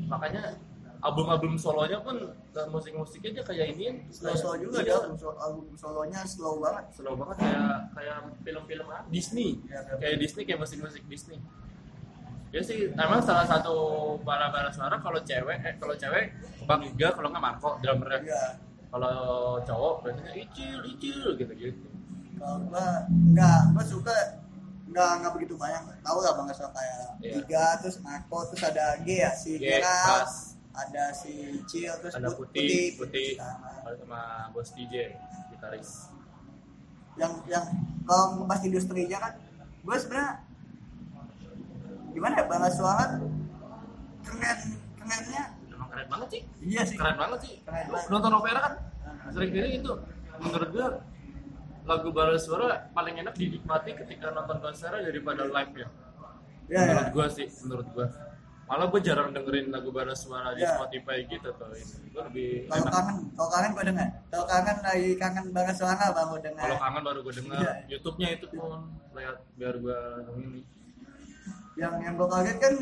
makanya 0.05 0.43
album-album 0.97 1.53
solonya 1.55 1.99
pun 1.99 2.17
dan 2.49 2.65
musik-musiknya 2.67 3.31
dia 3.31 3.43
kayak 3.43 3.67
ini 3.71 4.01
Slow-slow 4.09 4.57
juga 4.57 4.79
dia 4.79 4.89
dia 4.89 4.95
album, 4.97 5.15
sol- 5.15 5.37
album 5.37 5.65
solonya 5.75 6.19
slow 6.23 6.57
banget. 6.57 6.85
slow 6.91 7.13
banget 7.13 7.35
kayak 7.39 7.61
kayak 7.93 8.15
film-film? 8.41 8.87
Disney 9.07 9.49
Iya, 9.63 9.79
film. 9.83 9.97
kayak 9.99 10.15
Disney 10.17 10.43
kayak 10.43 10.59
musik-musik 10.59 11.03
Disney 11.05 11.37
ya 12.49 12.61
sih 12.63 12.87
emang 12.89 13.19
salah 13.19 13.43
satu 13.43 13.75
para 14.21 14.47
para 14.47 14.71
suara 14.71 14.95
kalau 14.97 15.19
cewek 15.19 15.59
eh 15.59 15.75
kalau 15.75 15.91
cewek 15.93 16.31
bang 16.63 16.81
Iga 16.87 17.11
kalau 17.11 17.27
nggak 17.27 17.43
Marco 17.43 17.69
drummernya 17.77 18.19
Iya. 18.23 18.43
kalau 18.87 19.15
cowok 19.61 19.95
biasanya 20.01 20.33
icil 20.33 20.79
icil 20.87 21.35
gitu 21.35 21.51
gitu 21.53 21.87
Kalau 22.35 22.59
gua 22.65 23.03
enggak, 23.07 23.59
gua 23.71 23.83
suka 23.83 24.15
enggak 24.95 25.11
enggak 25.13 25.31
begitu 25.35 25.53
banyak. 25.55 25.81
Tahu 25.99 26.17
lah 26.17 26.31
Bang 26.33 26.47
kayak 26.47 26.63
Iya. 27.19 27.31
Tiga 27.37 27.65
terus 27.79 27.99
Marco 27.99 28.39
terus 28.47 28.63
ada 28.63 28.95
G 28.97 29.07
ya 29.17 29.31
si 29.33 29.59
Bas. 29.59 30.55
ada 30.73 31.03
si 31.11 31.31
Cil 31.65 31.91
terus 31.99 32.13
ada 32.13 32.27
Put- 32.29 32.47
putih 32.47 32.95
putih 32.95 33.35
Sama. 33.35 33.79
sama 33.95 34.21
bos 34.51 34.71
DJ 34.71 35.15
gitaris 35.47 36.11
yang 37.15 37.31
yang 37.45 37.63
kalau 38.03 38.35
ngebahas 38.35 38.59
industrinya 38.61 39.17
kan 39.17 39.33
gue 39.81 39.95
sebenarnya 39.95 40.43
gimana 42.11 42.33
ya 42.33 42.45
bangga 42.45 42.69
suara 42.69 43.05
keren 44.21 44.59
kerennya 44.97 45.43
emang 45.69 45.87
keren 45.89 46.07
banget 46.09 46.27
sih 46.29 46.41
iya 46.61 46.81
sih 46.83 46.95
keren 46.95 47.15
banget 47.15 47.39
sih 47.41 47.55
Keren 47.61 47.85
banget. 47.87 48.07
nonton 48.09 48.31
opera 48.33 48.59
kan 48.59 48.73
sering 49.31 49.51
kali 49.51 49.79
itu 49.79 49.93
menurut 50.37 50.69
gua 50.69 50.87
lagu 51.85 52.09
bara 52.09 52.33
suara 52.35 52.89
paling 52.91 53.21
enak 53.21 53.37
dinikmati 53.37 53.93
ketika 53.93 54.33
nonton 54.33 54.57
konser 54.57 54.89
daripada 54.91 55.45
live 55.45 55.73
ya 55.77 55.89
Iya, 56.65 56.81
menurut 56.81 57.05
iya. 57.05 57.13
gua 57.13 57.27
sih 57.29 57.45
menurut 57.61 57.87
gua. 57.93 58.07
Malah 58.65 58.89
gua 58.89 58.97
jarang 58.97 59.29
dengerin 59.29 59.69
lagu 59.69 59.93
bara 59.93 60.17
suara 60.17 60.57
di 60.57 60.65
Iya. 60.65 60.73
Spotify 60.73 61.21
gitu 61.29 61.53
tuh 61.53 61.69
gua 62.09 62.25
lebih 62.25 62.65
kalau 62.65 62.89
kangen 62.89 63.15
kalau 63.37 63.49
kangen 63.53 63.71
gue 63.71 63.83
denger. 63.85 64.07
Kalau 64.33 64.45
kangen 64.49 64.77
lagi 64.81 65.09
kangen 65.13 65.45
bangga 65.53 65.73
suara 65.77 66.05
bang 66.09 66.27
gue 66.33 66.41
denger. 66.41 66.63
Kalau 66.65 66.77
kangen 66.81 67.01
baru 67.05 67.19
gua 67.21 67.33
denger. 67.37 67.57
Iya. 67.61 67.73
YouTube-nya 67.93 68.27
itu 68.33 68.45
pun 68.49 68.81
lihat 69.13 69.37
biar 69.53 69.75
gua 69.77 69.97
ini. 70.41 70.61
Yang 71.77 71.93
yang 72.01 72.13
gue 72.17 72.27
kaget 72.33 72.57
kan 72.57 72.73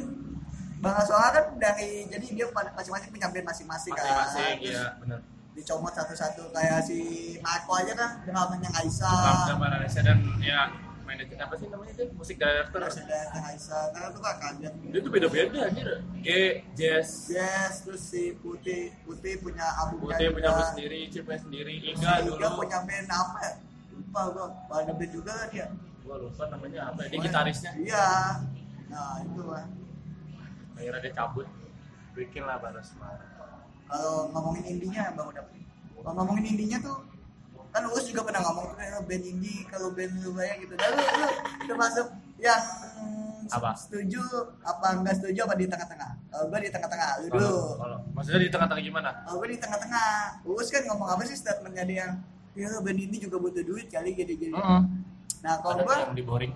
Bang 0.79 0.95
Asoa 0.99 1.27
kan 1.31 1.45
dari 1.59 2.07
jadi 2.07 2.27
dia 2.27 2.47
masing-masing 2.51 3.11
band 3.11 3.47
masing-masing 3.47 3.93
kan. 3.95 4.03
masing-masing 4.03 4.57
iya 4.63 4.83
benar 4.99 5.19
dicomot 5.53 5.93
satu-satu 5.93 6.49
kayak 6.49 6.81
si 6.81 6.97
Marco 7.39 7.77
aja 7.77 7.93
kan 7.93 8.09
drummernya 8.25 8.69
Aisa. 8.73 9.05
Ramda 9.07 9.55
Malaysia 9.55 10.01
dan 10.01 10.17
ya 10.41 10.73
manajer 11.03 11.35
apa 11.37 11.53
sih 11.59 11.67
namanya 11.67 11.91
itu 11.93 12.03
musik 12.15 12.39
director 12.39 12.79
ada 12.79 12.95
yang 12.97 13.45
Aisa, 13.45 13.79
karena 13.91 14.07
tuh 14.09 14.21
kan 14.23 14.35
kaget. 14.39 14.73
dia 14.89 14.99
tuh 15.03 15.11
beda-beda 15.11 15.59
anjir 15.67 15.87
G 16.23 16.27
Jazz 16.73 17.29
Yes, 17.29 17.83
terus 17.85 18.01
si 18.07 18.33
Putih, 18.39 18.95
Putih 19.03 19.37
punya 19.43 19.67
albumnya 19.77 20.15
Putih 20.15 20.27
punya 20.31 20.49
band 20.55 20.67
sendiri 20.73 20.99
Cip 21.11 21.27
punya 21.27 21.39
sendiri 21.43 21.73
Iga 21.85 22.11
si 22.17 22.21
dulu 22.25 22.39
Iga 22.39 22.49
punya 22.55 22.77
band 22.87 23.07
apa 23.11 23.37
ya? 23.43 23.53
Lupa 23.93 24.21
gua, 24.31 24.45
ada 24.73 24.93
band 24.95 25.11
juga 25.11 25.31
kan 25.37 25.47
dia. 25.53 25.67
gua 26.01 26.15
lupa 26.17 26.43
namanya 26.49 26.79
apa 26.89 26.99
ya. 27.03 27.07
dia 27.11 27.19
gitarisnya 27.21 27.71
Iya. 27.77 28.07
Nah, 28.89 29.13
itu 29.21 29.41
lah. 29.43 29.65
akhirnya 30.73 30.99
dia 31.03 31.13
cabut 31.13 31.47
bikin 32.15 32.43
lah 32.47 32.57
baru 32.57 32.79
semarang 32.81 33.29
Kalau 33.93 34.33
ngomongin 34.33 34.63
indinya 34.65 35.13
Bang 35.13 35.29
udah. 35.29 35.45
Kalau 36.01 36.13
ngomongin 36.17 36.45
indinya 36.57 36.77
tuh 36.81 36.97
kan 37.73 37.85
Uus 37.89 38.05
juga 38.09 38.25
pernah 38.25 38.41
ngomong 38.49 38.73
tuh 38.73 38.77
band 39.05 39.25
indie 39.25 39.65
kalau 39.69 39.93
band 39.93 40.13
lu 40.21 40.33
banyak 40.33 40.65
gitu. 40.65 40.73
Dan 40.77 40.89
lu, 40.97 41.03
lu 41.05 41.29
termasuk 41.69 42.07
yang 42.41 42.61
Apa? 43.53 43.75
setuju 43.77 44.23
apa 44.65 44.97
enggak 44.97 45.19
setuju 45.21 45.45
apa 45.45 45.53
di 45.57 45.65
tengah-tengah? 45.69 46.11
Kalau 46.31 46.45
gua 46.49 46.59
di 46.63 46.71
tengah-tengah, 46.73 47.09
lu 47.21 47.27
dulu. 47.29 47.57
kalau 47.77 47.97
maksudnya 48.17 48.41
di 48.41 48.49
tengah-tengah 48.49 48.83
gimana 48.87 49.09
Kalau 49.25 49.35
gue 49.37 49.49
di 49.51 49.59
tengah-tengah, 49.61 50.09
Uus 50.47 50.67
kan 50.73 50.83
ngomong 50.89 51.09
apa 51.11 51.21
sih 51.27 51.37
statementnya 51.37 51.83
dia 51.85 51.97
yang 52.57 52.69
ya 52.73 52.81
band 52.81 52.99
ini 53.01 53.17
juga 53.21 53.37
butuh 53.41 53.61
duit 53.65 53.89
kali 53.89 54.13
gini-gini. 54.17 54.57
Heeh. 54.57 54.81
Nah 55.43 55.53
kalau 55.61 55.85
gue, 55.85 55.97
yang 55.97 56.17
di 56.17 56.25
boring 56.25 56.53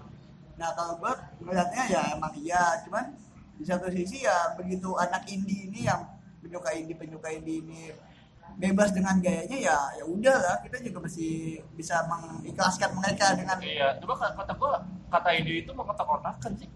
nah 0.58 0.74
kalau 0.74 0.98
gue 0.98 1.14
melihatnya 1.46 1.84
ya 1.86 2.02
emang 2.18 2.34
iya, 2.34 2.82
cuman 2.82 3.14
di 3.62 3.66
satu 3.66 3.94
sisi 3.94 4.26
ya 4.26 4.58
begitu 4.58 4.90
anak 4.98 5.30
indie 5.30 5.70
ini 5.70 5.86
yang 5.86 6.02
penyuka 6.48 6.72
indie 6.72 6.96
penyuka 6.96 7.28
indie 7.30 7.60
ini 7.60 7.92
bebas 8.56 8.96
dengan 8.96 9.20
gayanya 9.20 9.58
ya 9.60 9.78
ya 9.94 10.04
udah 10.08 10.38
lah 10.38 10.56
kita 10.64 10.80
juga 10.82 11.04
masih 11.04 11.60
bisa 11.76 12.00
mengikhlaskan 12.08 12.96
mereka 12.96 13.36
dengan 13.36 13.60
iya 13.60 14.00
coba 14.00 14.14
kata 14.18 14.34
kata 14.38 14.54
gua 14.56 14.72
kata 15.10 15.30
indie 15.36 15.60
itu 15.62 15.72
mau 15.72 15.84
kotak-kotakan 15.84 16.52
sih 16.56 16.70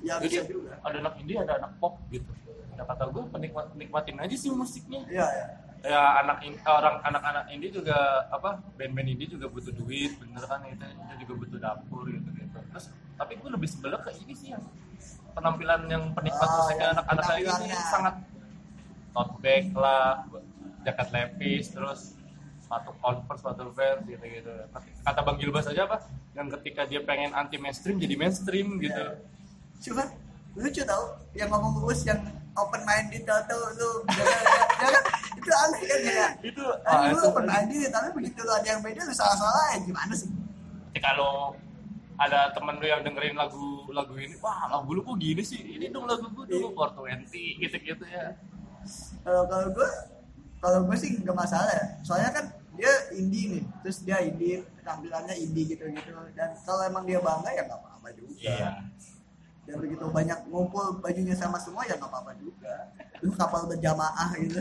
ya 0.00 0.16
jadi 0.16 0.30
bisa 0.38 0.42
juga. 0.46 0.78
ada 0.80 0.96
anak 1.02 1.14
indie 1.18 1.36
ada 1.36 1.52
anak 1.58 1.72
pop 1.76 1.98
gitu 2.08 2.30
ya 2.72 2.86
kata 2.86 3.10
gua 3.10 3.26
penikmat 3.28 3.66
nikmatin 3.74 4.16
aja 4.16 4.36
sih 4.38 4.48
musiknya 4.48 5.02
Iya 5.04 5.26
ya. 5.26 5.46
ya 5.82 6.00
anak 6.22 6.38
in- 6.40 6.62
orang 6.62 7.02
anak-anak 7.02 7.44
indie 7.50 7.74
juga 7.74 7.98
apa 8.30 8.62
band-band 8.78 9.08
indie 9.10 9.26
juga 9.26 9.50
butuh 9.50 9.74
duit 9.74 10.14
bener 10.16 10.38
kan 10.40 10.62
itu 10.64 10.86
itu 10.86 11.14
juga 11.26 11.32
butuh 11.36 11.58
dapur 11.58 12.06
gitu 12.06 12.30
gitu 12.30 12.58
terus 12.70 12.86
tapi 13.12 13.34
gue 13.34 13.50
lebih 13.50 13.66
sebelah 13.66 13.98
ke 13.98 14.14
ini 14.16 14.32
sih 14.32 14.54
yang 14.54 14.62
penampilan 15.32 15.90
yang 15.90 16.14
penikmat 16.14 16.46
Oh, 16.46 16.54
musiknya 16.62 16.78
yang 16.84 16.94
anak-anak 16.94 17.24
penampilannya. 17.26 17.78
sangat 17.90 18.14
tote 19.12 19.34
bag 19.44 19.64
lah 19.76 20.24
jaket 20.82 21.08
lepis 21.14 21.70
terus 21.70 22.00
sepatu 22.64 22.90
converse 22.98 23.40
sepatu 23.44 23.68
vans 23.76 24.02
gitu 24.08 24.24
gitu 24.24 24.52
kata 25.04 25.20
bang 25.20 25.36
Gilbas 25.36 25.68
aja 25.68 25.84
apa? 25.84 26.08
Yang 26.32 26.48
ketika 26.58 26.82
dia 26.88 27.00
pengen 27.04 27.36
anti 27.36 27.60
mainstream 27.60 28.00
jadi 28.00 28.14
mainstream 28.16 28.80
gitu. 28.80 28.96
Iya. 28.96 29.20
Cuman 29.84 30.06
lucu 30.56 30.82
tau 30.88 31.04
yang 31.36 31.52
ngomong 31.52 31.84
Uus 31.84 32.08
yang 32.08 32.20
open 32.56 32.80
minded 32.88 33.28
tau 33.28 33.40
tau 33.44 33.60
lu. 33.76 33.90
Itu 35.36 35.50
aneh 35.52 35.80
kan 35.84 35.98
ya. 36.00 36.28
itu 36.40 36.64
Ah, 36.88 37.12
lu 37.12 37.16
itu 37.16 37.28
open 37.28 37.44
minded 37.44 37.92
tapi 37.92 38.08
begitu 38.16 38.40
lu 38.40 38.52
ada 38.56 38.68
yang 38.72 38.80
beda 38.80 39.00
lu 39.04 39.12
salah-salah 39.12 39.76
ya 39.76 39.78
gimana 39.84 40.14
sih? 40.16 40.30
ketika 40.92 41.16
lo 41.16 41.56
ada 42.20 42.52
temen 42.52 42.76
lu 42.76 42.84
yang 42.84 43.00
dengerin 43.00 43.32
lagu 43.32 43.88
lagu 43.92 44.12
ini 44.16 44.36
wah 44.44 44.68
lagu 44.68 44.92
lu 44.92 45.00
kok 45.04 45.16
gini 45.20 45.40
sih? 45.44 45.60
Ini 45.60 45.92
dong 45.92 46.08
lagu 46.08 46.28
gue 46.32 46.44
dulu 46.48 46.72
420 46.76 47.60
gitu 47.64 47.76
gitu 47.80 48.04
ya 48.08 48.36
Kalau 49.22 49.42
kalau 49.46 49.66
gue 49.70 49.88
kalau 50.58 50.78
gue 50.86 50.96
sih 50.96 51.10
nggak 51.18 51.34
masalah 51.34 51.70
ya. 51.70 51.84
Soalnya 52.02 52.30
kan 52.32 52.44
dia 52.72 52.88
indie 53.12 53.58
nih, 53.58 53.64
terus 53.82 54.00
dia 54.00 54.18
indie 54.18 54.62
tampilannya 54.80 55.34
indie 55.36 55.68
gitu 55.68 55.84
gitu. 55.88 56.10
Dan 56.32 56.56
kalau 56.62 56.82
emang 56.82 57.04
dia 57.04 57.18
bangga 57.18 57.50
ya 57.50 57.62
nggak 57.64 57.78
apa-apa 57.78 58.08
juga. 58.14 58.32
iya 58.38 58.70
Dan 59.62 59.78
begitu 59.78 60.04
banyak 60.08 60.38
ngumpul 60.50 60.98
bajunya 60.98 61.34
sama 61.34 61.56
semua 61.56 61.84
ya 61.84 61.94
nggak 61.94 62.10
apa-apa 62.10 62.32
juga. 62.36 62.90
Lu 63.20 63.30
kapal 63.32 63.66
berjamaah 63.66 64.30
gitu. 64.38 64.60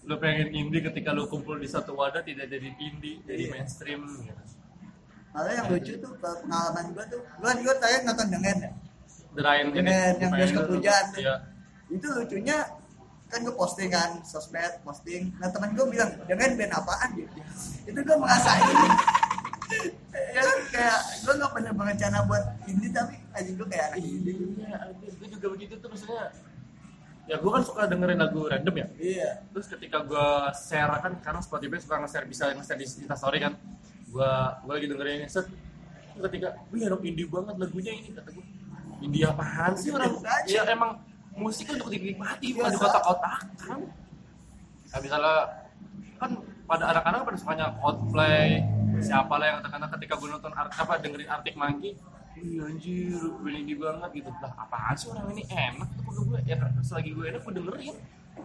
lu 0.00 0.16
pengen 0.16 0.48
indie 0.50 0.80
ketika 0.80 1.12
lu 1.12 1.28
kumpul 1.28 1.54
di 1.54 1.68
satu 1.68 1.92
wadah 1.92 2.24
tidak 2.24 2.48
jadi 2.48 2.66
indie 2.72 3.20
jadi 3.22 3.46
Iya. 3.46 3.52
mainstream 3.52 4.00
gitu 4.24 4.42
Malah 5.30 5.52
yang 5.54 5.66
lucu 5.70 5.92
tuh 5.94 6.10
pengalaman 6.18 6.84
gue 6.90 7.04
tuh, 7.06 7.20
gue 7.22 7.50
gue 7.62 7.74
tanya 7.78 7.98
nonton 8.08 8.26
dengan 8.32 8.56
ya. 8.58 8.70
Derain 9.30 9.66
ini 9.70 9.76
Dengan 9.78 10.12
yang 10.18 10.32
bioskop 10.34 10.64
hujan. 10.66 11.04
iya 11.14 11.34
Itu 11.86 12.06
lucunya 12.10 12.58
kan 13.30 13.38
gue 13.46 13.54
posting 13.54 13.88
kan 13.94 14.10
sosmed 14.26 14.82
posting. 14.82 15.30
Nah 15.38 15.48
teman 15.54 15.70
gue 15.72 15.86
bilang 15.86 16.10
dengan 16.26 16.50
band 16.58 16.72
apaan 16.74 17.08
gitu. 17.14 17.38
Itu 17.86 17.98
gue 18.02 18.16
merasa 18.18 18.50
ini. 18.58 18.88
Ya 20.10 20.42
kan 20.42 20.58
kayak 20.74 20.98
gue 21.22 21.32
gak 21.38 21.52
pernah 21.54 21.72
berencana 21.74 22.26
buat 22.26 22.42
ini 22.66 22.90
tapi 22.90 23.14
aja 23.30 23.50
gue 23.54 23.66
kayak 23.70 23.94
anak 23.94 24.02
ini. 24.02 24.58
Iya 24.66 24.90
gue 24.98 25.28
juga 25.30 25.46
begitu 25.54 25.78
tuh 25.78 25.86
maksudnya 25.86 26.34
ya 27.30 27.38
gue 27.38 27.50
kan 27.54 27.62
suka 27.62 27.86
dengerin 27.86 28.18
lagu 28.18 28.50
random 28.50 28.74
ya. 28.74 28.86
Iya. 28.98 29.30
Terus 29.54 29.66
ketika 29.70 30.02
gue 30.02 30.26
share 30.58 30.90
kan 30.98 31.12
sekarang 31.22 31.42
Spotify 31.46 31.78
suka 31.78 32.02
nge-share 32.02 32.26
bisa 32.26 32.50
nge-share 32.50 32.78
di 32.82 32.86
Insta 32.86 33.14
Story 33.14 33.38
kan. 33.38 33.54
Gue 34.10 34.30
gue 34.66 34.72
lagi 34.74 34.86
dengerin 34.90 35.14
ini 35.22 35.28
set. 35.30 35.46
Ketika 36.18 36.58
wih 36.74 36.90
anak 36.90 37.06
indie 37.06 37.30
banget 37.30 37.54
lagunya 37.54 37.92
ini 37.94 38.10
kata 38.10 38.30
gue 38.34 38.44
indie 39.06 39.22
apaan 39.22 39.72
sih 39.78 39.94
orang? 39.94 40.18
Ya 40.50 40.66
emang 40.66 40.98
musik 41.40 41.66
untuk 41.72 41.88
dinikmati 41.88 42.52
bukan 42.52 42.70
di 42.70 42.76
Biasa. 42.76 42.84
kotak-kotak 42.84 43.38
kan 43.56 43.80
nah, 44.90 44.98
misalnya 45.00 45.34
kan 46.20 46.30
pada 46.68 46.84
anak-anak 46.94 47.20
pada 47.24 47.36
sukanya 47.40 47.66
Coldplay 47.80 48.60
siapa 49.00 49.32
lah 49.40 49.46
yang 49.48 49.56
katakanlah 49.64 49.90
ketika 49.96 50.14
gue 50.20 50.28
nonton 50.28 50.52
art, 50.52 50.70
apa 50.76 50.92
dengerin 51.00 51.28
Arctic 51.32 51.56
Monkey 51.56 51.96
Wih 52.40 52.62
anjir, 52.62 53.20
gue 53.20 53.50
indie 53.52 53.76
banget 53.76 54.22
gitu. 54.22 54.30
Lah 54.40 54.54
apaan 54.54 54.94
sih 54.96 55.10
orang 55.10 55.34
ini? 55.34 55.44
Enak 55.50 55.88
tuh 55.98 56.24
gue. 56.24 56.38
Ya 56.46 56.56
selagi 56.80 57.10
gue 57.12 57.26
enak 57.26 57.42
gue 57.42 57.54
dengerin. 57.58 57.94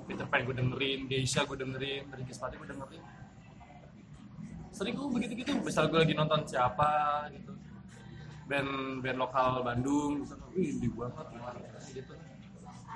Peter 0.10 0.26
Pan 0.28 0.41
gue 0.43 0.56
dengerin, 0.58 1.00
Geisha 1.08 1.48
gue 1.48 1.56
dengerin, 1.56 2.04
Ricky 2.12 2.34
Spati 2.36 2.60
gue 2.60 2.68
dengerin. 2.68 3.04
Sering 4.76 4.93
gue 5.00 5.08
begitu-gitu, 5.08 5.56
misal 5.64 5.88
gue 5.88 6.00
lagi 6.02 6.12
nonton 6.12 6.43
siapa 6.43 7.24
gitu. 7.32 7.56
Band, 8.46 9.02
band 9.02 9.18
lokal 9.18 9.64
Bandung, 9.64 10.22
misalnya, 10.22 10.46
wih 10.54 10.76
indie 10.76 10.91
banget 10.93 11.26
gimana 11.34 11.60
gitu 11.89 12.14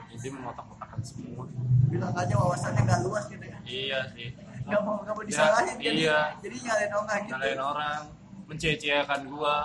Indie 0.10 0.32
mengotak-otakan 0.34 1.01
semua. 1.05 1.45
Bilang 1.89 2.14
aja 2.14 2.34
wawasannya 2.38 2.82
gak 2.86 3.01
luas 3.05 3.26
gitu 3.30 3.45
ya? 3.45 3.57
Iya 3.66 3.99
sih. 4.14 4.30
Gak 4.70 4.82
mau 4.86 5.01
gak 5.01 5.14
mau 5.14 5.24
Ya, 5.24 5.30
disalahin 5.30 5.76
jadi 5.78 5.99
iya. 6.01 6.20
jadi 6.41 6.55
nyalain 6.66 6.93
orang 6.93 7.20
gitu. 7.26 7.34
Nyalain 7.34 7.62
orang, 7.62 8.01
menceceakan 8.49 9.22
gua. 9.30 9.55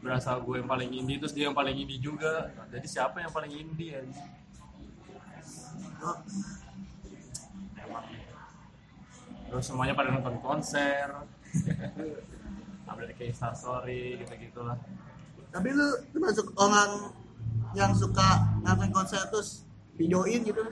Berasa 0.00 0.32
gue 0.40 0.56
yang 0.56 0.64
paling 0.64 0.90
indie 0.96 1.20
terus 1.20 1.36
dia 1.36 1.44
yang 1.52 1.56
paling 1.56 1.76
indie 1.76 2.00
juga. 2.00 2.48
Jadi 2.72 2.86
siapa 2.88 3.20
yang 3.20 3.28
paling 3.36 3.52
indie 3.52 3.92
ya 3.92 4.00
emang. 4.00 4.28
Terus 9.50 9.64
semuanya 9.68 9.92
pada 9.92 10.08
nonton 10.08 10.40
konser. 10.40 11.04
Update 12.90 13.14
ke 13.14 13.28
Insta 13.28 13.52
Story 13.52 14.18
gitu 14.18 14.32
gitulah 14.40 14.74
tapi 15.50 15.68
lu 15.74 15.88
termasuk 16.14 16.46
orang 16.54 17.10
yang 17.76 17.92
suka 17.94 18.60
nonton 18.62 18.90
konser 18.90 19.22
terus 19.30 19.64
videoin 19.94 20.42
gitu. 20.42 20.62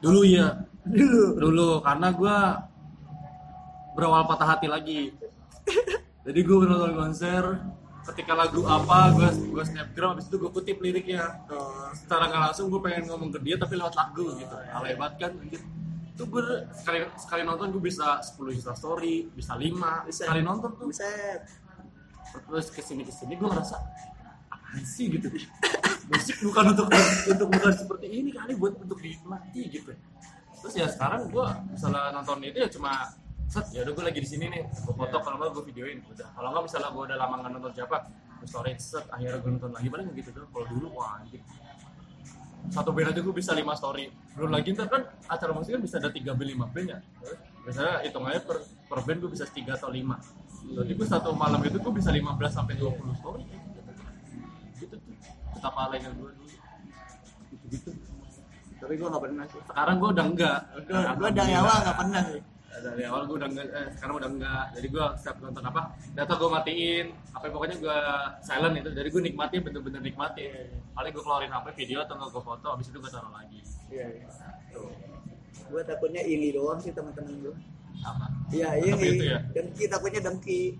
Dulu 0.00 0.20
ya 0.24 0.64
dulu. 0.86 1.24
Dulu 1.38 1.68
karena 1.84 2.08
gua 2.14 2.36
berawal 3.94 4.24
patah 4.26 4.56
hati 4.56 4.66
lagi. 4.70 5.12
Jadi 6.26 6.40
gue 6.44 6.56
nonton 6.68 6.94
konser 6.94 7.44
ketika 8.00 8.32
lagu 8.32 8.64
apa 8.64 9.12
gue 9.12 9.28
gue 9.54 9.64
snapgram 9.64 10.16
habis 10.16 10.26
itu 10.26 10.36
gue 10.40 10.50
kutip 10.50 10.78
liriknya. 10.80 11.44
Oh, 11.52 11.92
secara 11.92 12.32
nggak 12.32 12.42
langsung 12.50 12.72
gue 12.72 12.80
pengen 12.80 13.06
ngomong 13.12 13.30
ke 13.34 13.38
dia 13.44 13.56
tapi 13.60 13.76
lewat 13.76 13.94
lagu 13.96 14.34
gitu. 14.40 14.56
Alay 14.72 14.94
banget 14.96 15.14
kan 15.28 15.32
anjir 15.36 15.62
itu 16.10 16.22
gue 16.28 16.42
sekali 16.76 16.98
sekali 17.16 17.42
nonton 17.48 17.72
gue 17.72 17.80
bisa 17.80 18.20
10 18.20 18.36
insta 18.52 18.76
story 18.76 19.32
bisa 19.32 19.56
5 19.56 20.08
Bisa. 20.08 20.28
sekali 20.28 20.40
nonton 20.44 20.70
tuh. 20.76 20.86
Buset 20.88 21.44
terus 22.30 22.70
ke 22.70 22.78
sini 22.78 23.02
ke 23.02 23.10
sini 23.10 23.34
gue 23.34 23.48
ngerasa 23.48 23.76
apaan 24.70 24.86
sih 24.86 25.10
gitu. 25.10 25.26
Musik 26.10 26.36
bukan 26.46 26.64
untuk 26.74 26.86
untuk 27.26 27.48
bukan 27.50 27.72
seperti 27.74 28.06
ini 28.06 28.30
kali 28.30 28.54
buat 28.54 28.78
untuk 28.78 28.98
dinikmati 29.02 29.66
gitu. 29.66 29.90
Terus 30.62 30.74
ya 30.78 30.86
sekarang 30.86 31.26
gue 31.30 31.46
misalnya 31.74 32.14
nonton 32.14 32.38
itu 32.46 32.58
ya 32.62 32.70
cuma 32.70 33.10
set 33.50 33.66
ya 33.74 33.82
udah 33.82 33.92
gue 33.98 34.04
lagi 34.06 34.20
di 34.22 34.28
sini 34.30 34.46
nih 34.46 34.62
gue 34.62 34.94
foto 34.94 35.16
kalau 35.18 35.36
nggak 35.42 35.50
gue 35.58 35.64
videoin 35.74 35.98
udah. 36.06 36.28
Kalau 36.38 36.48
nggak 36.54 36.64
misalnya 36.70 36.90
gue 36.94 37.02
udah 37.10 37.16
lama 37.18 37.34
nggak 37.42 37.52
nonton 37.58 37.72
siapa 37.74 37.96
gue 38.38 38.46
story 38.46 38.70
set 38.78 39.06
akhirnya 39.10 39.38
gue 39.42 39.50
nonton 39.58 39.70
lagi 39.74 39.88
paling 39.90 40.06
gitu 40.14 40.30
tuh 40.30 40.46
kalau 40.54 40.66
dulu 40.70 40.86
wah 41.02 41.18
anjing. 41.18 41.42
Satu 42.70 42.94
band 42.94 43.10
aja 43.10 43.20
gue 43.24 43.34
bisa 43.34 43.50
lima 43.56 43.74
story. 43.74 44.06
Belum 44.38 44.54
lagi 44.54 44.70
ntar 44.76 44.86
kan 44.86 45.02
acara 45.26 45.50
musik 45.50 45.74
kan 45.74 45.82
bisa 45.82 45.98
ada 45.98 46.14
tiga 46.14 46.38
band 46.38 46.50
lima 46.54 46.66
band 46.70 46.86
ya. 46.94 46.98
Biasanya 47.66 48.06
hitungannya 48.06 48.42
per 48.46 48.62
per 48.62 48.98
band 49.02 49.18
gue 49.26 49.30
bisa 49.34 49.46
tiga 49.50 49.74
atau 49.74 49.90
lima. 49.90 50.20
Jadi 50.60 50.92
gue 50.92 51.06
satu 51.08 51.32
malam 51.32 51.58
itu 51.64 51.80
gue 51.80 51.92
bisa 51.96 52.12
15 52.12 52.36
sampai 52.52 52.76
20 52.76 53.16
story 53.16 53.42
gitu 54.80 54.94
tuh. 54.96 55.14
Betapa 55.54 55.78
alainya 55.88 56.10
gue 56.16 56.30
dulu? 56.32 56.46
Gitu-gitu. 57.52 57.90
Tapi 58.80 58.92
gue 58.96 59.08
nggak 59.12 59.22
pernah 59.28 59.44
sih. 59.44 59.60
Sekarang 59.68 59.94
gue 60.00 60.10
udah 60.16 60.26
enggak. 60.26 60.58
Gue 60.88 61.00
gue 61.04 61.30
dari 61.36 61.52
awal 61.52 61.76
nggak 61.84 61.98
pernah 62.00 62.22
sih. 62.32 62.42
Dari 62.70 63.02
awal 63.04 63.22
gue 63.28 63.36
udah 63.36 63.48
enggak 63.52 63.66
eh, 63.68 63.88
sekarang 64.00 64.14
udah 64.16 64.30
enggak. 64.32 64.64
Jadi 64.80 64.86
gue 64.88 65.04
setiap 65.20 65.36
nonton 65.44 65.64
apa 65.68 65.80
data 66.16 66.32
gue 66.40 66.48
matiin. 66.48 67.06
Apa 67.36 67.44
pokoknya 67.52 67.76
gue 67.76 67.98
silent 68.40 68.74
itu. 68.80 68.90
Jadi 68.96 69.08
gue 69.12 69.22
nikmati 69.28 69.56
bener-bener 69.60 70.00
nikmati 70.00 70.44
paling 70.96 71.12
gue 71.12 71.22
keluarin 71.22 71.52
HP 71.52 71.66
video 71.76 71.98
atau 72.08 72.14
nggak 72.16 72.30
gue 72.32 72.42
foto 72.42 72.66
abis 72.72 72.86
itu 72.88 72.98
gue 72.98 73.12
taruh 73.12 73.32
lagi. 73.36 73.60
Iya 73.92 74.06
iya. 74.16 74.28
Tuh 74.72 75.10
gue 75.70 75.82
takutnya 75.86 76.22
ini 76.26 76.50
doang 76.50 76.82
sih 76.82 76.90
teman-teman 76.90 77.30
gue 77.46 77.54
apa? 78.02 78.26
Iya 78.50 78.68
ini. 78.80 79.28
ya? 79.28 79.38
dengki 79.54 79.84
takutnya 79.86 80.20
dengki. 80.24 80.74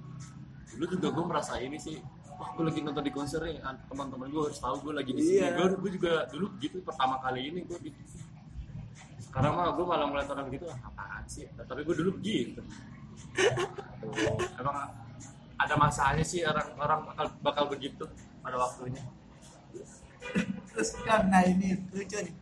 Dulu 0.74 0.84
juga 0.98 1.08
gue 1.14 1.24
merasa 1.28 1.54
ini 1.62 1.78
sih 1.78 2.00
wah 2.40 2.48
gue 2.56 2.64
lagi 2.72 2.80
nonton 2.80 3.04
di 3.04 3.12
konser 3.12 3.40
nih 3.44 3.60
an- 3.60 3.84
teman-teman 3.84 4.32
gue 4.32 4.42
harus 4.48 4.56
tahu 4.56 4.76
gue 4.88 4.92
lagi 4.96 5.12
di 5.12 5.20
sini. 5.20 5.44
Iya. 5.44 5.48
gue 5.60 5.66
gue 5.76 5.90
juga 6.00 6.12
dulu 6.32 6.46
gitu 6.56 6.80
pertama 6.80 7.20
kali 7.20 7.52
ini 7.52 7.60
gue 7.68 7.76
gitu. 7.84 8.00
Sekarang 9.20 9.60
mah 9.60 9.76
gue 9.76 9.84
malah 9.84 10.08
ngeliat 10.08 10.28
orang 10.32 10.48
gitu 10.48 10.64
ah, 10.72 10.78
apaan 10.88 11.24
sih? 11.28 11.44
Tapi 11.52 11.84
gue 11.84 11.96
dulu 12.00 12.16
gitu. 12.24 12.64
Tuh, 14.00 14.40
emang 14.64 14.88
ada 15.60 15.74
masanya 15.76 16.24
sih 16.24 16.40
orang 16.48 16.68
orang 16.80 17.00
bakal 17.12 17.26
bakal 17.44 17.64
begitu 17.68 18.08
pada 18.40 18.56
waktunya. 18.56 19.04
Terus 20.72 20.96
karena 21.04 21.44
ini 21.44 21.76
lucu 21.92 22.16
nih. 22.24 22.34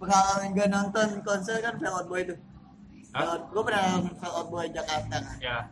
Pengalaman 0.00 0.48
gue 0.56 0.66
nonton 0.66 1.08
konser 1.20 1.60
kan 1.60 1.76
Out 1.76 2.08
Boy 2.08 2.24
tuh. 2.24 2.40
Hah? 3.12 3.36
gue 3.36 3.62
pernah 3.62 4.00
nonton 4.00 4.16
Out 4.32 4.48
Boy 4.48 4.72
Jakarta 4.72 5.20
kan. 5.20 5.36
Ya. 5.44 5.68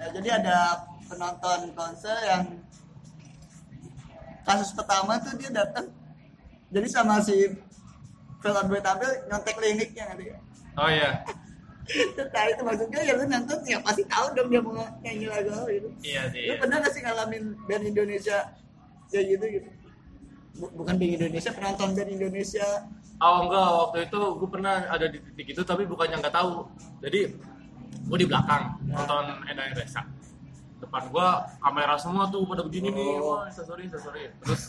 Nah, 0.00 0.08
jadi 0.16 0.40
ada 0.40 0.88
penonton 1.04 1.76
konser 1.76 2.16
yang 2.24 2.42
kasus 4.46 4.70
pertama 4.72 5.20
tuh 5.20 5.34
dia 5.36 5.50
datang. 5.52 5.86
Jadi 6.70 6.86
sama 6.86 7.18
si 7.20 7.50
Out 8.40 8.66
Boy 8.72 8.80
tampil 8.80 9.10
nyontek 9.28 9.56
liriknya 9.60 10.04
nanti 10.12 10.32
oh 10.80 10.88
iya. 10.88 11.20
Nah 12.30 12.44
itu 12.46 12.62
maksudnya 12.62 13.00
ya 13.02 13.12
lu 13.18 13.26
nonton 13.26 13.58
ya 13.66 13.82
pasti 13.82 14.06
tahu 14.06 14.30
dong 14.38 14.46
dia 14.46 14.62
mau 14.62 14.78
nyanyi 15.02 15.26
lagu 15.26 15.50
gitu. 15.66 15.88
Iya 16.06 16.22
sih 16.30 16.46
lu 16.46 16.54
pernah 16.56 16.76
gak 16.78 16.92
sih 16.94 17.02
ngalamin 17.02 17.44
band 17.66 17.84
Indonesia 17.84 18.38
kayak 19.10 19.24
gitu 19.26 19.44
gitu? 19.58 19.68
Bu- 20.62 20.72
bukan 20.78 20.94
band 20.94 21.12
Indonesia 21.18 21.50
penonton 21.50 21.88
band 21.98 22.10
Indonesia. 22.14 22.66
Oh 23.20 23.44
enggak, 23.44 23.68
waktu 23.68 23.98
itu 24.08 24.20
gue 24.40 24.48
pernah 24.48 24.74
ada 24.88 25.06
di 25.12 25.18
titik 25.20 25.52
itu 25.52 25.62
tapi 25.66 25.84
bukannya 25.84 26.24
nggak 26.24 26.32
tahu. 26.32 26.64
Jadi 27.04 27.20
gue 28.06 28.18
di 28.22 28.26
belakang 28.30 28.80
nonton 28.88 29.44
Endang 29.44 29.74
Resa. 29.76 30.00
Depan 30.80 31.02
gue 31.06 31.28
kamera 31.58 31.94
semua 31.96 32.24
tuh 32.26 32.42
pada 32.42 32.62
begini 32.62 32.88
nih, 32.88 33.12
Oh. 33.14 33.36
wah 33.36 33.48
sorry, 33.48 33.84
sorry. 33.86 34.32
Terus 34.40 34.62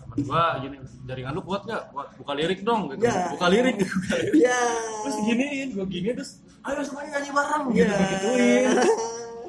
teman 0.00 0.18
gue 0.20 0.42
gini, 0.60 0.76
jaringan 1.04 1.32
lu 1.32 1.42
kuat 1.42 1.62
nggak? 1.64 1.82
Buat 1.90 2.08
buka 2.16 2.32
lirik 2.32 2.60
dong, 2.60 2.80
gitu. 2.88 3.02
Ya. 3.02 3.28
Buka 3.28 3.46
lirik, 3.46 3.74
buka 3.76 4.14
lirik. 4.16 4.32
iya 4.36 4.60
Terus 5.02 5.16
giniin, 5.20 5.68
gue 5.70 5.86
gini 5.86 6.08
terus, 6.12 6.30
ayo 6.60 6.80
semuanya 6.80 7.10
nyanyi 7.16 7.30
bareng, 7.32 7.62
iya 7.68 7.84
gitu, 7.84 7.94
gituin. 8.06 8.70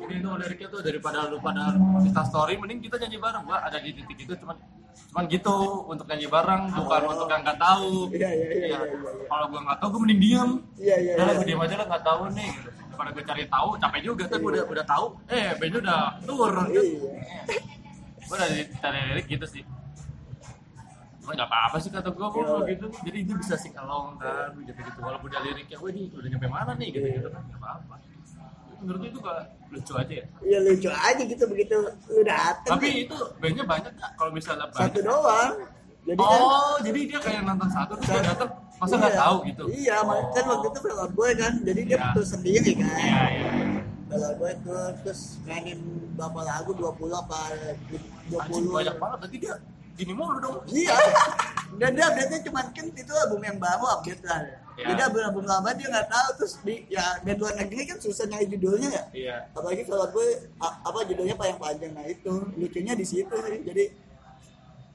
Ini 0.01 0.19
tuh 0.19 0.35
liriknya 0.35 0.67
tuh 0.67 0.81
daripada 0.81 1.23
lu 1.25 1.39
pada 1.39 1.71
Insta 2.01 2.23
story, 2.25 2.59
mending 2.59 2.83
kita 2.83 2.99
nyanyi 2.99 3.15
bareng. 3.15 3.47
Gua 3.47 3.63
ada 3.63 3.79
di 3.79 3.95
titik 3.95 4.19
itu 4.21 4.35
cuman 4.35 4.59
cuman 5.07 5.23
gitu 5.25 5.55
untuk 5.87 6.03
nyanyi 6.03 6.27
bareng, 6.27 6.61
bukan 6.69 7.01
Oh. 7.01 7.11
untuk 7.15 7.27
yang 7.27 7.41
nggak 7.41 7.55
tahu. 7.55 8.11
Iya, 8.11 8.27
iya, 8.29 8.47
iya, 8.49 8.67
Iya. 8.75 8.77
iya. 8.83 9.23
Kalau 9.23 9.45
gue 9.47 9.59
nggak 9.61 9.77
tahu, 9.79 9.87
gue 9.87 10.01
mending 10.03 10.19
diam. 10.19 10.49
iya 10.75 10.95
iya 10.99 11.13
Udah 11.15 11.31
gue 11.31 11.45
diam 11.47 11.61
aja 11.61 11.75
lah 11.79 11.85
nggak 11.87 12.03
tahu 12.03 12.21
nih. 12.29 12.51
Gitu. 12.51 12.70
Daripada 13.01 13.17
gue 13.17 13.25
cari 13.25 13.43
tahu, 13.49 13.69
capek 13.81 14.01
juga. 14.05 14.23
Tapi 14.29 14.39
gue 14.39 14.51
udah 14.53 14.65
udah 14.69 14.85
tahu, 14.85 15.05
eh 15.27 15.49
bandnya 15.57 15.79
udah 15.81 16.01
turun. 16.21 16.53
Kan? 16.53 16.69
Iya. 16.69 17.11
Gue 18.21 18.35
udah 18.37 18.49
cari 18.77 18.97
lirik 19.09 19.25
gitu 19.27 19.45
sih. 19.49 19.63
Gue 21.21 21.33
nggak 21.33 21.49
apa-apa 21.49 21.77
sih 21.81 21.89
kata 21.89 22.09
gue 22.09 22.21
Iya. 22.21 22.45
kok 22.45 22.61
gitu. 22.69 22.85
Jadi 23.01 23.17
itu 23.25 23.33
bisa 23.33 23.55
sing 23.57 23.73
along 23.73 24.21
kan, 24.21 24.53
gitu 24.61 24.77
gitu. 24.77 24.99
Walaupun 25.01 25.27
udah 25.27 25.41
liriknya, 25.41 25.77
gue 25.81 25.89
ini 25.89 26.03
udah 26.13 26.29
nyampe 26.29 26.47
mana 26.47 26.71
nih 26.77 26.87
gitu 26.93 27.07
gitu 27.09 27.29
kan, 27.29 27.41
nggak 27.41 27.57
apa-apa. 27.59 27.95
Menurut 28.81 29.01
itu 29.05 29.17
gak 29.17 29.39
lucu 29.69 29.93
aja 29.93 30.13
ya. 30.13 30.25
Iya 30.41 30.59
lucu 30.61 30.89
aja 30.89 31.21
gitu 31.21 31.43
begitu 31.45 31.75
lu 32.09 32.21
dateng 32.25 32.71
Tapi 32.77 32.87
itu 33.05 33.17
bandnya 33.37 33.63
banyak 33.65 33.93
kak. 33.93 34.11
Kalau 34.13 34.31
misalnya 34.31 34.65
satu 34.69 34.77
banyak. 34.77 35.05
doang. 35.05 35.53
Jadi 36.01 36.17
kan 36.17 36.41
Oh, 36.41 36.75
jadi 36.81 36.99
dia 37.05 37.19
kayak 37.21 37.41
nonton 37.45 37.69
satu 37.69 37.93
terus 37.93 38.09
dia 38.09 38.21
datang, 38.25 38.49
masa 38.81 38.97
nggak 38.97 39.13
iya. 39.13 39.21
tahu 39.21 39.37
gitu? 39.45 39.63
Iya, 39.69 39.95
makanya 40.01 40.31
kan 40.33 40.45
waktu 40.49 40.67
itu 40.73 40.79
Out 40.97 41.13
Boy 41.13 41.31
kan. 41.37 41.53
Jadi 41.61 41.81
dia 41.85 41.97
Iya. 42.01 42.07
tuh 42.17 42.25
sendiri 42.25 42.71
kan. 42.81 42.89
Iya 42.97 43.21
iya. 44.09 44.29
Boy 44.41 44.53
tuh 44.65 44.83
terus 45.05 45.21
mainin 45.45 45.79
berapa 46.17 46.39
lagu 46.41 46.71
20 46.73 47.13
apa 47.13 47.39
20. 48.25 48.41
Anjing 48.41 48.65
banyak 48.73 48.95
banget. 48.97 49.17
Berarti 49.21 49.37
dia 49.37 49.53
gini 49.93 50.13
mulu 50.17 50.37
dong. 50.41 50.55
Iya. 50.65 50.97
Dan 51.77 51.89
dia 51.93 52.09
update-nya 52.09 52.39
cuma 52.49 52.65
kan 52.73 52.85
itu 52.89 53.13
album 53.13 53.41
yang 53.45 53.57
baru 53.61 53.85
update 54.01 54.23
lah. 54.25 54.41
Iya. 54.81 54.85
Jadi 54.91 55.01
album-album 55.05 55.45
lama 55.45 55.69
dia 55.77 55.87
nggak 55.93 56.09
tahu 56.09 56.29
terus 56.41 56.53
di 56.65 56.75
ya 56.89 57.05
band 57.21 57.37
luar 57.37 57.53
negeri 57.53 57.85
kan 57.85 57.97
susah 58.01 58.25
nyari 58.25 58.49
judulnya 58.49 58.89
ya. 58.89 59.03
Iya. 59.13 59.35
Apalagi 59.53 59.85
kalau 59.85 60.09
gue 60.09 60.27
a- 60.57 60.77
apa 60.89 60.99
judulnya 61.05 61.37
paling 61.37 61.61
panjang 61.61 61.93
nah 61.93 62.05
itu 62.09 62.33
lucunya 62.57 62.97
di 62.97 63.05
situ 63.05 63.35
sih. 63.45 63.61
Jadi 63.61 63.83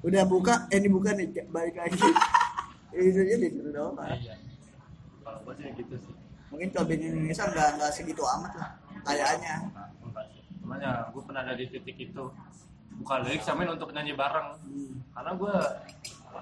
udah 0.02 0.22
buka 0.26 0.66
eh 0.74 0.82
ini 0.82 0.90
buka 0.90 1.14
nih 1.14 1.30
balik 1.54 1.78
lagi. 1.78 2.02
Isunya 2.96 3.36
di 3.36 3.48
situ 3.50 3.70
doang. 3.70 3.92
Pak. 3.92 4.06
Iya. 4.16 4.34
Kalau 5.20 5.38
gue 5.42 5.54
sih 5.54 5.68
gitu 5.74 5.94
sih. 5.96 6.14
Mungkin 6.46 6.68
kalau 6.70 6.86
band 6.86 7.02
Indonesia 7.02 7.44
nggak 7.44 7.68
nggak 7.76 7.90
segitu 7.92 8.22
amat 8.24 8.52
lah 8.54 8.70
kayaknya. 9.02 9.54
Cuman 10.58 10.78
ya 10.78 10.92
gue 11.06 11.22
pernah 11.22 11.42
ada 11.42 11.54
di 11.54 11.66
titik 11.66 11.96
itu 12.00 12.24
buka 12.96 13.20
lirik 13.20 13.38
samain 13.40 13.68
untuk 13.68 13.92
nyanyi 13.92 14.16
bareng 14.16 14.56
Hmm. 14.56 14.96
karena 15.12 15.30
gue 15.32 15.54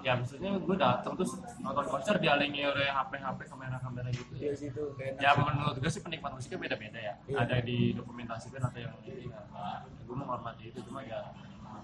ya 0.00 0.14
maksudnya 0.14 0.54
gue 0.54 0.76
datang 0.76 1.14
terus 1.14 1.34
nonton 1.58 1.82
konser 1.84 2.14
dialingi 2.16 2.62
oleh 2.62 2.86
HP 2.86 3.12
HP 3.16 3.40
kamera 3.44 3.76
kamera 3.76 4.06
gitu 4.08 4.32
Di 4.32 4.46
ya. 4.48 4.54
situ 4.54 4.82
kayak 4.94 5.18
Ya 5.18 5.34
menurut 5.34 5.74
gue 5.74 5.86
sih 5.88 5.98
penikmat 5.98 6.30
musiknya 6.30 6.58
beda 6.60 6.76
beda 6.76 6.98
ya. 7.00 7.14
Iya. 7.26 7.36
Ada 7.42 7.56
di 7.60 7.90
dokumentasikan 7.92 8.62
atau 8.62 8.78
yang 8.80 8.94
ini. 9.02 9.26
Nah, 9.28 9.82
gue 9.82 10.14
menghormati 10.14 10.70
itu 10.70 10.78
cuma 10.84 11.02
ya 11.02 11.20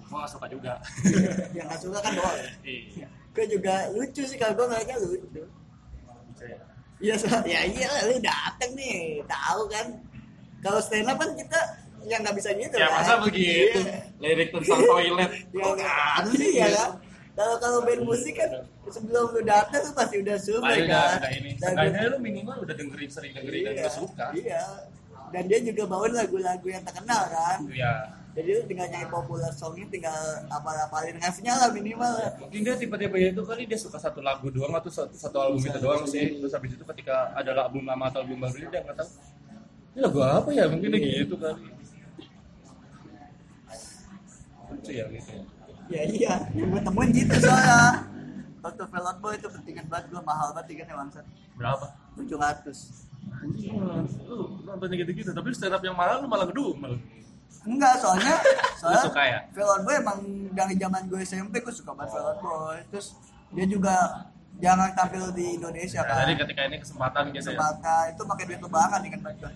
gue 0.01 0.17
gak 0.17 0.31
suka 0.31 0.47
juga. 0.47 0.73
yang 1.51 1.67
nggak 1.67 1.81
suka 1.81 1.99
kan 1.99 2.13
doang. 2.15 2.39
iya. 2.67 3.09
Gue 3.31 3.47
juga 3.47 3.75
lucu 3.91 4.23
sih 4.23 4.37
kalau 4.37 4.55
gue 4.55 4.67
ngeliatnya 4.67 4.97
lucu. 4.99 5.43
Ya. 6.41 6.59
Iya, 7.01 7.15
so, 7.17 7.29
ya 7.49 7.65
iya 7.65 7.87
lah, 7.89 8.03
lu 8.09 8.17
dateng 8.21 8.71
nih, 8.77 9.25
tahu 9.25 9.63
kan. 9.73 9.87
Kalau 10.61 10.81
stand 10.81 11.09
up 11.09 11.17
kan 11.17 11.33
kita 11.33 11.57
yang 12.05 12.21
nggak 12.21 12.37
bisa 12.37 12.53
gitu 12.53 12.77
Ya 12.77 12.89
kan. 12.89 13.01
masa 13.01 13.15
begitu 13.21 13.81
Iya. 13.81 13.99
lirik 14.21 14.49
tentang 14.53 14.81
toilet. 14.85 15.31
Ya 15.53 15.65
Kok 15.65 15.75
ada 15.81 16.31
sih 16.33 16.51
ya 16.57 16.69
kan. 16.69 16.91
Kalau 17.31 17.57
kalau 17.57 17.79
band 17.89 18.03
musik 18.05 18.37
kan 18.37 18.51
sebelum 18.85 19.33
lu 19.33 19.41
datang 19.41 19.81
tuh 19.81 19.95
pasti 19.97 20.21
udah 20.21 20.37
survei 20.37 20.85
Paling 20.85 20.89
udah, 20.89 21.01
kan. 21.01 21.17
udah 21.21 21.31
ini. 21.33 21.51
Dan 21.57 21.69
Seenggaknya 21.73 22.09
lu 22.13 22.19
minimal 22.21 22.57
udah 22.61 22.75
dengerin 22.77 23.09
sering 23.09 23.33
dengerin 23.33 23.61
dan 23.65 23.73
iya, 23.73 23.81
udah 23.81 23.93
suka. 23.97 24.27
Iya. 24.37 24.63
Dan 25.31 25.43
dia 25.49 25.59
juga 25.63 25.83
bawain 25.89 26.13
lagu-lagu 26.13 26.67
yang 26.69 26.85
terkenal 26.85 27.23
kan. 27.33 27.59
Iya. 27.69 27.93
Jadi 28.31 28.49
lu 28.55 28.63
tinggal 28.71 28.87
nyanyi 28.87 29.09
popular 29.11 29.51
songnya 29.51 29.91
tinggal 29.91 30.15
apal-apalin 30.47 31.19
ngasihnya 31.19 31.55
lah 31.59 31.69
minimal 31.75 32.07
lah. 32.07 32.31
Mungkin 32.39 32.61
dia 32.63 32.75
tiba-tiba 32.79 33.17
itu 33.19 33.43
kali 33.43 33.67
dia 33.67 33.75
suka 33.75 33.99
satu 33.99 34.23
lagu 34.23 34.47
doang 34.55 34.71
atau 34.79 34.87
satu, 34.87 35.11
satu 35.19 35.37
album 35.43 35.59
itu 35.67 35.79
doang 35.83 36.07
sih. 36.07 36.39
Terus 36.39 36.55
habis 36.55 36.79
itu 36.79 36.85
ketika 36.87 37.35
ada 37.35 37.67
album 37.67 37.83
lama 37.91 38.07
atau 38.07 38.23
album 38.23 38.39
baru 38.39 38.55
dia 38.71 38.81
nggak 38.87 38.97
tahu. 39.03 39.11
Ini 39.91 40.01
lagu 40.07 40.19
apa 40.23 40.49
ya? 40.55 40.65
Mungkin 40.71 40.89
dia 40.95 41.01
gitu 41.27 41.35
kali. 41.35 41.63
Lucu 44.71 44.91
ya 44.95 45.05
gitu 45.11 45.31
ya. 45.35 45.45
Ya 45.91 46.03
iya, 46.07 46.35
yang 46.55 46.71
gue 46.71 46.83
temuin 46.87 47.11
gitu 47.11 47.35
soalnya. 47.43 48.07
Waktu 48.63 48.83
Out 48.87 49.19
Boy 49.19 49.35
itu 49.35 49.49
pentingan 49.51 49.91
banget 49.91 50.15
gue 50.15 50.23
mahal 50.23 50.55
banget 50.55 50.71
tiketnya 50.71 50.95
bangsat. 50.95 51.27
Berapa? 51.59 51.87
700. 52.15 53.11
Anjing, 53.41 53.75
lu 54.29 54.63
nontonnya 54.65 54.97
gitu-gitu, 55.03 55.31
tapi 55.33 55.51
stand 55.57 55.75
up 55.75 55.83
yang 55.83 55.97
mahal 55.97 56.23
lu 56.23 56.29
malah 56.29 56.47
ngedumel. 56.47 57.01
Enggak, 57.61 57.95
soalnya 57.97 58.35
soalnya 58.81 59.03
suka 59.03 59.23
ya? 59.23 59.39
Out 59.53 59.83
Boy 59.83 59.95
emang 59.95 60.19
dari 60.51 60.75
zaman 60.75 61.03
gue 61.07 61.21
SMP 61.21 61.61
gue 61.61 61.71
suka 61.71 61.93
banget 61.93 62.17
Out 62.17 62.39
Boy. 62.39 62.79
Terus 62.89 63.07
dia 63.51 63.67
juga 63.67 63.95
jangan 64.57 64.93
tampil 64.93 65.25
di 65.33 65.57
Indonesia 65.57 66.01
Nah, 66.01 66.09
kan. 66.11 66.17
jadi 66.23 66.35
ketika 66.39 66.61
ini 66.65 66.77
kesempatan 66.79 67.23
gitu 67.29 67.37
ya. 67.37 67.43
Kesempatan 67.57 68.03
itu 68.09 68.23
pakai 68.25 68.45
duit 68.47 68.61
lebaran 68.61 69.01
dengan 69.01 69.21
banget 69.23 69.39
gue. 69.41 69.53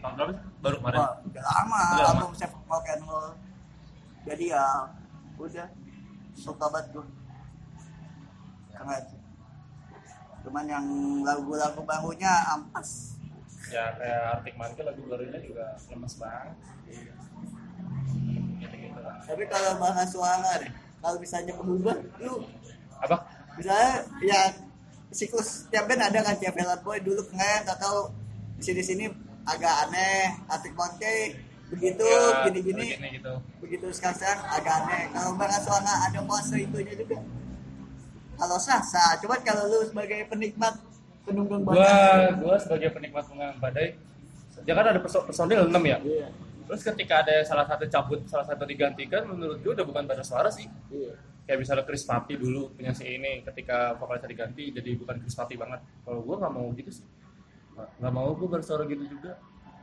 Tahun 0.00 0.12
berapa 0.14 0.30
sih? 0.32 0.42
Baru 0.58 0.76
kemarin. 0.78 0.98
Wah, 0.98 1.12
udah 1.20 1.42
lama 1.44 1.80
Udah 1.84 2.04
lama. 2.04 2.18
album 2.18 2.32
Chef 2.34 2.52
Rock 2.64 2.86
and 2.88 3.02
Roll. 3.04 3.30
Jadi 4.20 4.44
ya 4.48 4.64
udah 5.36 5.68
suka 6.32 6.66
banget 6.66 6.86
gue. 6.92 7.06
Keren. 8.70 9.04
Cuman 10.40 10.64
yang 10.64 10.86
lagu-lagu 11.20 11.80
barunya 11.80 12.32
ampas. 12.48 13.19
Ya 13.70 13.84
kayak 13.94 14.20
Arctic 14.34 14.54
Monkey 14.58 14.82
lagu 14.82 15.02
barunya 15.06 15.38
juga 15.40 15.78
lemes 15.88 16.14
banget. 16.18 16.54
Lah. 19.00 19.16
Tapi 19.24 19.44
kalau 19.48 19.70
bahas 19.80 20.08
suara 20.12 20.60
deh, 20.60 20.68
kalau 21.00 21.16
misalnya 21.16 21.56
berubah, 21.56 21.96
lu 22.20 22.44
Apa? 23.00 23.16
misalnya 23.56 24.04
ya 24.20 24.40
siklus 25.08 25.64
tiap 25.72 25.88
band 25.88 26.04
ada 26.04 26.20
kan 26.20 26.36
tiap 26.36 26.52
Out 26.54 26.84
Boy 26.84 27.00
dulu 27.00 27.24
keren 27.32 27.64
atau 27.64 28.12
di 28.60 28.62
sini 28.62 28.82
sini 28.84 29.04
agak 29.48 29.88
aneh 29.88 30.36
Arctic 30.46 30.76
Monkey 30.76 31.32
begitu 31.72 32.04
Ya, 32.04 32.44
gini 32.50 32.60
gini 32.60 32.86
begini 32.92 33.08
gitu. 33.18 33.32
begitu 33.62 33.86
sekarang 33.94 34.18
sekarang 34.20 34.42
agak 34.52 34.74
aneh 34.84 35.02
kalau 35.16 35.32
bahas 35.38 35.62
suara 35.64 35.94
ada 36.06 36.20
fase 36.28 36.56
itunya 36.60 36.92
juga 36.92 37.18
kalau 38.36 38.58
sah 38.60 38.82
sah 38.84 39.16
cuman 39.22 39.40
kalau 39.40 39.64
lu 39.66 39.80
sebagai 39.88 40.28
penikmat 40.28 40.76
penunggang 41.30 41.62
gua 41.62 41.94
gua 42.36 42.56
sebagai 42.58 42.90
penikmat 42.90 43.24
pengang 43.24 43.56
badai 43.56 43.94
ya 44.60 44.72
kan 44.74 44.84
ada 44.86 45.00
perso- 45.00 45.24
personil 45.24 45.64
6 45.64 45.80
ya? 45.82 45.98
Iya. 45.98 46.28
Terus 46.68 46.82
ketika 46.84 47.24
ada 47.24 47.40
salah 47.42 47.64
satu 47.64 47.88
cabut 47.88 48.20
salah 48.28 48.44
satu 48.44 48.62
digantikan 48.62 49.24
menurut 49.24 49.58
gua 49.58 49.72
udah 49.72 49.86
bukan 49.86 50.04
pada 50.04 50.20
suara 50.20 50.50
sih. 50.52 50.68
Iya. 50.92 51.16
Kayak 51.48 51.58
misalnya 51.66 51.84
Chris 51.88 52.04
Patti 52.04 52.34
dulu 52.36 52.70
punya 52.70 52.92
si 52.92 53.08
ini 53.08 53.40
ketika 53.42 53.96
vokalisnya 53.96 54.30
diganti 54.30 54.70
jadi 54.70 54.90
bukan 54.94 55.16
Chris 55.18 55.34
Patti 55.34 55.56
banget. 55.56 55.80
Kalau 56.04 56.20
gua 56.20 56.36
nggak 56.38 56.52
mau 56.52 56.68
gitu 56.74 56.90
sih. 56.92 57.06
Nggak 57.98 58.12
mau 58.12 58.28
gua 58.36 58.48
bersuara 58.54 58.84
gitu 58.84 59.02
juga. 59.08 59.40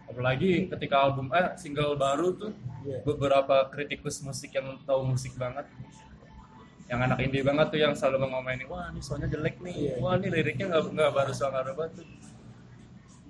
Apalagi 0.08 0.72
ketika 0.72 0.96
album 1.04 1.28
eh 1.36 1.52
single 1.60 2.00
baru 2.00 2.32
tuh 2.38 2.52
Iya. 2.86 3.04
beberapa 3.04 3.68
kritikus 3.68 4.24
musik 4.24 4.56
yang 4.56 4.80
tahu 4.88 5.04
musik 5.04 5.36
banget 5.36 5.68
yang 6.88 7.00
anak 7.04 7.20
indie 7.20 7.44
banget 7.44 7.68
tuh 7.68 7.80
yang 7.84 7.94
selalu 8.00 8.24
mengomeni 8.28 8.64
wah 8.64 8.88
ini 8.96 9.04
soalnya 9.04 9.28
jelek 9.28 9.60
nih. 9.60 9.76
Iya. 9.76 9.94
wah 10.00 10.16
ini 10.16 10.28
liriknya 10.32 10.66
nggak 10.72 10.84
nggak 10.96 11.12
baru 11.12 11.32
suara 11.36 11.60
banget 11.76 11.92
tuh. 12.00 12.08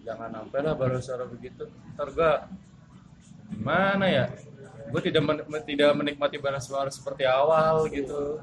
Jangan 0.05 0.29
sampai 0.29 0.59
lah 0.63 0.73
baru 0.77 0.97
suara 1.01 1.25
begitu. 1.25 1.65
Ntar 1.97 2.07
gua 2.13 2.31
gimana 3.51 4.05
ya? 4.07 4.25
Gue 4.87 5.01
tidak 5.03 5.23
men- 5.25 5.65
tidak 5.67 5.91
menikmati 5.99 6.37
balas 6.39 6.63
suara 6.63 6.87
seperti 6.87 7.27
awal 7.27 7.89
gitu. 7.91 8.39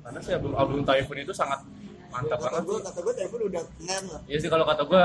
Karena 0.00 0.18
sih 0.22 0.32
album 0.32 0.54
album 0.56 0.80
Typhoon 0.86 1.20
itu 1.20 1.34
sangat 1.36 1.60
mantap 2.08 2.38
kata 2.38 2.48
banget. 2.48 2.62
gue 2.64 2.78
kata 2.80 2.98
gue 3.02 3.14
telepon 3.18 3.40
udah 3.50 3.62
keren 3.76 4.04
lah. 4.08 4.20
Ya 4.30 4.36
sih 4.40 4.48
kalau 4.48 4.64
kata 4.64 4.82
gua 4.86 5.04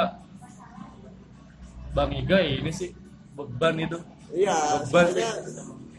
Bang 1.92 2.12
Iga 2.16 2.40
ini 2.40 2.72
sih 2.72 2.94
beban 3.36 3.76
itu. 3.82 3.98
Iya 4.32 4.86
beban 4.86 5.06
sih 5.12 5.26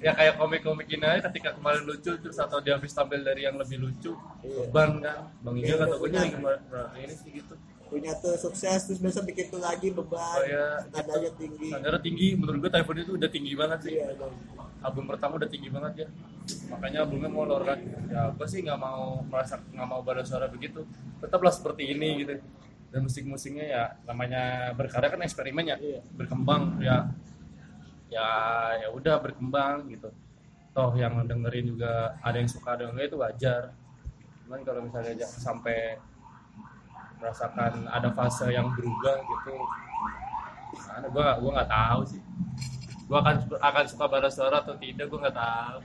ya 0.02 0.12
kayak 0.18 0.34
komik-komik 0.34 0.90
ini 0.90 1.06
aja 1.06 1.30
ketika 1.30 1.54
kemarin 1.54 1.86
lucu 1.86 2.10
terus 2.18 2.34
atau 2.34 2.58
dia 2.58 2.74
habis 2.74 2.90
tampil 2.90 3.22
dari 3.22 3.46
yang 3.46 3.54
lebih 3.54 3.78
lucu 3.78 4.12
Iya. 4.42 4.66
beban 4.66 4.98
kan? 4.98 5.30
Bang 5.46 5.54
Iga 5.54 5.74
kata 5.78 5.94
gue 5.94 6.08
ini 6.10 7.14
sih 7.14 7.30
gitu. 7.38 7.54
Punya 7.86 8.12
tuh 8.18 8.34
sukses 8.40 8.88
terus 8.88 8.98
besok 8.98 9.30
bikin 9.30 9.52
tuh 9.52 9.62
lagi 9.62 9.94
beban. 9.94 10.42
Kayak 10.42 10.90
nadanya 10.90 11.30
tinggi. 11.38 11.68
Standarnya 11.70 12.00
tinggi. 12.02 12.28
Menurut 12.34 12.58
gue 12.66 12.70
Typhoon 12.74 12.98
itu 12.98 13.12
udah 13.14 13.30
tinggi 13.30 13.52
banget 13.54 13.78
sih. 13.86 13.92
Iya 13.94 14.18
dong 14.18 14.34
album 14.82 15.06
pertama 15.06 15.38
udah 15.38 15.46
tinggi 15.46 15.70
banget 15.70 15.92
ya. 16.04 16.08
Makanya 16.74 16.98
albumnya 17.06 17.30
molor 17.30 17.62
kan. 17.62 17.78
Ya 18.10 18.34
gue 18.34 18.46
sih 18.50 18.66
nggak 18.66 18.80
mau 18.82 19.22
merasa 19.22 19.62
nggak 19.62 19.86
mau 19.86 20.02
balas 20.02 20.26
suara 20.26 20.50
begitu. 20.50 20.82
Tetaplah 21.22 21.54
seperti 21.54 21.94
ini 21.94 22.26
gitu. 22.26 22.42
Dan 22.90 23.06
musik-musiknya 23.06 23.64
ya 23.70 23.82
namanya 24.04 24.74
berkarya 24.74 25.08
kan 25.14 25.22
eksperimen 25.22 25.64
ya. 25.64 25.76
Iya. 25.78 26.00
berkembang 26.18 26.82
ya 26.82 27.06
ya 28.12 28.28
ya 28.76 28.88
udah 28.92 29.16
berkembang 29.18 29.88
gitu. 29.88 30.12
Toh 30.72 30.92
yang 30.94 31.20
dengerin 31.24 31.72
juga 31.72 32.12
ada 32.20 32.36
yang 32.36 32.48
suka 32.48 32.76
ada 32.76 32.84
yang 32.84 32.92
enggak 32.92 33.08
itu 33.08 33.18
wajar. 33.18 33.62
Cuman 34.44 34.60
kalau 34.62 34.80
misalnya 34.84 35.12
ja- 35.16 35.28
sampai 35.28 35.96
merasakan 37.16 37.86
ada 37.86 38.08
fase 38.12 38.50
yang 38.50 38.66
berubah 38.74 39.16
gitu 39.22 39.54
mana 40.88 41.06
gua 41.08 41.36
gua 41.40 41.50
nggak 41.60 41.70
tahu 41.70 42.00
sih. 42.08 42.20
Gua 43.08 43.18
akan 43.20 43.34
akan 43.60 43.84
suka 43.88 44.04
balas 44.08 44.32
suara 44.32 44.60
atau 44.60 44.74
tidak 44.76 45.06
gua 45.08 45.28
nggak 45.28 45.36
tahu. 45.36 45.78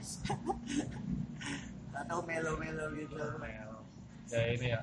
Atau 1.92 2.18
melo-melo 2.24 2.84
gitu. 2.96 3.16
Ya 4.28 4.40
ini 4.52 4.66
ya 4.72 4.80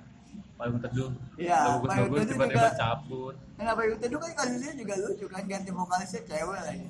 payung 0.56 0.80
teduh. 0.80 1.12
Iya, 1.36 1.58
Payung 1.68 1.84
bagus 1.84 2.18
Teduh 2.24 2.30
tiba-tiba 2.32 2.64
juga- 2.64 2.78
cabut. 2.80 3.36
Kenapa 3.60 3.80
itu 3.84 4.06
tuh 4.08 4.20
kan 4.24 4.32
kasusnya 4.36 4.72
juga 4.74 4.94
lucu 5.04 5.26
kan 5.28 5.44
ganti 5.46 5.72
vokalisnya 5.72 6.22
cewek 6.24 6.62
lagi 6.64 6.88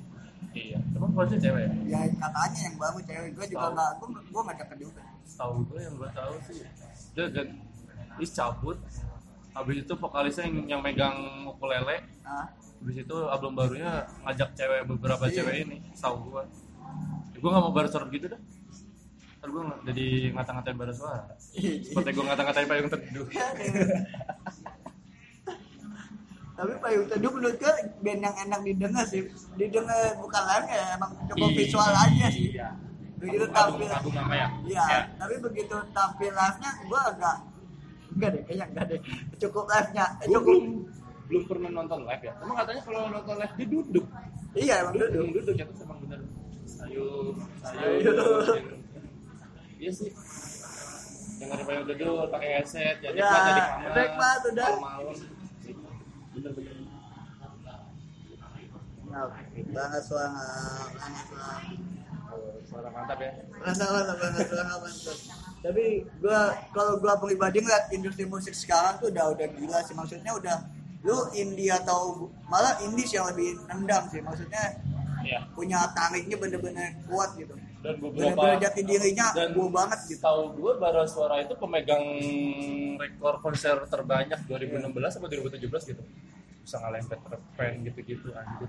iya. 0.54 0.78
Emang 0.96 1.10
voice 1.12 1.36
cewek 1.36 1.62
ya? 1.66 1.70
Ya 1.86 2.00
katanya 2.16 2.60
yang 2.66 2.76
baru 2.80 2.98
cewek. 3.04 3.30
Gue 3.36 3.46
juga 3.50 3.66
nggak 3.72 3.90
gue 4.00 4.08
gue 4.32 4.42
nggak 4.46 4.58
dapet 4.64 4.76
juga. 4.80 5.02
Tahu 5.36 5.54
gue 5.68 5.80
yang 5.82 5.94
gue 5.96 6.10
tahu 6.14 6.34
sih. 6.48 6.58
Dia 7.12 7.24
gan 7.32 7.48
is 8.22 8.30
cabut. 8.32 8.78
Habis 9.56 9.76
itu 9.88 9.92
vokalisnya 9.96 10.44
yang, 10.48 10.56
yang 10.76 10.80
megang 10.84 11.16
ukulele. 11.48 12.04
Nah 12.24 12.48
habis 12.76 12.96
itu 13.02 13.16
album 13.26 13.56
barunya 13.56 14.04
ngajak 14.22 14.52
cewek 14.52 14.80
beberapa 14.84 15.24
Iya. 15.26 15.34
cewek 15.42 15.54
ini. 15.66 15.76
Tahu 15.96 16.16
gue 16.28 16.42
ya, 17.34 17.38
gue 17.40 17.50
nggak 17.50 17.64
mau 17.64 17.72
baru 17.74 17.88
gitu 18.12 18.26
dah. 18.30 18.40
Ntar 19.40 19.48
gue 19.52 19.62
jadi 19.92 20.06
ngata-ngatain 20.36 20.76
baru 20.76 20.92
suara. 20.92 21.24
Seperti 21.86 22.10
gue 22.12 22.24
ngata-ngatain 22.24 22.68
payung 22.68 22.88
teduh 22.92 23.26
tapi 26.56 26.72
payung 26.78 27.04
teduh 27.06 27.30
menurut 27.30 27.54
gue 27.54 27.72
band 28.00 28.20
yang 28.22 28.36
enak 28.42 28.60
didengar 28.62 29.04
sih. 29.04 29.22
Didengar 29.54 29.96
bukan 30.16 30.42
lain 30.42 30.64
ya 30.66 30.84
emang 30.94 31.10
cukup 31.26 31.46
Iya. 31.46 31.56
visual 31.58 31.92
aja 31.92 32.26
sih. 32.28 32.48
Iya. 32.50 32.68
Begitu 33.16 33.44
album 33.46 33.54
tampil 33.54 33.88
album 33.90 34.12
nama 34.14 34.34
ya? 34.34 34.48
Iya 34.62 34.84
tapi 35.14 35.34
begitu 35.38 35.76
tampil 35.90 36.30
live 36.30 36.58
nya 36.58 36.70
gue 36.82 37.00
agak 37.06 37.36
enggak 38.10 38.28
deh 38.30 38.42
kayaknya 38.42 38.66
enggak 38.66 38.84
deh. 38.86 39.00
Cukup 39.38 39.64
live 39.66 39.90
nya 39.92 40.04
gue 40.16 40.26
cukup 40.30 40.44
belum 40.46 40.64
belum 41.26 41.42
pernah 41.44 41.70
nonton 41.70 42.00
live 42.02 42.22
ya. 42.22 42.32
Emang 42.38 42.56
katanya 42.56 42.80
kalau 42.82 43.00
nonton 43.10 43.34
live 43.36 43.54
dia 43.54 43.66
duduk. 43.66 44.06
Iya 44.52 44.74
emang 44.80 44.94
duduk 44.94 45.10
duduk. 45.12 45.28
duduk 45.36 45.54
ya 45.54 45.64
terus 45.66 45.80
emang 45.82 45.98
bener. 46.02 46.20
Sayur 46.66 47.34
Sayur. 47.60 48.56
iya 49.76 49.90
sih. 49.90 50.10
Dengar 51.36 51.60
payung 51.62 51.84
teduh 51.84 52.24
pakai 52.26 52.48
headset 52.56 52.96
jadi 52.98 53.12
Ya, 53.14 53.28
pas 53.28 53.40
di 53.44 53.52
kamar 53.52 53.84
efek 53.86 54.08
banget 54.14 54.40
udah. 54.50 54.70
malam 54.78 55.16
bener-bener 56.36 56.76
nah, 59.08 59.26
banget 59.72 60.02
suara 60.04 60.28
mantap 62.92 63.18
ya 63.24 63.32
rasa 63.64 63.84
banget 63.88 64.16
banget 64.20 64.44
suara 64.52 64.76
mantap 64.76 65.18
tapi 65.64 66.06
gua 66.22 66.54
kalau 66.70 67.00
gua 67.02 67.18
pribadi 67.18 67.58
ngeliat 67.58 67.90
industri 67.90 68.22
musik 68.22 68.54
sekarang 68.54 69.02
tuh 69.02 69.10
udah 69.10 69.34
udah 69.34 69.46
gila 69.50 69.78
sih. 69.82 69.98
Maksudnya 69.98 70.30
udah 70.38 70.56
lu 71.02 71.26
indie 71.34 71.74
atau 71.74 72.30
malah 72.46 72.78
indie 72.86 73.02
sih 73.02 73.18
yang 73.18 73.26
lebih 73.34 73.58
nendang 73.66 74.06
sih. 74.06 74.22
Maksudnya 74.22 74.78
iya. 75.26 75.42
punya 75.58 75.90
tariknya 75.90 76.38
bener-bener 76.38 76.94
kuat 77.10 77.34
gitu 77.34 77.58
dan 77.86 77.94
beberapa 78.02 78.34
bener-bener 78.34 78.58
jati 78.66 78.80
dirinya 78.82 79.26
dan 79.30 79.48
gua 79.54 79.68
banget 79.70 79.98
gitu. 80.10 80.22
tahu 80.26 80.42
gue 80.58 80.72
bara 80.82 81.02
suara 81.06 81.38
itu 81.38 81.54
pemegang 81.54 82.04
rekor 82.98 83.38
konser 83.38 83.78
terbanyak 83.86 84.42
2016 84.50 84.90
atau 84.90 85.28
2017 85.30 85.90
gitu. 85.94 86.02
Bisa 86.66 86.82
ngalahin 86.82 87.06
Peter 87.06 87.38
Pan 87.54 87.74
gitu-gitu 87.86 88.34
anjir 88.34 88.66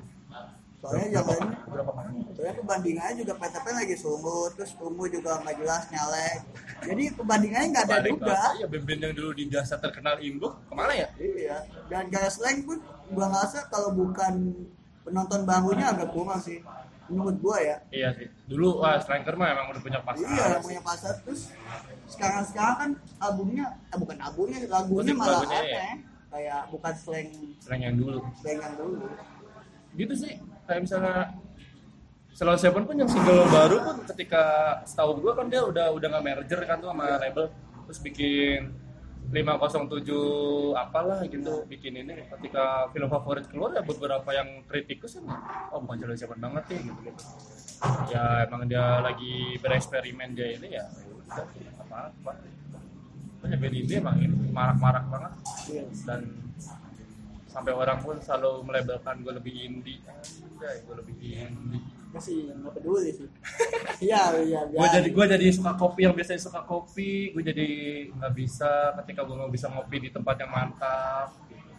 soalnya 0.77 1.09
jangan 1.09 1.57
beberapa 1.65 1.89
kali 1.89 2.21
soalnya 2.37 2.55
perbandingannya 2.61 3.15
juga 3.25 3.33
PTP 3.33 3.65
lagi 3.65 3.95
sumur 3.97 4.53
terus 4.53 4.77
ungu 4.77 5.09
juga 5.09 5.41
nggak 5.41 5.57
jelas 5.57 5.83
nyalek 5.89 6.37
jadi 6.85 7.03
perbandingannya 7.17 7.67
nggak 7.73 7.85
ada 7.89 8.05
juga. 8.05 8.39
Ya 8.61 8.67
band-band 8.69 9.01
yang 9.01 9.13
dulu 9.17 9.31
di 9.33 9.43
jasa 9.49 9.75
terkenal 9.81 10.21
Indo 10.21 10.53
ke 10.69 10.73
mana 10.77 10.93
ya? 10.93 11.09
Iya. 11.17 11.65
Dan 11.89 12.13
gaya 12.13 12.29
slang 12.29 12.61
pun 12.63 12.77
gua 13.09 13.27
ngerasa 13.33 13.65
kalau 13.73 13.89
bukan 13.97 14.53
penonton 15.01 15.41
barunya 15.47 15.89
agak 15.89 16.11
kurang 16.13 16.37
sih 16.43 16.61
menurut 17.09 17.37
gua 17.39 17.57
ya. 17.59 17.77
Iya 17.91 18.09
sih. 18.15 18.27
Dulu 18.47 18.83
wah 18.83 18.99
Striker 19.01 19.35
mah 19.35 19.47
emang 19.53 19.67
udah 19.75 19.81
punya 19.81 19.99
pasar. 20.03 20.27
Iya 20.27 20.43
yang 20.57 20.63
punya 20.63 20.81
pasar. 20.83 21.13
Terus 21.23 21.41
sekarang 22.07 22.43
sekarang 22.47 22.75
kan 22.79 22.89
albumnya 23.19 23.65
eh, 23.91 23.97
bukan 23.99 24.17
albumnya 24.21 24.57
lagunya 24.71 25.11
Musik 25.11 25.19
malah 25.19 25.43
lagunya, 25.43 25.59
aneh 25.59 25.71
ya. 25.71 25.91
kayak 26.31 26.61
bukan 26.71 26.93
slang. 26.95 27.27
Selain 27.59 27.81
yang 27.81 27.95
dulu. 27.99 28.19
Slang 28.39 28.59
yang 28.59 28.75
dulu. 28.79 29.05
Gitu 29.97 30.13
sih. 30.15 30.33
Kayak 30.67 30.81
misalnya 30.83 31.17
Salon 32.37 32.59
Seven 32.61 32.83
pun 32.85 32.95
yang 32.95 33.09
single 33.09 33.49
baru 33.49 33.77
pun 33.81 33.97
ketika 34.13 34.43
setahu 34.85 35.17
gue 35.25 35.33
kan 35.33 35.49
dia 35.49 35.65
udah 35.65 35.89
udah 35.89 36.07
nggak 36.13 36.23
merger 36.23 36.61
kan 36.69 36.77
tuh 36.77 36.93
sama 36.93 37.17
label. 37.17 37.49
Terus 37.89 37.99
bikin 38.03 38.59
507 39.27 40.71
apalah 40.71 41.19
gitu 41.27 41.67
bikin 41.67 41.99
ini. 41.99 42.27
Ketika 42.31 42.87
film 42.95 43.11
favorit 43.11 43.45
keluar 43.51 43.75
ya 43.75 43.83
beberapa 43.83 44.29
yang 44.31 44.63
kritikus 44.65 45.19
kan 45.19 45.27
oh 45.75 45.83
bukan 45.83 46.15
Seven 46.15 46.39
banget 46.39 46.63
nih 46.71 46.79
gitu 46.87 46.99
gitu. 47.11 47.23
Ya 48.09 48.47
emang 48.47 48.65
dia 48.65 49.03
lagi 49.03 49.59
bereksperimen 49.59 50.31
dia 50.33 50.55
ini 50.55 50.79
ya 50.79 50.85
udah 51.27 51.47
apa 51.83 51.97
apa. 52.09 52.31
Banyak 53.43 53.57
band 53.59 53.75
indie 53.75 53.97
emang 53.99 54.17
ini 54.17 54.35
marak-marak 54.49 55.05
banget. 55.11 55.33
Iya. 55.67 55.83
dan 56.07 56.21
sampai 57.51 57.75
orang 57.75 57.99
pun 57.99 58.15
selalu 58.23 58.63
melabelkan 58.63 59.19
gue 59.19 59.33
lebih 59.35 59.53
indie. 59.67 59.99
Anjay, 60.07 60.87
gue 60.87 60.95
lebih 60.95 61.15
indie 61.19 61.96
masih 62.15 62.49
nggak 62.49 62.73
peduli 62.73 63.11
sih 63.11 63.27
iya 64.07 64.31
iya 64.41 64.59
gue 64.67 64.87
jadi 64.87 65.09
gue 65.11 65.25
jadi 65.37 65.45
suka 65.51 65.75
kopi 65.75 66.07
yang 66.07 66.15
biasanya 66.15 66.41
suka 66.41 66.61
kopi 66.63 67.35
gue 67.35 67.43
jadi 67.43 67.69
nggak 68.15 68.33
bisa 68.33 68.95
ketika 69.03 69.27
gue 69.27 69.35
nggak 69.35 69.53
bisa 69.53 69.67
ngopi 69.69 69.97
di 70.07 70.09
tempat 70.09 70.35
yang 70.39 70.51
mantap 70.51 71.35
gitu. 71.51 71.71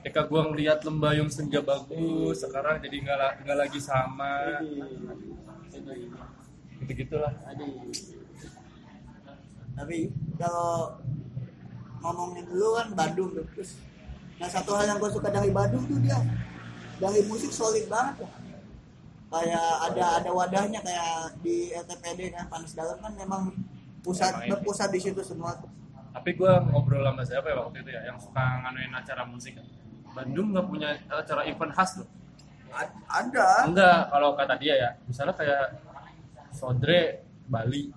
ketika 0.00 0.20
gue 0.30 0.40
ngeliat 0.40 0.78
lembayung 0.86 1.30
senja 1.30 1.58
bagus 1.58 2.42
sekarang 2.42 2.78
jadi 2.78 2.96
nggak 3.02 3.46
nggak 3.46 3.58
lagi 3.58 3.80
sama 3.82 4.62
gitu 6.82 6.92
gitulah. 7.06 7.32
Tapi 9.72 9.98
kalau 10.36 10.98
ngomongin 12.02 12.44
dulu 12.50 12.68
kan 12.76 12.88
Bandung 12.98 13.30
tuh 13.30 13.46
terus 13.54 13.78
nah 14.42 14.50
satu 14.50 14.74
hal 14.74 14.90
yang 14.90 14.98
gue 14.98 15.10
suka 15.14 15.30
dari 15.30 15.54
Bandung 15.54 15.86
tuh 15.86 16.02
dia 16.02 16.18
dari 16.98 17.22
musik 17.30 17.54
solid 17.54 17.86
banget 17.86 18.26
lah. 18.26 18.32
Kayak 19.32 19.66
ada 19.82 20.04
ada 20.18 20.30
wadahnya 20.30 20.80
kayak 20.80 21.10
di 21.40 21.56
LTPD 21.72 22.20
kan 22.30 22.44
Panas 22.46 22.72
Dalam 22.72 23.00
kan 23.00 23.12
memang 23.12 23.42
pusat 24.00 24.32
ini. 24.38 24.50
berpusat 24.50 24.88
di 24.88 25.00
situ 25.00 25.22
semua. 25.22 25.56
tapi 26.12 26.34
gue 26.34 26.44
ngobrol 26.68 27.00
sama 27.02 27.22
siapa 27.22 27.48
ya 27.48 27.56
waktu 27.56 27.80
itu 27.80 27.90
ya 27.90 28.04
yang 28.04 28.20
suka 28.20 28.36
nganuin 28.60 28.92
acara 28.92 29.24
musik 29.24 29.56
Bandung 30.06 30.52
nggak 30.52 30.66
punya 30.66 30.88
acara 31.08 31.40
event 31.42 31.72
khas 31.72 31.96
loh 31.96 32.08
ada 33.08 33.64
enggak 33.64 33.98
kalau 34.06 34.36
kata 34.36 34.54
dia 34.56 34.74
ya 34.76 34.90
misalnya 35.02 35.32
kayak 35.32 35.72
Sodre 36.50 37.24
Bali 37.46 37.88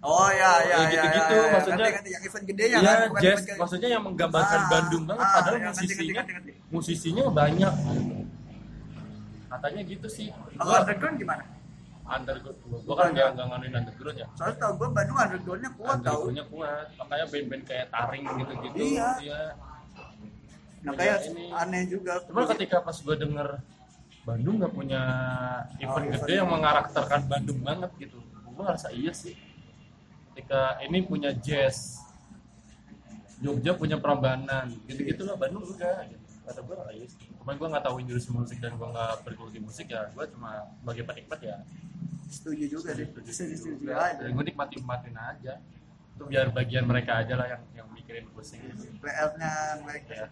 oh 0.00 0.28
ya 0.30 0.52
ya 0.62 0.72
Ya, 0.72 0.78
ya, 0.78 0.88
gitu-gitu, 0.88 1.34
ya, 1.34 1.36
ya. 1.38 1.52
maksudnya- 1.52 1.76
Ngerti, 1.82 1.92
ngerti. 1.92 2.10
yang 2.10 2.22
event 2.24 2.44
gede 2.46 2.64
ya 2.64 2.78
Iya, 2.78 2.80
kan 2.80 2.96
jazz 2.96 3.12
event 3.28 3.44
kayak- 3.44 3.58
maksudnya 3.60 3.88
yang 3.90 4.02
menggambarkan 4.02 4.58
Ah, 4.58 4.68
Bandung 4.70 5.04
banget 5.04 5.20
ah, 5.20 5.32
padahal 5.34 5.52
ya, 5.54 5.68
musisinya 5.68 5.92
ngerti, 5.92 6.08
ngerti, 6.08 6.32
ngerti. 6.32 6.52
musisinya 6.72 7.24
banyak 7.30 7.72
katanya 9.48 9.80
gitu 9.82 10.08
sih 10.08 10.28
kalau 10.54 10.68
gua 10.68 10.78
underground 10.84 11.16
gimana 11.16 11.44
underground 12.08 12.58
gua, 12.64 12.78
gua 12.84 12.94
kan 12.96 13.08
nggak 13.12 13.28
nganuin 13.36 13.74
underground 13.74 14.16
ya 14.16 14.26
soalnya 14.36 14.56
tau 14.60 14.72
gue 14.76 14.88
Bandung 14.88 15.16
undergroundnya 15.18 15.70
kuat 15.76 15.88
tau 15.88 15.96
undergroundnya 15.98 16.44
kuat 16.48 16.86
makanya 16.96 17.26
band-band 17.32 17.64
kayak 17.64 17.86
taring 17.88 18.22
gitu-gitu 18.24 18.76
Iya. 18.78 19.08
Iya. 19.20 19.40
nah 20.78 20.92
kayak 20.94 21.16
Ini- 21.26 21.50
aneh 21.52 21.82
juga 21.90 22.12
Cuma 22.24 22.46
ketika 22.48 22.76
pas 22.80 22.96
gue 22.96 23.16
denger 23.18 23.48
Bandung 24.22 24.60
nggak 24.60 24.74
punya 24.76 25.02
event 25.80 26.04
Oh, 26.04 26.12
gede 26.20 26.32
yang 26.36 26.50
mengarakterkan 26.52 27.20
Bandung 27.24 27.64
banget 27.64 27.88
gitu, 27.96 28.20
gue 28.20 28.60
ngerasa 28.60 28.92
iya 28.92 29.08
sih. 29.08 29.32
Ketika 30.36 30.76
ini 30.84 31.00
punya 31.00 31.32
jazz, 31.32 32.04
Jogja 33.40 33.72
punya 33.72 33.96
Prambanan, 33.96 34.68
gitu-gitu 34.84 35.24
lah 35.24 35.32
Bandung 35.32 35.64
enggak. 35.64 36.12
Gitu. 36.12 36.24
Kata 36.44 36.60
gue 36.60 36.76
iya 36.92 37.06
sih. 37.08 37.27
Cuman 37.48 37.56
gue 37.56 37.68
nggak 37.72 37.80
tahu 37.82 37.96
industri 37.98 38.28
musik 38.30 38.60
dan 38.60 38.76
gue 38.76 38.88
nggak 38.92 39.24
bergelut 39.24 39.48
di 39.48 39.60
musik 39.64 39.88
ya, 39.88 40.04
gue 40.06 40.20
cuma 40.28 40.68
sebagai 40.76 41.00
penikmat 41.02 41.40
ya. 41.40 41.56
setuju 42.28 42.64
juga 42.68 42.92
deh 42.92 43.08
setuju- 43.08 43.24
setuju 43.24 43.32
setuju 43.32 43.56
setuju 43.56 43.88
juga. 43.88 43.92
aja 44.04 44.20
Dan 44.20 44.30
gue 44.36 44.44
nikmati 44.44 44.74
nikmatin 44.76 45.16
aja. 45.16 45.52
Itu 46.12 46.22
biar 46.28 46.46
bagian 46.52 46.84
mereka 46.84 47.12
aja 47.18 47.34
lah 47.34 47.46
yang 47.48 47.62
yang 47.74 47.88
mikirin 47.88 48.28
musik. 48.28 48.60
PR-nya 49.00 49.52
mereka 49.80 50.12
Ya, 50.12 50.26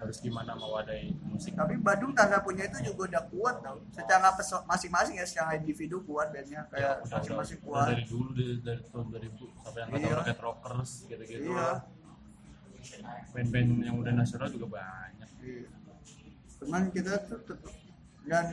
harus 0.00 0.16
gimana 0.18 0.56
mewadahi 0.56 1.12
musik. 1.22 1.52
tapi 1.52 1.76
Bandung 1.76 2.16
tanda 2.16 2.40
punya 2.40 2.64
itu 2.64 2.80
juga 2.82 3.12
udah 3.12 3.22
kuat 3.28 3.56
tau 3.60 3.76
secara 3.92 4.32
masing-masing 4.64 5.14
ya 5.14 5.26
secara 5.26 5.52
individu 5.54 6.00
kuat 6.00 6.32
bandnya 6.32 6.64
Ya, 6.64 6.72
kayak 6.72 6.80
udah, 6.80 7.04
udah, 7.04 7.12
masing-masing 7.14 7.58
udah 7.58 7.66
kuat 7.68 7.86
dari 7.90 8.04
dulu 8.06 8.28
dari, 8.32 8.54
dari 8.58 8.80
tahun 8.82 9.06
2000 9.12 9.20
sampai 9.60 9.78
yang 9.78 9.88
kata 9.90 10.00
Iya. 10.00 10.16
Rocket 10.16 10.38
Rockers 10.40 10.90
gitu-gitu 11.06 11.44
iya 11.46 11.68
band-band 13.30 13.68
yang 13.82 13.96
udah 13.98 14.12
nasional 14.14 14.48
juga 14.48 14.66
banyak 14.72 15.28
Iya. 15.42 15.68
Cuman 16.56 16.82
kita 16.88 17.18
tuh 17.24 17.38
tetap 17.40 17.72
dan 18.24 18.46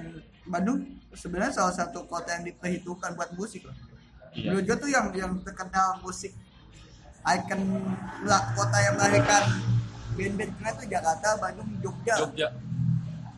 Bandung 0.43 0.79
sebenarnya 1.11 1.53
salah 1.53 1.71
satu 1.71 2.03
kota 2.03 2.33
yang 2.33 2.43
diperhitungkan 2.43 3.13
buat 3.13 3.31
musik 3.33 3.63
loh. 3.63 3.75
iya 4.31 4.73
tuh 4.73 4.87
yang 4.87 5.11
yang 5.13 5.31
terkenal 5.39 5.99
musik 5.99 6.31
icon 7.23 7.61
lah 8.23 8.51
kota 8.51 8.77
yang 8.79 8.93
melahirkan 8.95 9.43
band-band 10.11 10.51
keren 10.53 10.73
tuh 10.75 10.87
Jakarta, 10.89 11.27
Bandung, 11.37 11.69
Jogja. 11.79 12.15
Jogja 12.17 12.47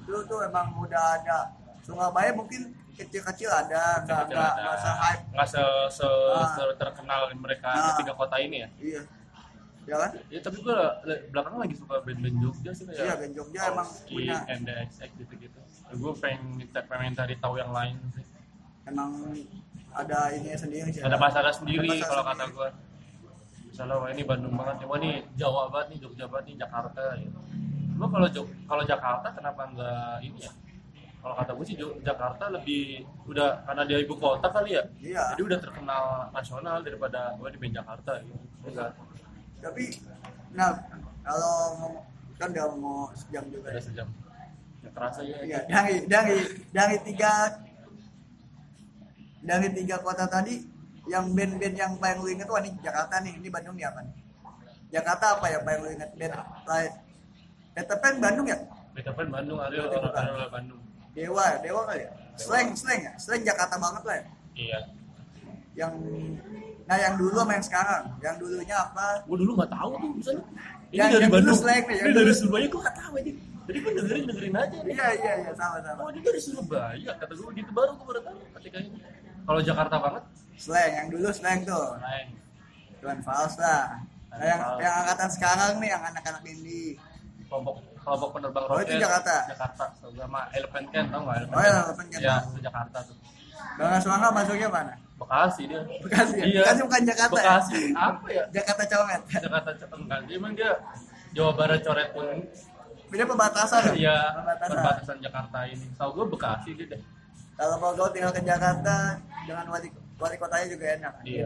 Itu 0.02 0.20
tuh 0.26 0.40
emang 0.42 0.74
udah 0.76 1.16
ada. 1.16 1.40
Surabaya 1.82 2.32
mungkin 2.32 2.72
kecil-kecil 2.94 3.50
ada, 3.50 4.02
nggak 4.04 4.22
nggak 4.28 4.52
nggak 4.56 4.78
se-hype. 4.80 5.24
nggak 5.34 5.48
se, 5.48 5.64
se, 5.92 6.08
Ah. 6.32 6.50
se- 6.52 6.78
terkenal 6.78 7.22
mereka 7.36 7.68
Ah. 7.68 7.94
ketiga 7.94 8.14
kota 8.14 8.38
ini 8.38 8.62
ya 8.62 8.70
Iya. 8.80 9.02
Ya 9.84 9.96
kan? 10.00 10.12
ya 10.32 10.40
tapi 10.40 10.58
gue 10.64 10.80
belakangan 11.36 11.60
lagi 11.60 11.76
suka 11.76 12.00
band-band 12.08 12.38
Jogja 12.40 12.72
sih 12.72 12.84
kayak 12.88 13.04
Iya, 13.04 13.14
band 13.20 13.34
Jogja 13.36 13.60
emang 13.68 13.88
punya. 14.08 14.38
NDXX 14.48 15.10
gitu-gitu. 15.20 15.60
Gue 16.00 16.14
pengen 16.24 16.64
pengen 16.88 17.12
cari 17.14 17.36
tahu 17.36 17.56
yang 17.60 17.72
lain 17.76 17.96
sih. 18.16 18.26
Emang 18.88 19.12
ada 19.94 20.20
ini 20.34 20.56
sendiri 20.56 20.90
sih. 20.90 21.04
ada 21.04 21.20
pasarnya 21.20 21.54
sendiri 21.54 21.86
Ada 21.86 22.00
pasar 22.00 22.10
kalau 22.10 22.24
kata 22.26 22.46
gue 22.50 22.70
misalnya 23.74 23.96
wah 24.00 24.10
ini 24.14 24.24
Bandung 24.24 24.54
banget 24.56 24.76
nih. 24.80 24.88
Wah 24.88 24.98
ini 25.04 25.12
Jawa 25.36 25.62
banget 25.68 25.88
nih 25.92 26.00
Jogja 26.08 26.26
banget 26.32 26.46
nih 26.48 26.56
Jakarta 26.64 27.04
gitu. 27.20 27.40
Lo 28.00 28.06
kalau 28.08 28.28
Jog 28.32 28.48
kalau 28.66 28.84
Jakarta 28.88 29.28
kenapa 29.36 29.62
enggak 29.68 30.16
ini 30.24 30.40
ya? 30.48 30.52
Kalau 31.24 31.36
kata 31.40 31.52
gue 31.56 31.66
sih 31.68 31.76
Jakarta 32.04 32.44
lebih 32.52 33.04
udah 33.28 33.64
karena 33.68 33.84
dia 33.84 34.00
ibu 34.00 34.16
kota 34.16 34.48
kali 34.48 34.80
ya. 34.80 34.84
Iya. 35.00 35.24
jadi 35.36 35.42
udah 35.44 35.60
terkenal 35.60 36.04
nasional 36.32 36.80
daripada 36.80 37.36
gue 37.36 37.48
di 37.52 37.58
band 37.60 37.76
Jakarta 37.84 38.12
gitu. 38.24 38.40
Enggak 38.64 38.96
Tapi 39.64 39.84
nah 40.54 40.70
kalau 41.24 41.54
ngomong 41.80 42.04
kan 42.38 42.48
udah 42.52 42.66
mau 42.78 43.08
sejam 43.16 43.48
juga 43.48 43.72
ada 43.72 43.80
ya. 43.80 43.84
sejam 43.88 44.08
ya 44.84 44.90
terasa 44.92 45.20
ya 45.24 45.38
Iya, 45.42 45.60
dari 45.66 45.96
dari 46.06 46.36
dari 46.76 46.98
tiga 47.08 47.32
dari 49.40 49.68
tiga 49.72 49.96
kota 50.04 50.28
tadi 50.28 50.60
yang 51.08 51.32
band-band 51.36 51.76
yang 51.76 51.94
paling 52.00 52.20
lu 52.20 52.30
inget 52.32 52.48
wah 52.48 52.64
ini 52.64 52.76
Jakarta 52.80 53.20
nih, 53.20 53.36
ini 53.36 53.48
Bandung 53.52 53.76
nih 53.76 53.88
apa 53.88 54.00
nih? 54.08 54.14
Jakarta 54.92 55.26
apa 55.40 55.46
ya 55.52 55.60
paling 55.64 55.80
lu 55.84 55.90
inget 55.96 56.12
band 56.16 56.34
lain? 56.68 56.92
Peter 57.74 57.98
Pan 57.98 58.16
Bandung 58.22 58.48
ya? 58.48 58.58
Beethoven 58.94 59.28
Bandung 59.34 59.58
Ariel 59.58 59.90
Berarti 59.90 60.06
bukan. 60.06 60.24
Ariel 60.30 60.50
Bandung 60.54 60.80
Dewa, 61.14 61.46
Dewa 61.62 61.82
kali 61.90 62.06
ya? 62.06 62.12
Slang, 62.38 62.74
slang 62.78 63.02
ya? 63.02 63.12
Slang 63.18 63.42
Jakarta 63.42 63.76
banget 63.82 64.04
lah 64.06 64.16
ya? 64.22 64.26
iya 64.54 64.80
Yang 65.74 65.94
nah 66.84 66.98
yang 66.98 67.16
dulu 67.16 67.32
sama 67.34 67.52
yang 67.54 67.64
sekarang, 67.64 68.04
yang 68.20 68.36
dulunya 68.36 68.76
apa? 68.78 69.06
gue 69.24 69.38
dulu 69.38 69.52
nggak 69.56 69.72
tahu 69.72 69.92
tuh 69.96 70.12
misalnya 70.14 70.44
ini 70.44 70.94
Yang- 70.94 71.10
dari 71.10 71.24
yang 71.24 71.32
dulu 71.32 71.38
Bandung 71.40 71.58
slang 71.58 71.84
nih, 71.84 71.98
ini 71.98 72.12
dari 72.14 72.34
Surabaya 72.34 72.66
gue 72.68 72.82
nggak 72.82 72.98
tahu 72.98 73.14
aja 73.16 73.32
jadi 73.64 73.78
gue 73.80 73.92
dengerin 73.96 74.24
dengerin 74.28 74.54
aja 74.54 74.78
nih 74.78 74.94
Iya 74.94 75.08
iya 75.16 75.34
iya 75.40 75.52
sama 75.56 75.78
sama. 75.80 76.02
Oh, 76.02 76.12
dia 76.12 76.20
dari 76.22 76.40
Surabaya, 76.40 77.12
kata 77.16 77.32
gue 77.32 77.50
gitu 77.56 77.72
baru 77.72 77.92
gue 77.94 78.06
baru 78.06 78.20
tahu 78.22 78.38
ketika 78.60 78.78
ini. 78.78 79.00
Kalau 79.44 79.60
Jakarta 79.60 79.96
banget, 79.98 80.24
Slang 80.54 80.92
yang 80.94 81.08
dulu 81.08 81.28
slang 81.32 81.60
tuh. 81.64 81.88
lain. 81.98 82.28
Tuan 83.00 83.20
Fals 83.20 83.56
lah. 83.58 84.00
Nah, 84.30 84.40
yang, 84.42 84.60
Fals. 84.62 84.80
yang 84.80 84.94
angkatan 84.98 85.30
sekarang 85.30 85.72
nih, 85.80 85.90
yang 85.90 86.04
anak-anak 86.06 86.44
indie. 86.46 86.96
Kelompok 87.46 87.76
kelompok 87.98 88.30
penerbang 88.36 88.64
Oh, 88.66 88.80
itu 88.80 88.96
Jakarta? 88.98 89.36
Jakarta, 89.48 89.84
sama 89.96 90.42
Elephant 90.52 90.88
Can, 90.90 91.06
tau 91.08 91.20
nggak 91.22 91.38
Elephant 91.40 91.56
Oh, 91.56 91.62
iya, 91.62 91.74
Elephant 91.82 92.10
Can, 92.10 92.20
Ya, 92.20 92.36
Jakarta 92.62 92.98
tuh. 93.02 93.16
Bang 93.76 93.92
Aswanga 93.94 94.28
masuknya 94.30 94.68
mana? 94.68 94.94
Bekasi 95.14 95.62
dia. 95.70 95.82
Bekasi 96.02 96.34
ya? 96.36 96.46
Iya. 96.46 96.62
Bekasi 96.66 96.80
bukan 96.84 97.02
Jakarta 97.06 97.40
ya? 97.40 97.46
Bekasi, 97.46 97.80
apa 97.94 98.28
ya? 98.28 98.44
Jakarta 98.52 98.84
Conget. 98.90 99.22
Jakarta 99.40 99.70
enggak, 99.94 100.20
dia 100.26 100.36
emang 100.36 100.54
dia 100.54 100.72
Jawa 101.34 101.52
Barat 101.54 101.80
coret 101.82 102.10
pun 102.12 102.28
Beda 103.10 103.30
perbatasan. 103.30 103.82
ya 103.94 104.18
Perbatasan. 104.34 104.70
perbatasan 104.74 105.18
Jakarta 105.22 105.58
ini. 105.70 105.86
Tahu 105.96 106.10
gue 106.12 106.26
Bekasi 106.34 106.70
dia 106.74 106.86
deh. 106.98 107.02
Kalau 107.54 107.76
mau 107.78 107.94
kau 107.94 108.10
tinggal 108.10 108.34
ke 108.34 108.42
Jakarta 108.42 109.22
dengan 109.46 109.66
wali 109.70 109.88
wali 110.18 110.36
kotanya 110.38 110.66
juga 110.68 110.86
enak. 110.98 111.14
Iya. 111.22 111.46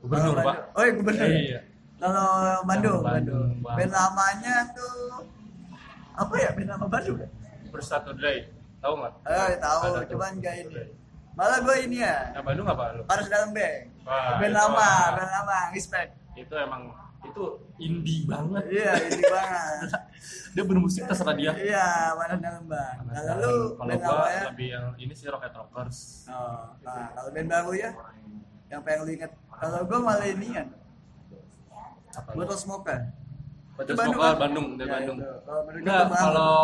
Gubernur, 0.00 0.36
Pak. 0.40 0.56
Oh, 0.76 0.82
iya, 0.84 0.92
gubernur. 0.96 1.28
Iya. 1.28 1.60
Kalau 1.96 2.28
Bandung, 2.64 3.00
Bandung, 3.00 3.48
Bandung. 3.60 3.76
Band 3.76 3.92
lamanya 3.92 4.54
tuh 4.76 5.24
apa 6.16 6.34
ya 6.36 6.48
band 6.52 6.68
lama 6.68 6.86
Bandung? 6.88 7.16
ya? 7.20 7.28
Bersatu 7.72 8.12
Dray. 8.12 8.48
Tahu 8.84 8.92
nggak? 9.00 9.12
Eh, 9.24 9.52
tahu, 9.60 9.80
cuman 10.12 10.32
gak 10.40 10.54
ini. 10.60 10.84
Malah 11.36 11.58
gue 11.60 11.76
ini 11.84 12.00
ya, 12.00 12.32
Nah, 12.32 12.40
Bandung 12.40 12.64
apa 12.64 12.96
lu? 12.96 13.02
harus 13.04 13.26
dalam 13.28 13.52
bank. 13.52 13.92
Wah, 14.02 14.40
Band 14.40 14.54
lama, 14.54 14.88
band 15.12 15.30
lama, 15.30 15.58
respect. 15.70 16.16
itu 16.34 16.52
emang 16.54 16.92
itu 17.22 17.42
indie 17.76 18.22
banget 18.24 18.64
Iya, 18.70 18.92
ini 19.08 19.22
banget. 19.26 19.88
dia 20.54 20.62
bermusik 20.62 21.04
terserah 21.04 21.32
dia 21.32 21.52
Iya, 21.52 21.86
mana 22.14 22.34
dalam 22.38 22.64
bang. 22.64 22.96
Nah, 23.02 23.12
Kalau 23.14 23.34
lu 23.36 23.52
kalau 23.74 23.94
gua 23.98 24.24
ya. 24.26 24.42
lebih 24.48 24.68
yang 24.70 24.86
ini 24.96 25.12
sih 25.12 25.26
Rocket 25.26 25.52
Rockers 25.52 26.24
Oh, 26.26 26.72
nah 26.80 27.12
kalau 27.12 27.28
band 27.30 27.48
baru 27.50 27.72
ya, 27.74 27.90
yang 28.66 28.80
pengen 28.80 29.00
lu 29.02 29.10
inget. 29.12 29.32
Kalau 29.50 29.80
gue 29.82 29.98
malah 29.98 30.24
ini 30.26 30.48
kan, 30.50 30.66
apa 32.14 32.30
Bottle 32.32 32.56
Smoker. 32.56 33.00
Itu 33.76 33.92
Bandung, 33.92 34.16
Smoker 34.16 34.32
kan? 34.32 34.40
Bandung 34.40 34.66
dari 34.74 34.88
Ya, 34.88 34.94
Bandung. 34.96 35.18
itu. 35.20 35.26
Kalau 35.44 35.60
tuh 35.60 35.72
baru. 35.76 36.14
kalau 36.16 36.54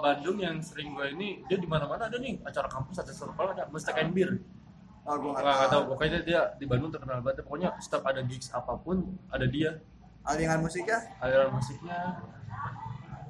Bandung 0.00 0.36
yang 0.40 0.56
sering 0.64 0.88
gue 0.96 1.06
ini 1.12 1.28
dia 1.44 1.58
di 1.60 1.68
mana-mana 1.68 2.08
ada 2.08 2.16
nih. 2.16 2.40
Acara 2.40 2.68
kampus 2.68 2.96
ada 2.98 3.12
circle 3.12 3.48
ada. 3.52 3.64
Mustek 3.68 4.00
and 4.00 4.12
Beer 4.12 4.40
Oh, 5.04 5.20
gue 5.20 5.30
nggak 5.36 5.68
tahu. 5.68 5.82
pokoknya 5.92 6.18
dia 6.24 6.40
di 6.56 6.64
Bandung 6.64 6.88
terkenal 6.88 7.20
banget. 7.20 7.44
Pokoknya 7.44 7.76
setiap 7.76 8.08
ada 8.08 8.24
gigs 8.24 8.48
apa 8.48 8.72
pun 8.74 9.04
ada 9.28 9.44
dia. 9.44 9.76
Aliran 10.24 10.64
musiknya, 10.64 11.04
aliran 11.20 11.52
musiknya. 11.52 12.16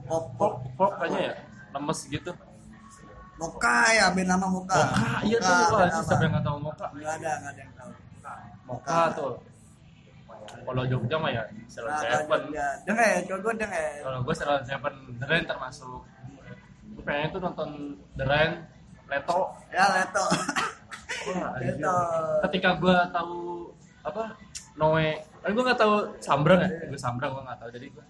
Pop 0.06 0.30
pop. 0.38 0.62
folk 0.78 0.94
kayaknya 1.02 1.20
ya. 1.26 1.34
Lemes 1.74 2.00
gitu. 2.06 2.30
Moka 3.34 3.90
ya, 3.90 4.14
band 4.14 4.30
lama 4.30 4.46
Moka. 4.46 4.78
Moka 4.78 5.10
iya 5.26 5.38
tuh. 5.42 5.50
Moka, 5.74 5.84
siapa 6.06 6.22
yang 6.22 6.32
nggak 6.38 6.44
tahu 6.46 6.58
Moka 6.62 6.86
Nggak 6.94 7.12
ada, 7.18 7.30
nggak 7.42 7.50
ada 7.50 7.60
yang 7.66 7.74
tahu. 7.74 7.90
Moka 8.70 8.98
tuh 9.18 9.32
kalau 10.64 10.82
Jogja 10.88 11.16
mah 11.20 11.30
ya 11.30 11.42
Salon 11.68 11.94
Seven 12.00 12.40
Jogja. 12.50 12.66
Denger, 12.88 13.16
kalau 13.28 13.40
gue 13.44 13.54
denger. 13.60 13.92
kalau 14.02 14.18
gue 14.24 14.34
Salon 14.34 14.62
Seven 14.64 14.94
The 15.20 15.26
Rain 15.28 15.44
termasuk 15.44 16.00
gue 16.94 17.04
pengen 17.04 17.28
tuh 17.32 17.40
nonton 17.42 17.68
The 18.16 18.24
Rain 18.24 18.50
Leto 19.04 19.40
Ya, 19.70 19.84
Leto. 19.92 20.24
Wah. 21.28 21.52
Leto. 21.60 21.96
ketika 22.48 22.70
gue 22.80 22.96
tahu 23.12 23.36
apa 24.04 24.24
Noe 24.74 25.08
kan 25.40 25.50
gue 25.54 25.64
nggak 25.64 25.80
tahu 25.80 25.94
Sambrang 26.20 26.60
ya 26.60 26.68
gue 26.88 26.98
Sambrang 27.00 27.30
gue 27.36 27.42
nggak 27.46 27.58
tahu 27.60 27.70
jadi 27.72 27.86
gue 27.92 28.04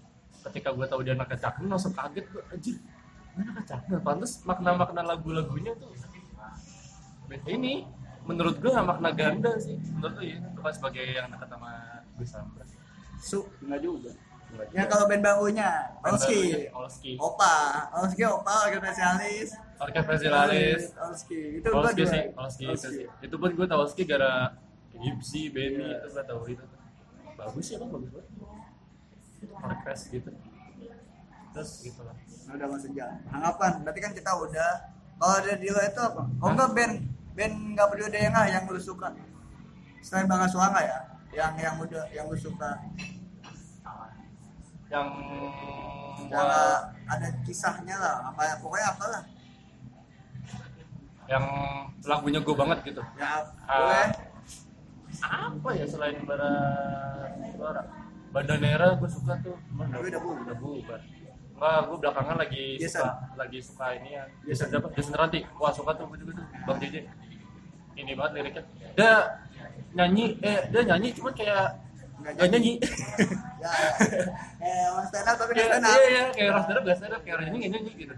ketika 0.51 0.69
gue 0.73 0.85
tahu 0.85 0.99
dia 1.01 1.13
anak 1.17 1.29
kecakung 1.31 1.67
langsung 1.69 1.93
kaget 1.93 2.25
gue 2.31 2.43
anjir 2.53 2.75
ini 3.35 3.41
anak 3.43 3.55
kecakung 3.63 3.99
pantas 4.03 4.43
makna-makna 4.43 5.01
lagu-lagunya 5.03 5.71
tuh 5.79 5.91
ini 7.49 7.85
menurut 8.25 8.57
gue 8.57 8.71
makna 8.73 9.09
ganda 9.13 9.53
sih 9.61 9.77
menurut 9.93 10.13
gue 10.17 10.25
ya 10.33 10.37
bukan 10.57 10.73
sebagai 10.73 11.03
yang 11.05 11.29
dekat 11.29 11.49
sama 11.49 11.69
gue 12.15 12.27
Sambrang 12.27 12.69
Su. 13.19 13.47
Enggak 13.63 13.79
juga. 13.81 14.11
Enggak 14.51 14.67
ya 14.71 14.83
juga. 14.83 14.91
kalau 14.91 15.05
band 15.09 15.23
barunya 15.23 15.69
Olski. 16.03 16.69
Olski. 16.71 17.11
Opa. 17.19 17.55
Olski 17.95 18.21
Opa 18.27 18.53
organ 18.67 18.81
spesialis. 18.83 19.49
Orkes 19.75 20.03
Festivalis 20.07 20.81
Olski 20.95 21.59
itu 21.59 21.67
gua 21.67 21.91
Olski 21.91 21.99
dua 21.99 22.07
sih 22.07 22.23
Olski 22.39 23.03
itu 23.27 23.35
pun 23.35 23.49
gue 23.51 23.67
tau 23.67 23.83
Olski 23.83 24.03
gara 24.07 24.55
Gipsy 24.95 25.51
Benny 25.51 25.83
itu 25.83 26.07
gue 26.15 26.23
tau 26.23 26.43
itu. 26.47 26.63
Bagus 27.35 27.63
sih 27.67 27.75
kan 27.75 27.87
bagus 27.91 28.09
banget. 28.15 28.29
Orkes 29.51 30.01
gitu. 30.15 30.31
Terus 31.51 31.71
gitu 31.83 32.01
lah 32.07 32.15
Nah, 32.45 32.61
udah 32.61 32.67
masuk 32.77 32.93
jam 32.93 33.09
harapan 33.33 33.81
berarti 33.81 33.99
kan 34.05 34.13
kita 34.13 34.31
udah 34.37 34.71
kalau 35.17 35.33
ada 35.41 35.57
di 35.57 35.65
lo 35.73 35.81
itu 35.81 35.97
apa? 35.97 36.23
Oh 36.39 36.49
enggak 36.53 36.69
band 36.77 36.93
band 37.33 37.55
nggak 37.73 37.87
peduli 37.89 38.07
ada 38.13 38.19
yang 38.21 38.35
yang 38.47 38.63
lu 38.69 38.77
suka. 38.79 39.11
Selain 40.05 40.29
Bangga 40.29 40.45
Suanga 40.45 40.79
ya 40.85 41.14
yang 41.35 41.53
yang 41.59 41.75
udah 41.77 42.03
yang 42.09 42.25
lu 42.31 42.37
suka? 42.39 42.71
Yang 44.87 45.07
gua 46.31 46.47
ada 47.05 47.27
kisahnya 47.43 47.95
lah 47.99 48.31
apa 48.31 48.55
pokoknya 48.63 48.87
apalah. 48.95 49.23
Yang 51.25 51.45
lagunya 52.05 52.39
gue 52.39 52.55
banget 52.55 52.77
gitu. 52.85 53.01
Ya 53.17 53.41
Ah. 53.65 53.77
boleh. 53.81 54.07
Apa 55.25 55.69
ya 55.73 55.85
selain 55.89 56.21
bara 56.23 56.51
suara? 57.55 57.81
Bandanera 58.29 58.93
gue 58.93 59.09
suka 59.09 59.33
tuh. 59.41 59.57
Cuman 59.71 59.89
udah 59.89 60.21
bubar. 60.21 60.41
udah 60.45 60.57
bubar. 60.59 61.01
Enggak, 61.55 61.79
gue 61.87 61.97
belakangan 62.03 62.35
lagi 62.35 62.65
Jason. 62.77 62.99
suka 62.99 63.11
lagi 63.39 63.59
suka 63.63 63.85
ini 63.95 64.09
ya. 64.13 64.23
Jason. 64.45 64.67
Siapa? 64.69 64.87
Jason 64.93 65.15
Ranti 65.15 65.39
wah 65.55 65.71
suka 65.73 65.91
tuh 65.97 66.05
gue 66.13 66.17
juga 66.21 66.31
tuh. 66.39 66.45
Bang 66.67 66.77
JJ. 66.77 66.95
Ini 67.95 68.11
banget 68.13 68.31
liriknya. 68.37 68.63
Dia 68.93 69.11
nyanyi 69.93 70.25
eh 70.39 70.59
dia 70.67 70.81
nyanyi 70.83 71.09
cuman 71.11 71.33
kayak 71.33 71.65
Nggak 72.15 72.31
nggak 72.31 72.47
nyanyi. 72.49 72.73
ya 73.59 73.71
eh 74.59 74.85
orang 74.89 75.05
stand 75.05 75.27
up 75.27 75.35
tapi 75.35 75.51
nggak 75.51 75.61
Kayak- 75.61 75.77
stand 75.77 75.85
up. 75.85 75.95
iya 75.95 76.09
iya 76.09 76.23
kayak 76.31 76.49
orang 76.49 76.63
stand 76.63 76.77
up 76.77 76.83
gak 76.83 76.97
stand 76.97 77.13
up 77.13 77.21
kayak 77.21 77.35
orang 77.35 77.45
nyanyi 77.47 77.57
nggak 77.59 77.71
nyanyi 77.75 77.91
gitu. 77.97 78.15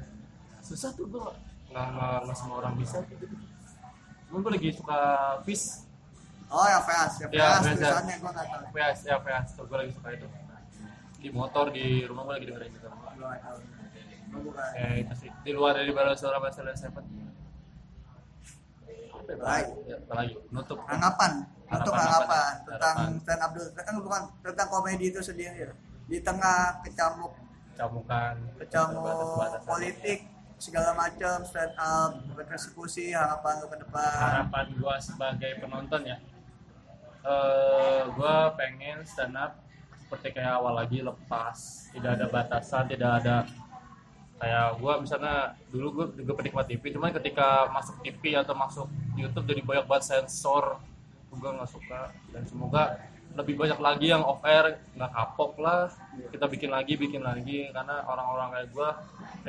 Susah 0.61 0.89
tuh 0.93 1.05
gue 1.07 1.25
nggak 1.67 1.85
nggak 1.89 2.15
nggak 2.23 2.37
semua 2.37 2.55
orang 2.59 2.73
bisa 2.75 2.97
gitu. 3.05 3.25
Cuman 4.27 4.39
gue 4.39 4.51
lagi 4.53 4.69
suka 4.71 4.99
Fish 5.43 5.65
oh 6.47 6.63
yang 6.65 6.83
fast 6.83 7.15
yang 7.19 7.29
Ya, 7.29 7.43
fast 7.43 7.55
Fast, 7.57 7.67
ya. 7.67 7.73
tulisannya 7.75 8.15
gue 8.17 8.31
nggak 8.31 8.47
tahu. 8.47 8.65
PS 8.71 8.99
ya 9.03 9.15
PS 9.19 9.47
tuh 9.53 9.63
gue 9.65 9.77
lagi 9.77 9.91
suka 9.91 10.09
itu. 10.11 10.27
Di 11.17 11.27
motor 11.29 11.65
di 11.69 11.85
rumah 12.03 12.21
gue 12.23 12.33
lagi 12.35 12.45
dengerin 12.47 12.71
gitu 12.71 12.87
gue 12.87 12.95
nggak 13.17 13.41
tahu. 13.41 13.57
Kayak 14.73 14.93
itu 15.01 15.13
sih 15.17 15.29
di 15.41 15.51
luar 15.51 15.73
dari 15.73 15.91
balas 15.91 16.17
suara 16.17 16.37
bahasa 16.37 16.61
Seven. 16.69 17.03
ya, 17.03 17.26
Baik. 19.35 19.67
ya, 19.91 19.97
nutup. 20.55 20.79
Harapan, 20.87 21.43
harapan 21.67 21.99
harapan. 21.99 22.51
tentang 22.63 22.95
Harapan. 22.95 23.19
stand 23.19 23.41
up 23.43 23.51
dulu 23.51 23.67
kan 23.75 23.95
bukan 23.99 24.21
tentang 24.39 24.67
komedi 24.71 25.05
itu 25.11 25.19
sendiri. 25.19 25.67
Ya. 25.67 25.73
di 26.07 26.23
tengah 26.23 26.79
kecamuk 26.87 27.35
camukan 27.75 28.39
kecamuk 28.55 29.43
politik 29.67 30.23
segala 30.57 30.95
macam 30.95 31.43
stand 31.43 31.75
up 31.75 32.15
berpersekusi 32.33 33.11
harapan 33.13 33.53
lu 33.61 33.67
ke 33.69 33.77
depan. 33.83 34.15
Harapan 34.17 34.65
gue 34.73 34.95
sebagai 35.03 35.51
penonton 35.61 36.01
ya. 36.07 36.17
Eh 37.27 38.01
gue 38.09 38.37
pengen 38.57 39.03
stand 39.05 39.35
up 39.37 39.59
seperti 40.01 40.39
kayak 40.39 40.57
awal 40.57 40.79
lagi 40.79 41.03
lepas. 41.03 41.91
Tidak 41.93 42.11
ada 42.17 42.25
batasan 42.31 42.87
tidak 42.89 43.11
ada 43.21 43.43
kayak 44.37 44.77
gue 44.77 44.93
misalnya 45.01 45.57
dulu 45.73 45.87
gue 45.97 46.05
juga 46.21 46.37
penikmat 46.37 46.69
TV 46.69 46.93
cuman 46.93 47.09
ketika 47.09 47.65
masuk 47.73 47.97
TV 48.05 48.37
atau 48.37 48.53
masuk 48.53 48.87
YouTube 49.17 49.45
jadi 49.49 49.61
banyak 49.65 49.85
banget 49.89 50.05
sensor. 50.13 50.77
Gue 51.33 51.49
nggak 51.49 51.69
suka. 51.69 52.13
Dan 52.29 52.45
semoga 52.45 53.01
lebih 53.37 53.53
banyak 53.53 53.77
lagi 53.77 54.09
yang 54.09 54.25
off 54.25 54.41
air 54.45 54.81
nggak 54.93 55.11
kapok 55.13 55.57
lah. 55.57 55.89
Kita 56.29 56.45
bikin 56.45 56.69
lagi 56.69 56.93
bikin 56.97 57.25
lagi. 57.25 57.73
Karena 57.73 58.05
orang-orang 58.05 58.47
kayak 58.53 58.67
gue 58.73 58.89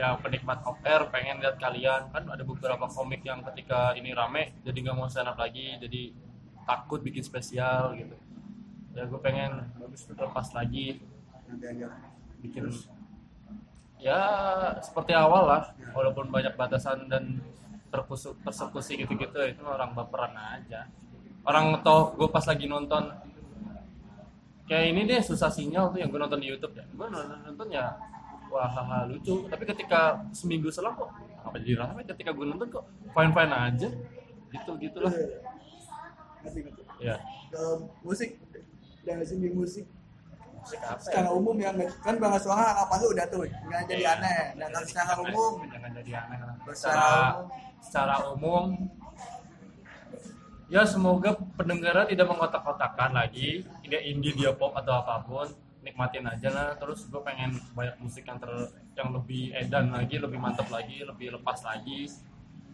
ya 0.00 0.16
penikmat 0.20 0.58
off 0.64 0.80
air 0.84 1.04
pengen 1.12 1.44
lihat 1.44 1.60
kalian. 1.60 2.08
Kan 2.08 2.24
ada 2.24 2.44
beberapa 2.44 2.88
komik 2.88 3.20
yang 3.24 3.44
ketika 3.52 3.92
ini 3.92 4.16
rame 4.16 4.56
jadi 4.64 4.78
nggak 4.88 4.96
mau 4.96 5.08
stand 5.12 5.28
up 5.28 5.36
lagi. 5.36 5.76
Jadi 5.76 6.16
takut 6.64 7.04
bikin 7.04 7.20
spesial 7.20 7.92
gitu. 7.92 8.16
Ya 8.96 9.04
gue 9.04 9.20
pengen 9.20 9.68
lepas 10.16 10.48
lagi 10.56 11.00
bikin 12.40 12.72
ya 13.98 14.20
seperti 14.80 15.12
awal 15.14 15.44
lah. 15.46 15.62
Walaupun 15.94 16.30
banyak 16.30 16.54
batasan 16.54 17.10
dan 17.10 17.42
terkusuk 17.88 18.36
persekusi 18.44 19.00
gitu-gitu 19.00 19.38
itu 19.42 19.62
orang 19.64 19.96
baperan 19.96 20.34
aja. 20.36 20.86
Orang 21.42 21.80
tau 21.80 22.12
gue 22.14 22.28
pas 22.28 22.44
lagi 22.44 22.68
nonton 22.68 23.08
kayak 24.68 24.84
ini 24.92 25.08
deh 25.08 25.20
susah 25.24 25.48
sinyal 25.48 25.88
tuh 25.90 25.98
yang 25.98 26.12
gue 26.12 26.20
nonton 26.20 26.38
di 26.38 26.48
YouTube 26.52 26.76
ya. 26.76 26.84
Gue 26.92 27.08
nonton, 27.08 27.38
nonton 27.42 27.68
ya 27.72 27.96
wah 28.52 28.68
haha 28.68 29.08
lucu. 29.08 29.48
Tapi 29.48 29.64
ketika 29.64 30.22
seminggu 30.30 30.68
selang 30.68 30.94
kok 30.94 31.10
apa 31.42 31.56
jadi 31.58 31.80
ramai? 31.80 32.04
Ketika 32.04 32.30
gue 32.36 32.46
nonton 32.46 32.68
kok 32.68 32.84
fine 33.12 33.32
fine 33.32 33.54
aja. 33.54 33.88
Gitu 34.48 34.70
gitulah 34.80 35.12
ya 36.98 37.20
kalau 37.52 37.92
musik 38.00 38.40
dari 39.04 39.24
sini 39.26 39.52
musik? 39.52 39.84
Secara 41.00 41.28
umum 41.32 41.56
yang 41.56 41.74
kan 42.04 42.14
bang 42.20 42.32
suara 42.40 42.74
harapan 42.74 42.98
lu 43.00 43.08
udah 43.16 43.26
tuh? 43.32 43.44
Nggak 43.44 43.82
jadi 43.88 44.04
aneh. 44.16 44.40
Dan 44.58 44.68
kalau 44.72 44.86
secara 44.86 45.12
umum? 45.20 45.52
jangan 45.66 45.90
jadi 46.02 46.12
aneh 46.24 46.38
lah. 46.44 46.54
Secara 46.72 46.76
secara 46.76 47.08
umum. 47.32 47.48
secara 47.78 48.14
umum 48.34 48.66
ya 50.68 50.84
semoga 50.84 51.32
pendengarnya 51.56 52.06
tidak 52.12 52.26
mengotak-kotakan 52.28 53.10
lagi. 53.16 53.64
Tidak 53.84 54.02
indie 54.04 54.36
dia 54.36 54.52
pop 54.52 54.76
atau 54.76 55.00
apa 55.00 55.24
pun. 55.24 55.48
Nikmatin 55.80 56.28
aja 56.28 56.48
lah. 56.52 56.68
Terus 56.76 57.08
gue 57.08 57.20
pengen 57.24 57.56
banyak 57.72 57.96
musik 58.04 58.28
yang 58.28 58.36
ter 58.36 58.52
yang 58.94 59.08
lebih 59.14 59.54
edan 59.56 59.94
lagi 59.94 60.20
lebih 60.20 60.36
mantap 60.36 60.68
lagi 60.68 61.00
lebih 61.02 61.40
lepas 61.40 61.64
lagi. 61.64 62.12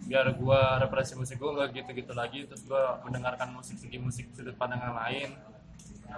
Biar 0.05 0.37
gue 0.37 0.61
referensi 0.85 1.15
musik 1.17 1.39
gue 1.39 1.51
nggak 1.55 1.69
gitu-gitu 1.71 2.13
lagi. 2.13 2.45
Terus 2.51 2.67
gue 2.67 2.83
mendengarkan 3.07 3.55
musik 3.55 3.79
segi 3.79 3.97
musik 4.03 4.29
sudut 4.35 4.59
pandang 4.59 4.83
yang 4.83 4.99
lain 4.99 5.31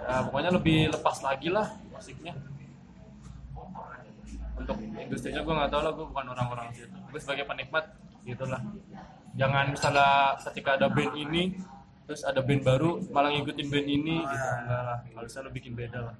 ya, 0.05 0.15
pokoknya 0.27 0.51
lebih 0.53 0.77
lepas 0.93 1.17
lagi 1.25 1.47
lah 1.49 1.67
musiknya 1.89 2.33
untuk 4.57 4.77
industrinya 4.81 5.41
gue 5.45 5.53
nggak 5.53 5.69
tahu 5.69 5.81
lah 5.85 5.91
gue 5.93 6.05
bukan 6.09 6.25
orang-orang 6.33 6.67
situ 6.73 6.97
gue 6.97 7.19
sebagai 7.21 7.45
penikmat 7.45 7.85
gitulah 8.25 8.61
jangan 9.37 9.69
misalnya 9.69 10.33
ketika 10.49 10.75
ada 10.81 10.87
band 10.89 11.13
ini 11.13 11.43
terus 12.09 12.25
ada 12.25 12.41
band 12.41 12.61
baru 12.65 12.97
malah 13.13 13.29
ngikutin 13.31 13.67
band 13.69 13.87
ini 13.87 14.15
gitu 14.25 14.47
enggak 14.65 14.81
lah 14.81 14.99
harusnya 15.13 15.39
lo 15.45 15.49
bikin 15.53 15.73
beda 15.77 15.99
lah 16.11 16.15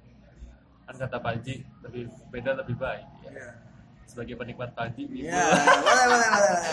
kan 0.88 0.94
kata 0.96 1.18
Panji 1.20 1.54
lebih 1.84 2.08
beda 2.32 2.56
lebih 2.56 2.76
baik 2.80 3.04
ya. 3.20 3.28
Iya. 3.28 3.48
sebagai 4.08 4.34
penikmat 4.40 4.72
Panji 4.72 5.04
gitu 5.04 5.28
Iya, 5.28 5.44
boleh, 5.84 6.04
boleh, 6.08 6.28
boleh, 6.32 6.48
boleh. 6.48 6.64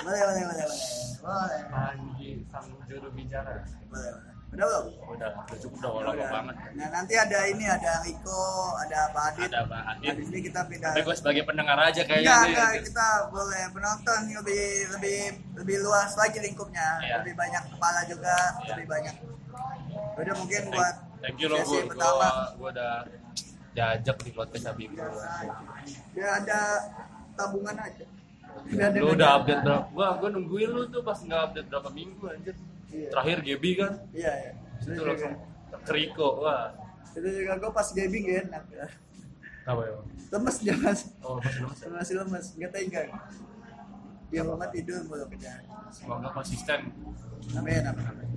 Boleh, 0.00 0.20
boleh, 0.22 0.42
boleh, 0.46 0.64
boleh. 0.70 0.88
Boleh. 1.20 1.60
Panji 1.66 2.28
sang 2.46 2.68
juru 2.86 3.08
bicara 3.10 3.66
Boleh, 3.90 4.10
boleh. 4.14 4.34
Udah 4.50 4.66
belum? 4.66 4.86
udah 5.10 5.30
udah 5.40 5.58
cukup 5.58 5.78
udah 5.78 5.90
lama 5.94 6.10
Udah. 6.10 6.30
banget 6.32 6.54
Nah, 6.74 6.88
nanti 6.90 7.14
ada 7.14 7.38
ini, 7.46 7.64
ada 7.64 7.92
Riko, 8.00 8.42
ada 8.76 8.98
Pak 9.10 9.24
Adit. 9.30 9.48
ada 9.48 9.62
Nah, 9.64 9.82
Adit 9.90 10.10
di 10.12 10.24
sini 10.24 10.40
kita 10.42 10.60
pindah. 10.66 10.90
tapi 10.90 11.02
gue 11.02 11.14
sebagai 11.14 11.42
pendengar 11.44 11.78
aja 11.78 12.02
kayaknya 12.02 12.34
Enggak, 12.44 12.70
kita 12.82 13.06
boleh 13.30 13.62
penonton 13.70 14.20
lebih 14.32 14.64
lebih 14.90 15.18
lebih 15.54 15.76
luas 15.80 16.10
lagi 16.14 16.38
lingkupnya. 16.40 16.88
Iya. 16.98 17.14
Lebih 17.20 17.34
banyak 17.36 17.62
kepala 17.70 18.00
juga, 18.04 18.36
Iya. 18.58 18.70
lebih 18.74 18.86
banyak. 18.88 19.14
Udah 20.16 20.34
mungkin 20.34 20.62
buat 20.68 20.94
thank 21.20 21.38
you 21.38 21.46
lo 21.46 21.56
sesi 21.56 21.70
gue 21.70 21.82
pertama. 21.86 22.28
gue 22.52 22.68
udah 22.70 22.92
diajak 23.70 24.16
di 24.18 24.30
podcast 24.32 24.66
Habib 24.66 24.90
Biar 26.10 26.30
ada 26.36 26.60
tabungan 27.34 27.76
aja. 27.76 28.04
Ada 28.66 28.98
lu 28.98 29.14
udah 29.14 29.28
update 29.38 29.62
berapa 29.62 29.86
gua 29.88 30.08
gua 30.18 30.28
nungguin 30.28 30.68
lu 30.68 30.82
tuh 30.88 31.00
pas 31.00 31.16
nggak 31.16 31.40
update 31.46 31.68
berapa 31.70 31.88
minggu 31.88 32.24
anjir 32.26 32.54
Iya. 32.90 33.08
terakhir 33.08 33.38
Gebi 33.40 33.70
kan 33.76 33.92
Iya, 34.10 34.32
iya. 34.34 34.52
itu 34.76 34.90
Itu 34.90 35.02
langsung 35.04 35.34
juga, 35.34 35.78
keriko 35.82 36.28
wah 36.40 36.74
itu 37.10 37.28
juga 37.32 37.52
gue 37.56 37.70
pas 37.70 37.88
gaming 37.90 38.24
kan. 38.26 38.46
apa 39.66 39.80
ya 39.82 39.94
Lemes 40.30 40.56
dia 40.58 40.74
mas. 40.74 41.00
oh 41.20 41.36
masih 41.36 41.60
lemes 41.60 41.78
ya? 41.78 41.88
Masih 41.90 42.14
lemes, 42.16 42.46
nggak 42.54 42.70
tega. 42.70 43.02
Dia 44.30 44.42
banget 44.42 44.68
tidur 44.72 45.02
mulu 45.04 45.26
kerjaan. 45.26 45.62
semoga 45.90 46.30
konsisten 46.30 46.80
Amin, 47.50 47.82
amin, 47.82 48.04
amin. 48.06 48.28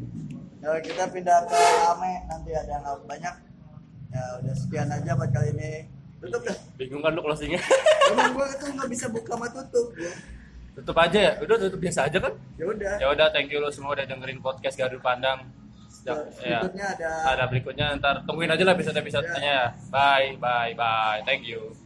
Ya, 0.57 0.73
kita 0.79 1.05
pindah 1.07 1.45
ke 1.45 1.53
Ame, 1.85 2.23
nanti 2.25 2.49
ada 2.49 2.81
yang 2.81 3.03
banyak. 3.03 3.35
Ya 4.09 4.23
udah 4.39 4.55
sekian 4.55 4.87
aja 4.87 5.11
buat 5.13 5.29
kali 5.29 5.53
ini. 5.53 5.71
Tutup 6.17 6.41
dah. 6.41 6.57
bingung 6.73 7.03
kan 7.03 7.11
lu 7.11 7.21
closingnya 7.21 7.59
Emang 8.09 8.31
gue 8.31 8.47
itu 8.47 8.65
nggak 8.71 8.89
bisa 8.89 9.05
buka 9.07 9.35
sama 9.35 9.47
tutup. 9.51 9.91
gua. 9.91 10.13
Tutup 10.73 10.97
aja 10.97 11.19
ya? 11.19 11.33
Udah 11.41 11.55
tutup 11.57 11.79
biasa 11.79 12.09
aja 12.09 12.17
kan? 12.17 12.33
Ya 12.57 12.65
udah. 12.65 12.93
ya 12.97 13.07
udah 13.13 13.27
thank 13.29 13.49
you 13.49 13.61
lo 13.61 13.69
semua 13.69 13.93
udah 13.93 14.05
dengerin 14.05 14.39
podcast 14.41 14.75
Gardu 14.77 14.99
Pandang. 14.99 15.49
Ya, 16.03 16.19
ya. 16.43 16.59
Berikutnya 16.59 16.85
ada 16.99 17.09
ada 17.31 17.43
berikutnya 17.47 17.87
ntar 17.95 18.15
tungguin 18.27 18.51
aja 18.51 18.63
lah 18.67 18.75
episode 18.75 18.97
episodenya 18.99 19.71
bye 19.87 20.35
bye 20.41 20.73
bye. 20.75 21.23
Thank 21.23 21.47
you 21.47 21.82